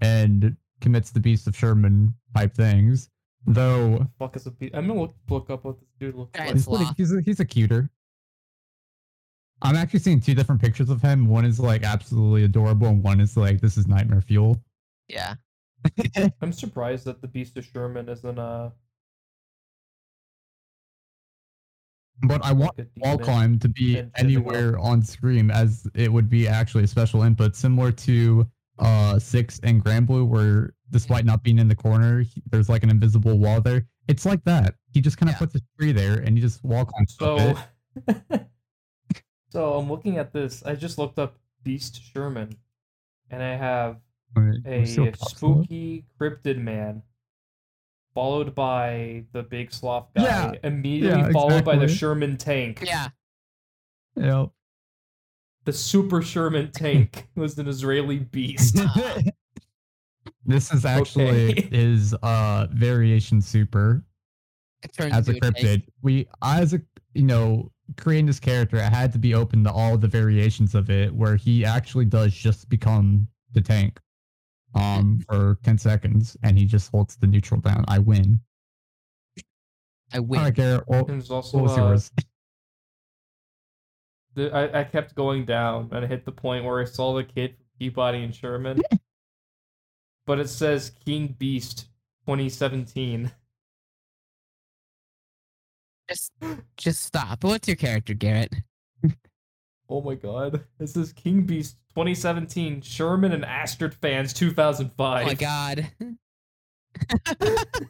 [0.00, 3.08] and commits the beast of Sherman type things.
[3.46, 6.52] Though Fuck is a be- I'm gonna look, look up what this dude looks like.
[6.52, 7.88] he's, pretty, he's a, he's a cuter.
[9.62, 11.26] I'm actually seeing two different pictures of him.
[11.26, 14.62] One is like absolutely adorable, and one is like this is nightmare fuel.
[15.08, 15.34] Yeah.
[16.42, 18.70] I'm surprised that the Beast of Sherman isn't uh
[22.22, 23.24] But I want wall demon.
[23.24, 24.52] climb to be and typical.
[24.52, 28.46] anywhere on screen as it would be actually a special input similar to
[28.78, 32.90] uh six and Granblue where despite not being in the corner he- there's like an
[32.90, 35.38] invisible wall there it's like that he just kind of Yeah.
[35.38, 37.58] puts a tree there and he just wall climbs up
[38.08, 38.40] So,
[39.50, 40.62] so I'm looking at this.
[40.64, 42.56] I just looked up Beast Sherman,
[43.30, 43.96] and I have
[44.36, 47.02] Wait, a we're still talking spooky cryptid man,
[48.14, 51.88] followed by the big sloth guy, Yeah, immediately yeah, followed by the.
[51.88, 52.82] Sherman tank.
[52.84, 53.08] Yeah.
[54.16, 54.52] about-
[55.64, 58.78] The Super Sherman tank was an Israeli beast.
[60.44, 61.60] This is actually Okay.
[61.70, 64.02] his uh variation super
[64.98, 65.56] as a into tank.
[65.56, 65.82] cryptid.
[66.02, 66.80] We, as a,
[67.14, 70.90] you know, creating this character, I had to be open to all the variations of
[70.90, 74.00] it, where he actually does just become the tank,
[74.74, 77.84] um, for ten seconds, and he just holds the neutral down.
[77.88, 78.40] I win.
[80.12, 80.40] I win.
[80.40, 80.84] right, Garrett.
[80.86, 82.12] Well, And there's also what was uh, yours?
[84.34, 87.24] the, I, I kept going down and I hit the point where I saw the
[87.24, 88.80] kid from Peabody and Sherman.
[90.26, 91.86] but it says King Beast
[92.26, 93.30] 2017.
[96.08, 96.32] Just,
[96.76, 97.44] just stop.
[97.44, 98.52] What's your character, Garrett?
[99.90, 100.64] Oh my god.
[100.78, 105.22] This is King Beast 2017, Sherman and Astrid fans 2005.
[105.22, 105.90] Oh my god.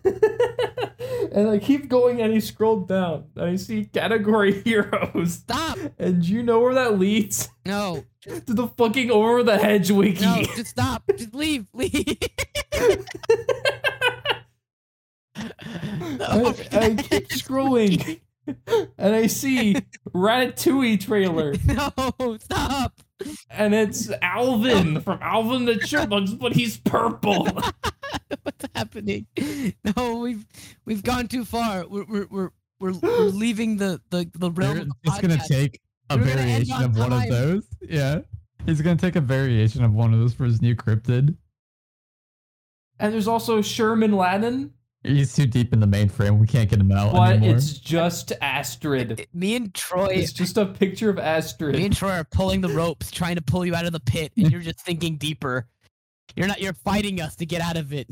[1.33, 5.35] and I keep going and I scroll down I see category heroes.
[5.35, 5.77] Stop.
[5.99, 7.51] And you know where that leads?
[7.67, 8.05] No.
[8.23, 10.23] To the fucking over the hedge wiki.
[10.23, 10.43] No.
[10.55, 11.05] Just stop.
[11.17, 11.67] Just leave.
[11.73, 12.19] Leave.
[15.35, 19.77] I, I keep scrolling and I see
[20.15, 22.37] Ratatouille trailer No.
[22.39, 23.01] Stop.
[23.51, 27.47] and it's Alvin from Alvin the Chipmunks, but he's purple.
[28.43, 29.27] What's happening?
[29.97, 30.47] No, we've
[30.85, 31.87] we've gone too far.
[31.87, 32.51] We're we're we're
[32.81, 34.75] we're, we're leaving the the the realm.
[34.75, 37.67] They're of the just gonna take a We're gonna variation on of one of those.
[37.83, 38.21] Yeah.
[38.67, 41.37] He's gonna take a variation of one of those for his new cryptid.
[42.99, 46.39] And there's also Sherman Lannon, He's too deep in the mainframe.
[46.39, 47.57] We can't get him out but anymore.
[47.57, 49.21] it's just Astrid.
[49.21, 51.75] Uh, me and Troy, It's just a picture of Astrid.
[51.77, 54.31] me and Troy are pulling the ropes, trying to pull you out of the pit,
[54.37, 55.67] and you're just thinking deeper.
[56.37, 56.61] You're not.
[56.61, 58.09] You're fighting us to get out of it.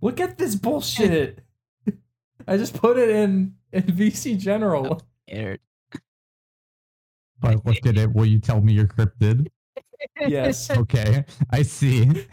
[0.00, 1.40] Look at this bullshit.
[2.46, 5.00] I just put it in in VC General.
[5.28, 5.60] Scared.
[5.94, 8.12] If I looked at it.
[8.12, 9.46] Will you tell me your cryptid?
[10.26, 10.70] Yes.
[10.70, 12.26] Okay, I see.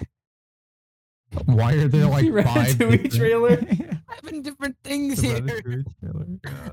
[1.46, 3.58] Why are there like five different- trailer?
[4.24, 5.62] Having different things The here.
[5.62, 6.26] Trailer.
[6.44, 6.70] Yeah.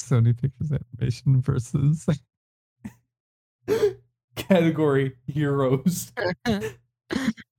[0.00, 2.06] Sony Pictures Animation versus
[4.36, 6.12] Category heroes.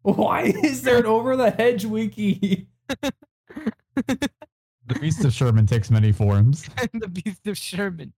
[0.01, 2.67] Why is there an over the hedge wiki?
[4.87, 6.67] The Beast of Sherman takes many forms.
[6.93, 8.13] the Beast of Sherman.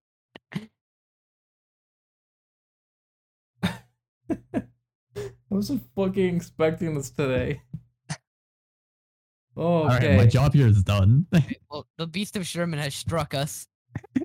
[3.62, 3.74] I
[5.50, 7.62] wasn't fucking expecting this today.
[9.58, 11.26] All right, my job here is done.
[11.70, 13.68] Well, the Beast of Sherman has struck us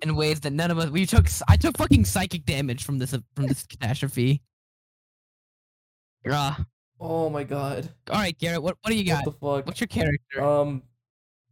[0.02, 0.90] in ways that none of us.
[0.90, 1.28] We took.
[1.48, 4.42] I took fucking psychic damage from this from this catastrophe.
[6.28, 6.64] Ah.
[6.98, 7.90] Oh my god.
[8.10, 8.62] all right, Garrett.
[8.62, 9.24] What what do you got?
[9.26, 9.66] What the fuck?
[9.66, 10.42] What's your character?
[10.42, 10.82] Um,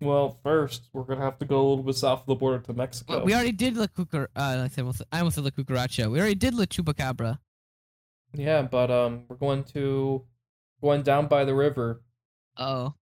[0.00, 2.72] well, first we're gonna have to go a little bit south of the border to
[2.72, 3.16] Mexico.
[3.18, 4.24] Well, we already did La Cucar.
[4.34, 6.10] Uh, I said I almost said La Cucaracha.
[6.10, 7.38] We already did La Chupacabra.
[8.32, 10.24] yeah, but um, we're going to
[10.80, 12.02] going down by the river
[12.56, 12.94] Oh.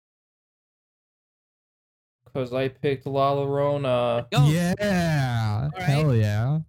[2.32, 4.30] Because I picked La Llorona.
[4.30, 4.46] Go.
[4.46, 5.82] Yeah, All right.
[5.82, 6.60] hell yeah.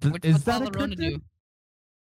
[0.00, 0.96] Th- Which, is what's that a La Llorona cryptid?
[0.96, 1.22] do?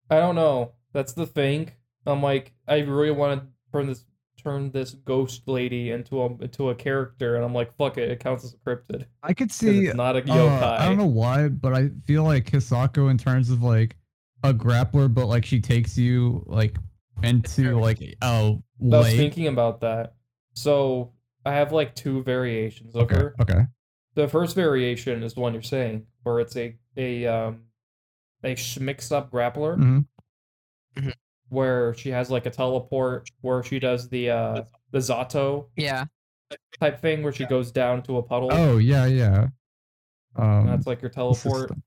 [0.09, 0.73] I don't know.
[0.93, 1.71] That's the thing.
[2.05, 4.05] I'm like, I really want to turn this
[4.43, 8.19] turn this ghost lady into a into a character, and I'm like, fuck it, it
[8.19, 9.05] counts as a cryptid.
[9.21, 9.85] I could see.
[9.85, 10.79] it's not a uh, yokai.
[10.79, 13.95] I don't know why, but I feel like Hisako in terms of like
[14.43, 16.75] a grappler, but like she takes you like
[17.23, 18.61] into like oh.
[18.81, 20.15] I was thinking about that.
[20.55, 21.13] So
[21.45, 23.15] I have like two variations of Okay.
[23.15, 23.35] her.
[23.41, 23.65] Okay.
[24.15, 27.63] The first variation is the one you're saying, where it's a a um
[28.43, 30.05] a sh- mixed up grappler,
[30.95, 31.13] Mhm.
[31.49, 36.05] where she has like a teleport, where she does the uh the Zato Yeah.
[36.79, 38.49] type thing, where she goes down to a puddle.
[38.51, 39.47] Oh yeah, yeah.
[40.35, 41.69] and Um, that's like your teleport.
[41.69, 41.77] stuff?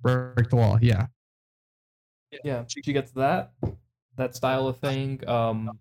[0.00, 0.78] break the wall.
[0.82, 1.06] Yeah.
[2.44, 3.52] Yeah, she gets that
[4.16, 5.26] that style of thing.
[5.28, 5.78] Um,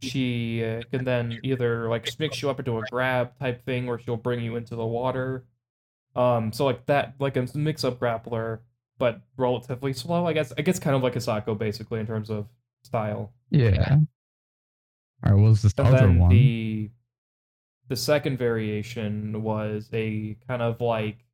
[0.00, 3.98] she uh, can then either like mix you up into a grab type thing, or
[3.98, 5.44] she'll bring you into the water.
[6.16, 8.60] Um, so like that, like a mix up grappler,
[8.98, 10.26] but relatively slow.
[10.26, 12.48] I guess I guess kind of like Hisako basically in terms of
[12.82, 13.32] style.
[13.50, 13.98] Yeah.
[15.24, 15.34] All right.
[15.40, 16.28] What was this And other then one?
[16.30, 16.90] the
[17.88, 21.24] the second variation was a kind of like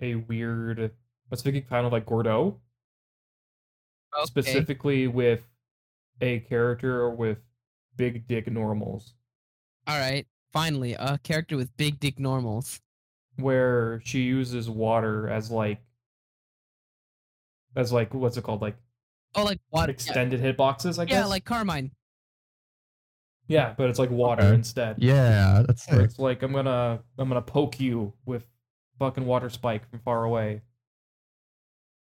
[0.00, 0.80] a weird.
[0.80, 0.90] I
[1.30, 2.58] was thinking kind of like Gordeau.
[4.16, 4.24] Okay.
[4.26, 5.42] specifically with
[6.20, 7.38] a character with
[7.96, 9.14] big dick normals
[9.86, 10.26] All right.
[10.52, 12.80] Finally, a character with big dick normals.
[13.36, 15.80] where she uses water as like
[17.76, 18.76] as like what's it called like
[19.36, 19.90] Oh, like what?
[19.90, 21.90] extended hitboxes i Yeah, guess yeah, like Carmine.
[23.48, 24.54] yeah but it's like water Okay.
[24.54, 26.04] instead Yeah, that's where it.
[26.04, 28.46] it's like i'm gonna i'm gonna poke you with
[29.00, 30.62] fucking water spike from far away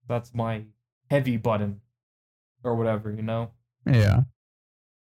[0.06, 0.64] that's my
[1.10, 1.80] heavy button
[2.62, 3.50] or whatever you know
[3.86, 4.24] Yeah.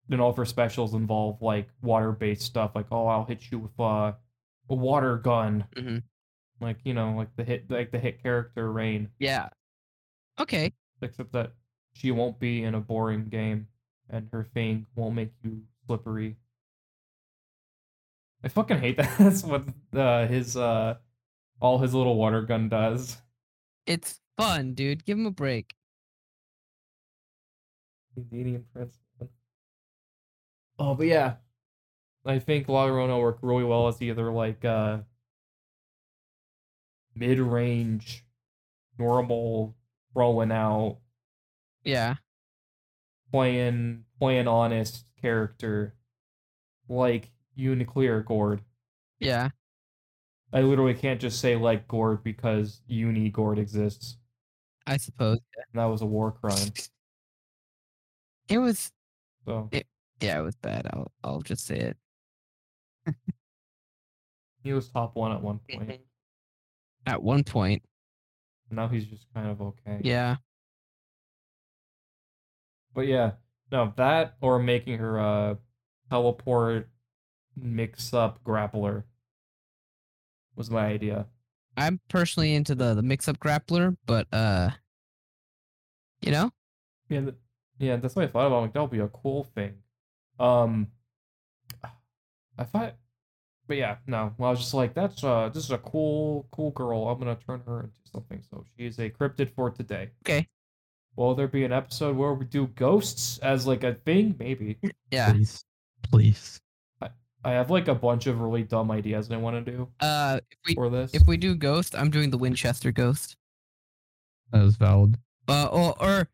[0.09, 3.59] Then all of her specials involve like water based stuff like oh i'll hit you
[3.59, 4.11] with uh,
[4.69, 6.03] a water gun Mhm.
[6.59, 9.49] like you know like the hit like the hit character rain Yeah.
[10.39, 10.73] Okay.
[11.01, 11.53] except that
[11.93, 13.67] she won't be in a boring game
[14.09, 16.35] and her thing won't make you slippery
[18.43, 19.63] i fucking hate that that's what
[19.93, 20.95] uh, his uh
[21.61, 23.17] all his little water gun does
[23.85, 25.03] It's fun, dude.
[25.03, 25.73] Give him a break.
[28.13, 28.95] Canadian Prince.
[30.79, 31.35] Oh, but yeah,
[32.25, 34.99] I think La Llorona worked really well as either like uh
[37.15, 38.25] mid-range,
[38.97, 39.75] normal,
[40.15, 40.99] rolling out,
[41.83, 42.15] Yeah.
[43.31, 45.95] playing playing honest character,
[46.87, 48.61] like UNICLR Gord.
[49.19, 49.49] Yeah.
[50.51, 54.17] I literally can't just say like Gord because Uni Gord exists.
[54.87, 55.37] I suppose.
[55.55, 56.71] And that was a war crime.
[58.47, 58.91] It was.
[59.45, 59.69] So
[60.21, 60.87] Yeah, it was bad.
[60.91, 61.11] I'll.
[61.23, 61.93] I'll just say
[63.05, 63.15] it.
[64.63, 66.01] he was top one at one point.
[67.05, 67.83] At one point.
[68.69, 69.99] Now he's just kind of okay.
[70.03, 70.37] Yeah.
[72.93, 73.31] But yeah,
[73.71, 75.57] no, that or making her a
[76.09, 76.89] teleport
[77.55, 79.03] mix up grappler
[80.55, 81.27] was my idea.
[81.77, 84.71] I'm personally into the the mix up grappler, but uh,
[86.21, 86.51] you know,
[87.07, 87.35] Yeah, th-
[87.77, 88.61] yeah, that's what I thought about.
[88.63, 89.75] Like that would be a cool thing.
[90.39, 90.87] Um,
[92.57, 92.95] I thought,
[93.67, 94.33] but yeah, no.
[94.37, 97.07] Well, I was just like, that's uh, this is a cool, cool girl.
[97.07, 98.41] I'm gonna turn her into something.
[98.49, 100.09] So she is a cryptid for today.
[100.25, 100.47] Okay.
[101.15, 104.35] Will there be an episode where we do ghosts as like a thing?
[104.39, 104.77] Maybe.
[105.11, 105.31] yeah.
[105.31, 105.63] Please,
[106.03, 106.61] please.
[107.41, 110.41] I have like a bunch of really dumb ideas that I want to do Uh,
[110.51, 111.13] if we for this.
[111.13, 113.37] if we do ghost, I'm doing the Winchester ghost.
[114.51, 115.17] That is valid.
[115.47, 116.27] Uh, or or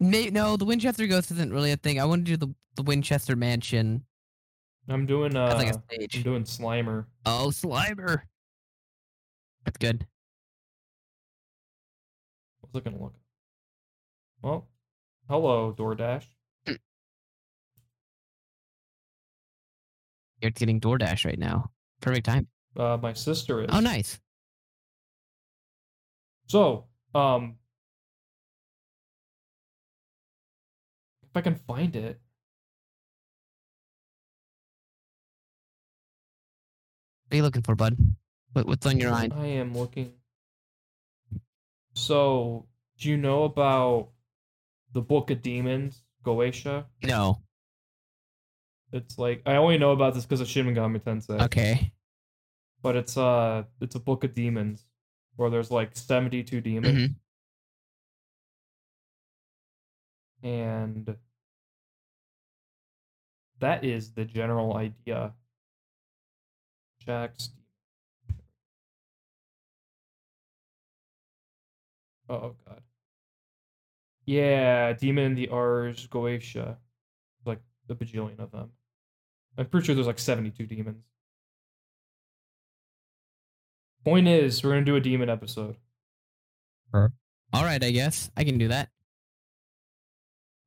[0.00, 2.00] may, no, the Winchester ghost isn't really a thing.
[2.00, 4.04] I want to do the the Winchester mansion
[4.90, 5.82] I'm doing uh, like a
[6.16, 7.04] I'm doing Slimer.
[7.26, 8.22] Oh, Slimer.
[9.64, 10.06] That's good.
[12.60, 13.14] What's it gonna look?
[14.42, 14.68] Well,
[15.28, 16.24] hello DoorDash.
[20.40, 21.70] You're getting DoorDash right now.
[22.00, 22.46] Perfect time.
[22.76, 23.70] Uh, my sister is.
[23.70, 24.20] Oh, nice.
[26.46, 27.56] So, um,
[31.30, 32.20] if I can find it,
[37.26, 37.94] What are you looking for, bud?
[38.54, 39.34] What, what's on your mind?
[39.36, 40.14] I am looking.
[41.94, 42.64] So,
[42.98, 44.08] do you know about
[44.94, 46.86] the Book of Demons, Goetia?
[47.04, 47.42] No.
[48.94, 51.42] It's like I only know about this because of Shin Megami Tensei.
[51.42, 51.92] Okay.
[52.80, 54.86] But it's uh, it's a Book of Demons
[55.36, 57.14] where there's like seventy-two demons, Mhm.
[60.42, 61.16] And
[63.60, 65.32] that is the general idea.
[67.04, 67.50] Jack's.
[72.28, 72.82] Oh god.
[74.26, 76.76] Yeah, Demon the Ars Goetia.
[77.44, 78.70] Like a bajillion of them.
[79.56, 81.02] I'm pretty sure there's like 72 demons.
[84.04, 85.76] Point is, we're gonna do a demon episode.
[86.94, 88.90] All right, I guess I can do that.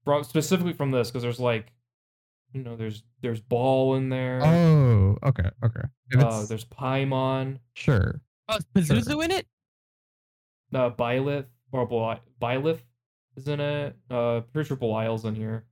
[0.04, 1.72] Bro, specifically from this, because there's like,
[2.54, 4.42] you know, there's there's Ball in there.
[4.44, 5.82] Oh, okay, okay.
[6.10, 7.60] If uh, there's Paimon.
[7.74, 8.22] sure.
[8.50, 9.48] Oh, is Pazuzu in it?
[10.74, 12.82] Uh, Byleth or Beli- Byleth
[13.38, 13.96] is in it.
[14.10, 15.66] Uh, pretty sure Belial's in here.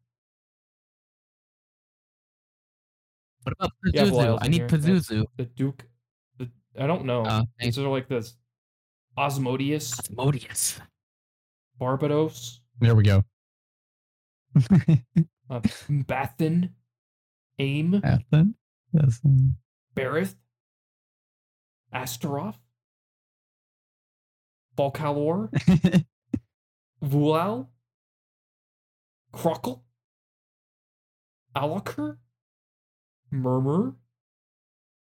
[3.43, 4.09] What about Pazuzu?
[4.11, 4.67] Belial's I in need here.
[4.67, 5.25] That's- Pazuzu.
[5.37, 5.85] The Duke.
[6.37, 7.23] The I don't know.
[7.59, 7.75] Thanks.
[7.75, 8.35] These are like this.
[9.17, 10.79] Asmodeus, Asmodeus.
[11.81, 13.23] Barbatos, There we go.
[15.49, 16.75] Uh, Bathin,
[17.57, 18.55] Aim, Athen?
[18.93, 19.19] Yes.
[19.25, 19.55] um,
[19.95, 20.35] Berith,
[21.91, 22.57] Astaroth,
[24.77, 25.49] Volcalor,
[27.03, 27.67] Vual,
[29.33, 29.81] Crocell,
[31.55, 32.17] Alaker,
[33.31, 33.95] Murmur,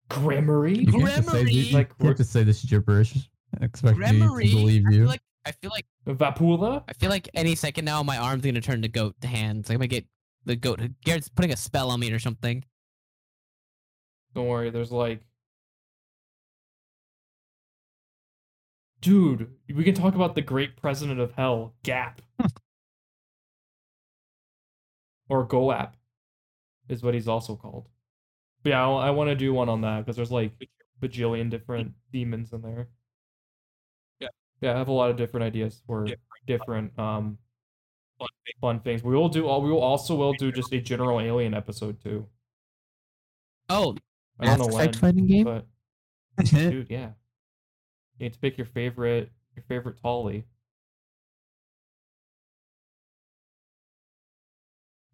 [0.09, 0.85] Gremory.
[0.85, 3.29] You can't say this, you Like, can't say this gibberish.
[3.61, 4.51] Expect me to Gremory.
[4.51, 4.97] believe I you.
[5.01, 6.83] feel like I feel like Vapula.
[6.87, 9.69] I feel like any second now my arm's gonna turn to goat to hands.
[9.69, 10.05] I'm gonna get
[10.45, 10.79] the goat.
[11.03, 12.63] Garrett's putting a spell on me or something.
[14.33, 15.21] Don't worry, there's like.
[19.01, 22.19] Dude, we can talk about the great president of hell, Gaap.
[25.29, 25.95] or Goap
[26.87, 27.89] is what he's also called.
[28.63, 30.53] But yeah, I, want to do one on that because there's like
[31.01, 32.87] bajillion different demons in there.
[34.63, 34.69] Yeah.
[34.69, 36.07] Yeah, I have a lot of different ideas for
[36.47, 37.37] different um
[38.61, 39.03] fun things.
[39.03, 42.27] We will do all we will also will do just a general alien episode too.
[43.69, 43.95] Oh,
[44.39, 45.43] I don't know when, Effect fighting game.
[45.43, 45.65] but
[46.45, 47.09] dude, yeah.
[48.17, 50.45] You need to pick your favorite your favorite Tolly.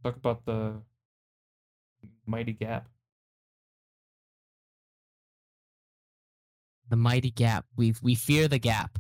[0.04, 0.76] Talk about the
[2.26, 2.88] mighty gap.
[6.88, 7.66] The mighty gap.
[7.76, 9.00] We we fear the gap.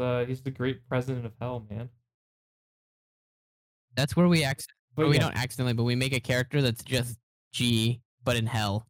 [0.00, 1.90] The he's the great president of hell, man.
[3.96, 4.62] That's where we acc-
[4.96, 7.18] But or we yeah, don't accidentally, but we make a character that's just
[7.52, 8.86] G, but in hell.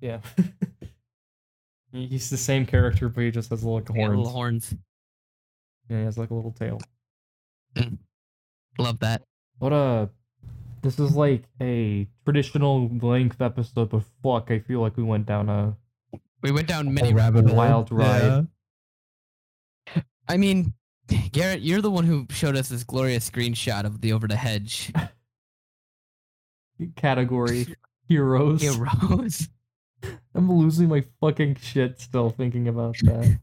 [0.00, 0.20] yeah.
[1.92, 4.16] He's the same character, but he just has little Yeah, horns.
[4.18, 4.74] little horns.
[5.88, 6.78] Yeah, he has like a little tail.
[8.78, 9.22] Love that.
[9.58, 9.76] What a.
[9.76, 10.06] Uh,
[10.82, 15.48] this is like a traditional length episode, but fuck, I feel like we went down
[15.48, 15.74] a.
[16.42, 17.48] We went down A many rabbit hole.
[17.54, 17.56] hole.
[17.56, 18.46] Wild ride.
[20.28, 20.72] I mean,
[21.32, 24.92] Garrett, you're the one who showed us this glorious screenshot of the over the hedge
[26.96, 27.66] category
[28.08, 28.62] heroes.
[28.62, 29.48] heroes.
[30.34, 33.38] I'm losing my fucking shit still thinking about that.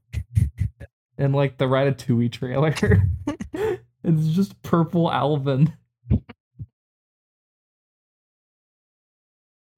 [1.17, 2.73] and like the Ratatouille trailer.
[4.03, 5.73] it's just purple Alvin.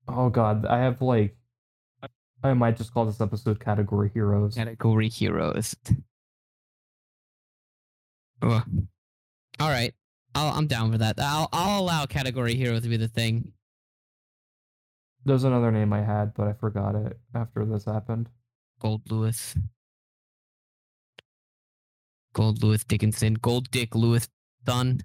[0.08, 1.36] Oh god, I have like
[2.44, 4.56] I might just call this episode category heroes.
[4.56, 5.76] Category heroes.
[8.52, 9.94] All right,
[10.34, 11.16] I'll, I'm down for that.
[11.20, 13.54] I'll I'll allow category hero to be the thing.
[15.26, 18.30] There's another name I had, but I forgot it after this happened.
[18.80, 19.56] Gold Lewis.
[22.34, 23.36] Gold Lewis Dickinson.
[23.36, 24.30] Gold Dick Lewis
[24.66, 25.02] son.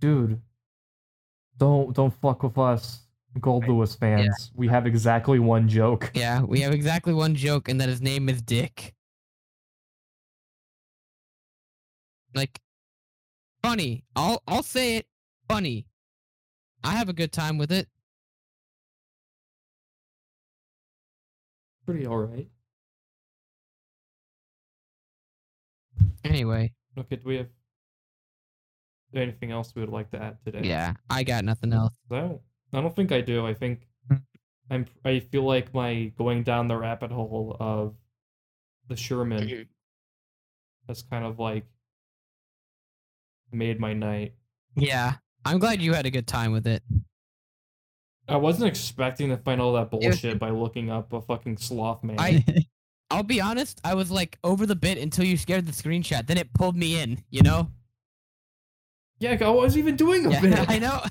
[0.00, 0.40] Dude,
[1.58, 3.02] don't don't fuck with us,
[3.40, 4.50] Gold Lewis fans.
[4.54, 6.10] We have exactly one joke.
[6.14, 8.94] Yeah, we have exactly one joke, and that his name is Dick.
[12.34, 12.60] Like,
[13.62, 14.04] funny.
[14.16, 15.06] I'll I'll say it.
[15.48, 15.86] Funny.
[16.84, 17.88] I have a good time with it.
[21.86, 22.48] Pretty alright.
[26.24, 27.48] Anyway, Okay, do we have
[29.14, 30.60] anything else we would like to add today?
[30.62, 31.92] yeah, I got nothing else.
[32.10, 32.40] I don't,
[32.72, 33.44] I don't think I do.
[33.46, 34.16] I think Hmm.
[34.70, 34.86] I'm.
[35.04, 37.94] I feel like my going down the rabbit hole of
[38.88, 39.68] the Sherman
[40.88, 41.64] has kind of like
[43.52, 44.34] made my night.
[44.76, 45.14] Yeah,
[45.44, 46.82] I'm glad you had a good time with it.
[48.28, 52.16] I wasn't expecting to find all that bullshit by looking up a fucking sloth man.
[52.18, 52.44] I-
[53.10, 56.26] I'll be honest, I was like over the bit until you scared the screenshot.
[56.26, 57.70] Then it pulled me in, you know?
[59.18, 60.66] yeah, I wasn't even doing a Yeah, bit.
[60.70, 61.02] I know.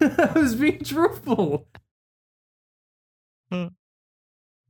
[0.34, 1.68] I was being truthful.
[3.52, 3.68] Huh.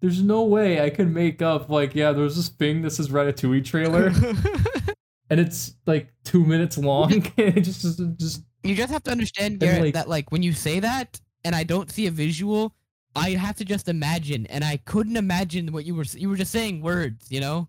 [0.01, 2.11] There's no way I can make up like yeah.
[2.13, 2.83] There's this thing.
[2.83, 4.11] This is Ratatouille trailer,
[5.31, 7.13] and it's like two minutes long.
[7.37, 10.53] it just, just, just you just have to understand, Garrett, like- that like when you
[10.53, 12.75] say that and I don't see a visual,
[13.15, 16.05] I have to just imagine, and I couldn't imagine what you were.
[16.05, 17.69] You were just saying words, you know?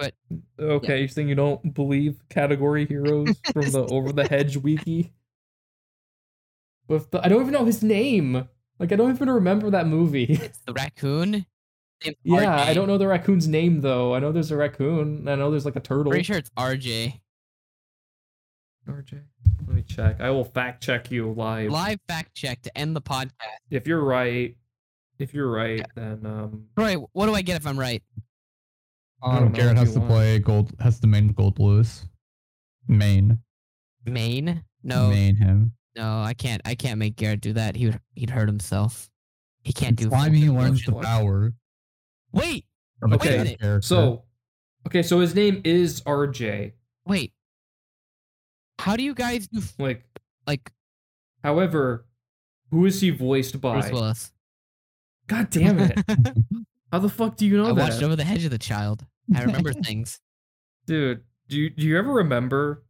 [0.00, 0.14] But
[0.58, 1.00] okay.
[1.00, 5.12] You're saying you don't believe category heroes from the Over the Hedge wiki?
[6.88, 8.48] With the, I don't even know his name.
[8.78, 10.24] Like I don't even remember that movie.
[10.24, 11.44] It's the raccoon.
[12.04, 14.14] Named yeah, I don't know the raccoon's name though.
[14.14, 15.28] I know there's a raccoon.
[15.28, 16.10] I know there's like a turtle.
[16.10, 17.20] Pretty sure it's RJ.
[18.88, 19.20] RJ.
[19.66, 20.20] Let me check.
[20.20, 21.70] I will fact check you live.
[21.70, 23.30] Live fact check to end the podcast.
[23.70, 24.56] If you're right,
[25.18, 28.02] if you're right, then um, Troy, what do I get if I'm right?
[29.22, 30.10] I don't Um, know Garrett has you to want.
[30.12, 30.72] play gold.
[30.80, 32.06] Has to main Gold Lewis.
[32.88, 33.38] Main.
[34.06, 34.64] Maine?
[34.82, 35.72] No, Main him.
[35.94, 36.62] no, I can't.
[36.64, 37.76] I can't make Garrett do that.
[37.76, 38.00] He would.
[38.14, 39.10] He'd hurt himself.
[39.62, 40.08] He can't do.
[40.08, 41.04] Slimy he learns the motion.
[41.04, 41.52] power.
[42.32, 42.64] Wait,
[42.98, 43.84] From the Okay, cat minute.
[43.84, 44.24] so
[44.86, 46.72] okay, so his name is RJ.
[47.06, 47.32] wait.
[48.78, 50.04] How do you guys do f- Like,
[50.46, 50.72] like
[51.44, 52.06] however,
[52.70, 53.80] who is he voiced by?
[53.80, 54.32] Bruce Willis?
[55.26, 55.98] God damn it!
[56.92, 58.58] How the fuck do you know I that, I watched Over the Hedge of the
[58.58, 59.04] Child.
[59.34, 60.18] I remember things.
[60.86, 61.22] dude?
[61.48, 62.84] Do you do you ever remember?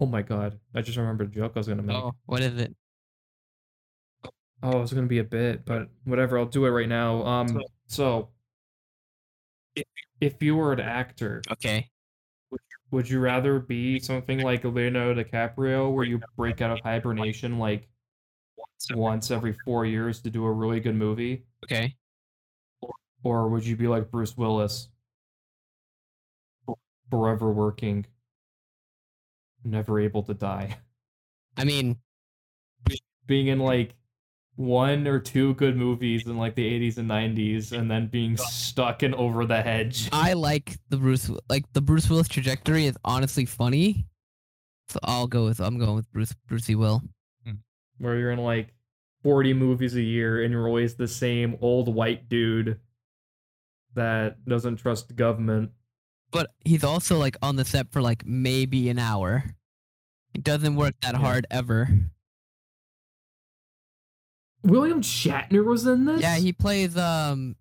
[0.00, 0.58] Oh my god!
[0.74, 1.96] I just remembered a joke I was gonna make.
[1.96, 2.74] Oh, what is it?
[4.62, 6.38] Oh, it was gonna be a bit, but whatever.
[6.38, 7.24] I'll do it right now.
[7.24, 8.28] Um, so
[9.74, 9.84] if,
[10.20, 11.90] if you were an actor, Okay.
[12.90, 17.88] would you rather be something like Leonardo DiCaprio, where you break out of hibernation like
[18.92, 21.96] once every four years to do a really good movie, Okay.
[23.22, 24.88] or would you be like Bruce Willis,
[27.10, 28.06] forever working,
[29.64, 30.76] never able to die,
[31.56, 31.96] I mean,
[33.26, 33.94] being in like
[34.60, 39.02] one or two good movies in like the 80s and 90s, and then being stuck
[39.02, 40.08] in Over the Hedge?
[40.12, 44.06] I like the Bruce like the Bruce Willis trajectory is honestly funny.
[44.88, 47.02] So I'll go with I'm going with Bruce Brucey Will.
[47.46, 47.54] Hmm.
[47.98, 48.74] where you're in like
[49.22, 52.78] 40 movies a year and you're always the same old white dude
[53.94, 55.70] that doesn't trust the government.
[56.32, 59.44] But he's also like on the set for like maybe an hour.
[60.34, 61.20] It doesn't work that Yeah.
[61.20, 61.88] hard ever.
[64.62, 66.20] William Shatner was in this?
[66.20, 67.56] Yeah, he plays um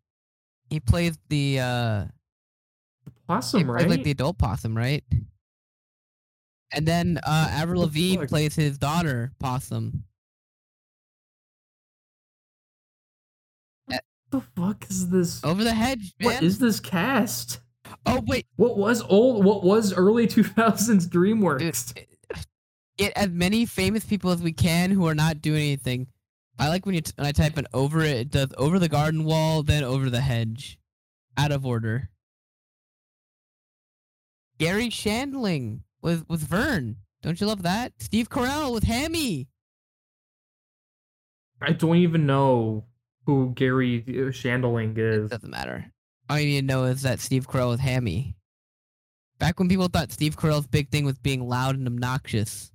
[0.69, 2.05] he plays the uh
[3.05, 3.89] he Possum, plays right?
[3.89, 5.03] like the adult possum, right?
[6.71, 10.03] And then uh Avril the Lavigne plays his daughter Possum.
[13.85, 15.43] What the fuck is this?
[15.43, 16.33] Over the hedge, man.
[16.33, 17.59] What is this cast?
[18.05, 19.43] oh wait, What was old?
[19.43, 21.93] What was early 2000s DreamWorks?
[21.93, 22.05] Dude,
[22.97, 26.07] get as many famous people as we can who are not doing anything.
[26.59, 28.89] I like when you t- when I type in over it, it does over the
[28.89, 30.77] garden wall, then over the hedge,
[31.37, 32.09] out of order.
[34.57, 36.97] Garry Shandling with with Vern.
[37.21, 37.93] Don't you love that?
[37.99, 39.47] Steve Carell with Hammy.
[41.61, 42.85] I don't even know
[43.25, 45.29] who Garry uh, Shandling is.
[45.29, 45.91] Doesn't matter.
[46.29, 48.35] All you need to know is that Steve Carell with Hammy.
[49.39, 52.71] Back when people thought Steve Carell's big thing was being loud and obnoxious.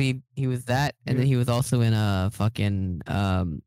[0.00, 3.60] Actually, he was that, and then he was also in a fucking um,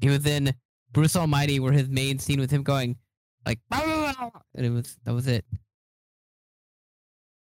[0.00, 0.54] he was in
[0.92, 2.96] Bruce Almighty, where his main scene with him going
[3.44, 5.44] like, and it was that was it.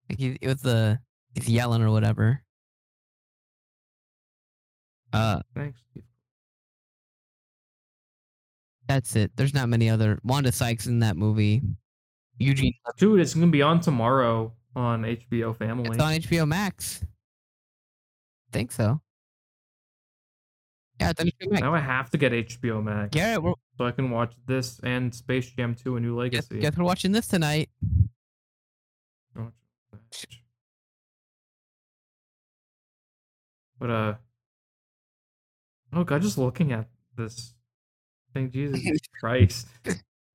[0.09, 0.99] Like he, it was the
[1.35, 2.43] he's yelling or whatever.
[5.13, 5.81] Uh, Thanks.
[8.89, 9.33] That's it.
[9.37, 11.61] There's not many other Wanda Sykes in that movie.
[12.39, 15.91] Eugene, Dude, it's gonna be on tomorrow on HBO Family.
[15.91, 17.05] it's on HBO Max.
[18.55, 19.01] Think so.
[21.01, 21.61] Yeah, it's HBO Max.
[21.61, 25.13] Now I have to get HBO Max Garrett, we're, so I can watch this and
[25.15, 26.61] Space Jam 2: A New guess, Legacy.
[26.61, 27.69] guess we're watching this tonight.
[29.37, 29.51] Oh,
[33.79, 34.15] But uh,
[35.93, 37.55] oh god, just looking at this
[38.33, 38.81] thing, Jesus
[39.21, 39.67] Christ,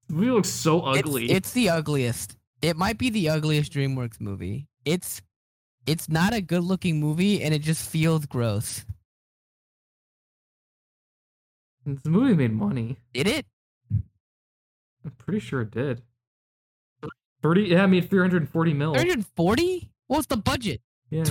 [0.09, 1.31] we look looks so It's- ugly.
[1.31, 2.35] It's, the ugliest.
[2.61, 4.67] It might be the ugliest DreamWorks movie.
[4.83, 5.21] It's
[5.89, 8.85] it's not a good looking movie and it just feels gross.
[11.85, 12.97] This movie made money.
[13.13, 13.45] Did it?
[13.91, 16.03] I'm pretty sure it did.
[17.41, 18.93] Thirty, yeah, I made 340 mil.
[18.93, 19.89] 340?
[20.07, 20.81] What's the budget?
[21.09, 21.23] Yeah,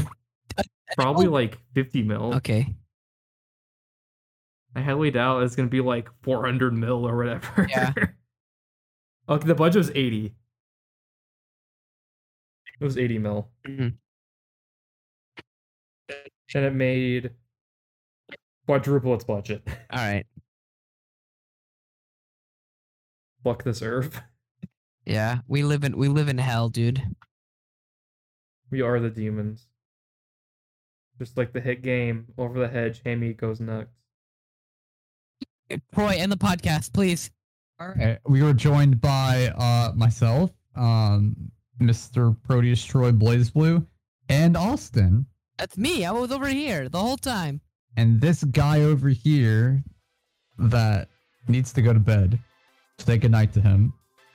[0.96, 2.34] probably like 50 mil.
[2.36, 2.74] Okay.
[4.74, 7.66] I highly doubt it's gonna be like 400 mil or whatever.
[7.68, 7.92] Yeah.
[9.28, 10.34] okay, the budget was 80.
[12.80, 13.94] It was 80 mil, Mhm.
[16.54, 17.30] And it made
[18.66, 19.62] quadruple its budget.
[19.66, 20.26] All right.
[23.44, 24.20] Fuck this earth.
[25.04, 27.02] Yeah, we live in we live in hell, dude.
[28.70, 29.66] We are the demons.
[31.18, 33.90] Just like the hit game, Over the Hedge, Hammy goes nuts.
[35.94, 37.30] Troy, end the podcast, please.
[37.80, 38.18] All right.
[38.26, 41.50] We were joined by uh myself, um,
[41.80, 42.36] Mr.
[42.42, 43.86] Proteus Troy BlazBlue,
[44.28, 45.26] and Austin.
[45.58, 46.04] That's me.
[46.04, 47.60] I was over here the whole time.
[47.96, 49.82] and this guy over here
[50.58, 51.08] that
[51.48, 52.38] needs to go to bed.
[52.98, 53.92] Say goodnight to him.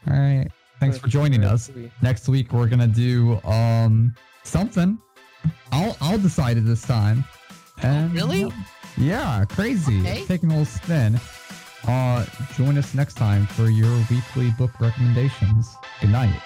[0.10, 0.50] All right.
[0.80, 1.72] Thanks for joining us.
[2.02, 4.14] Next week we're gonna do um
[4.44, 4.98] something.
[5.72, 7.24] I'll I'll decide it this time.
[7.82, 8.52] And really?
[8.98, 10.00] Yeah, crazy.
[10.02, 10.26] Okay.
[10.26, 11.20] Taking a little spin.
[11.88, 12.26] Uh
[12.58, 15.74] join us next time for your weekly book recommendations.
[16.02, 16.40] Good night.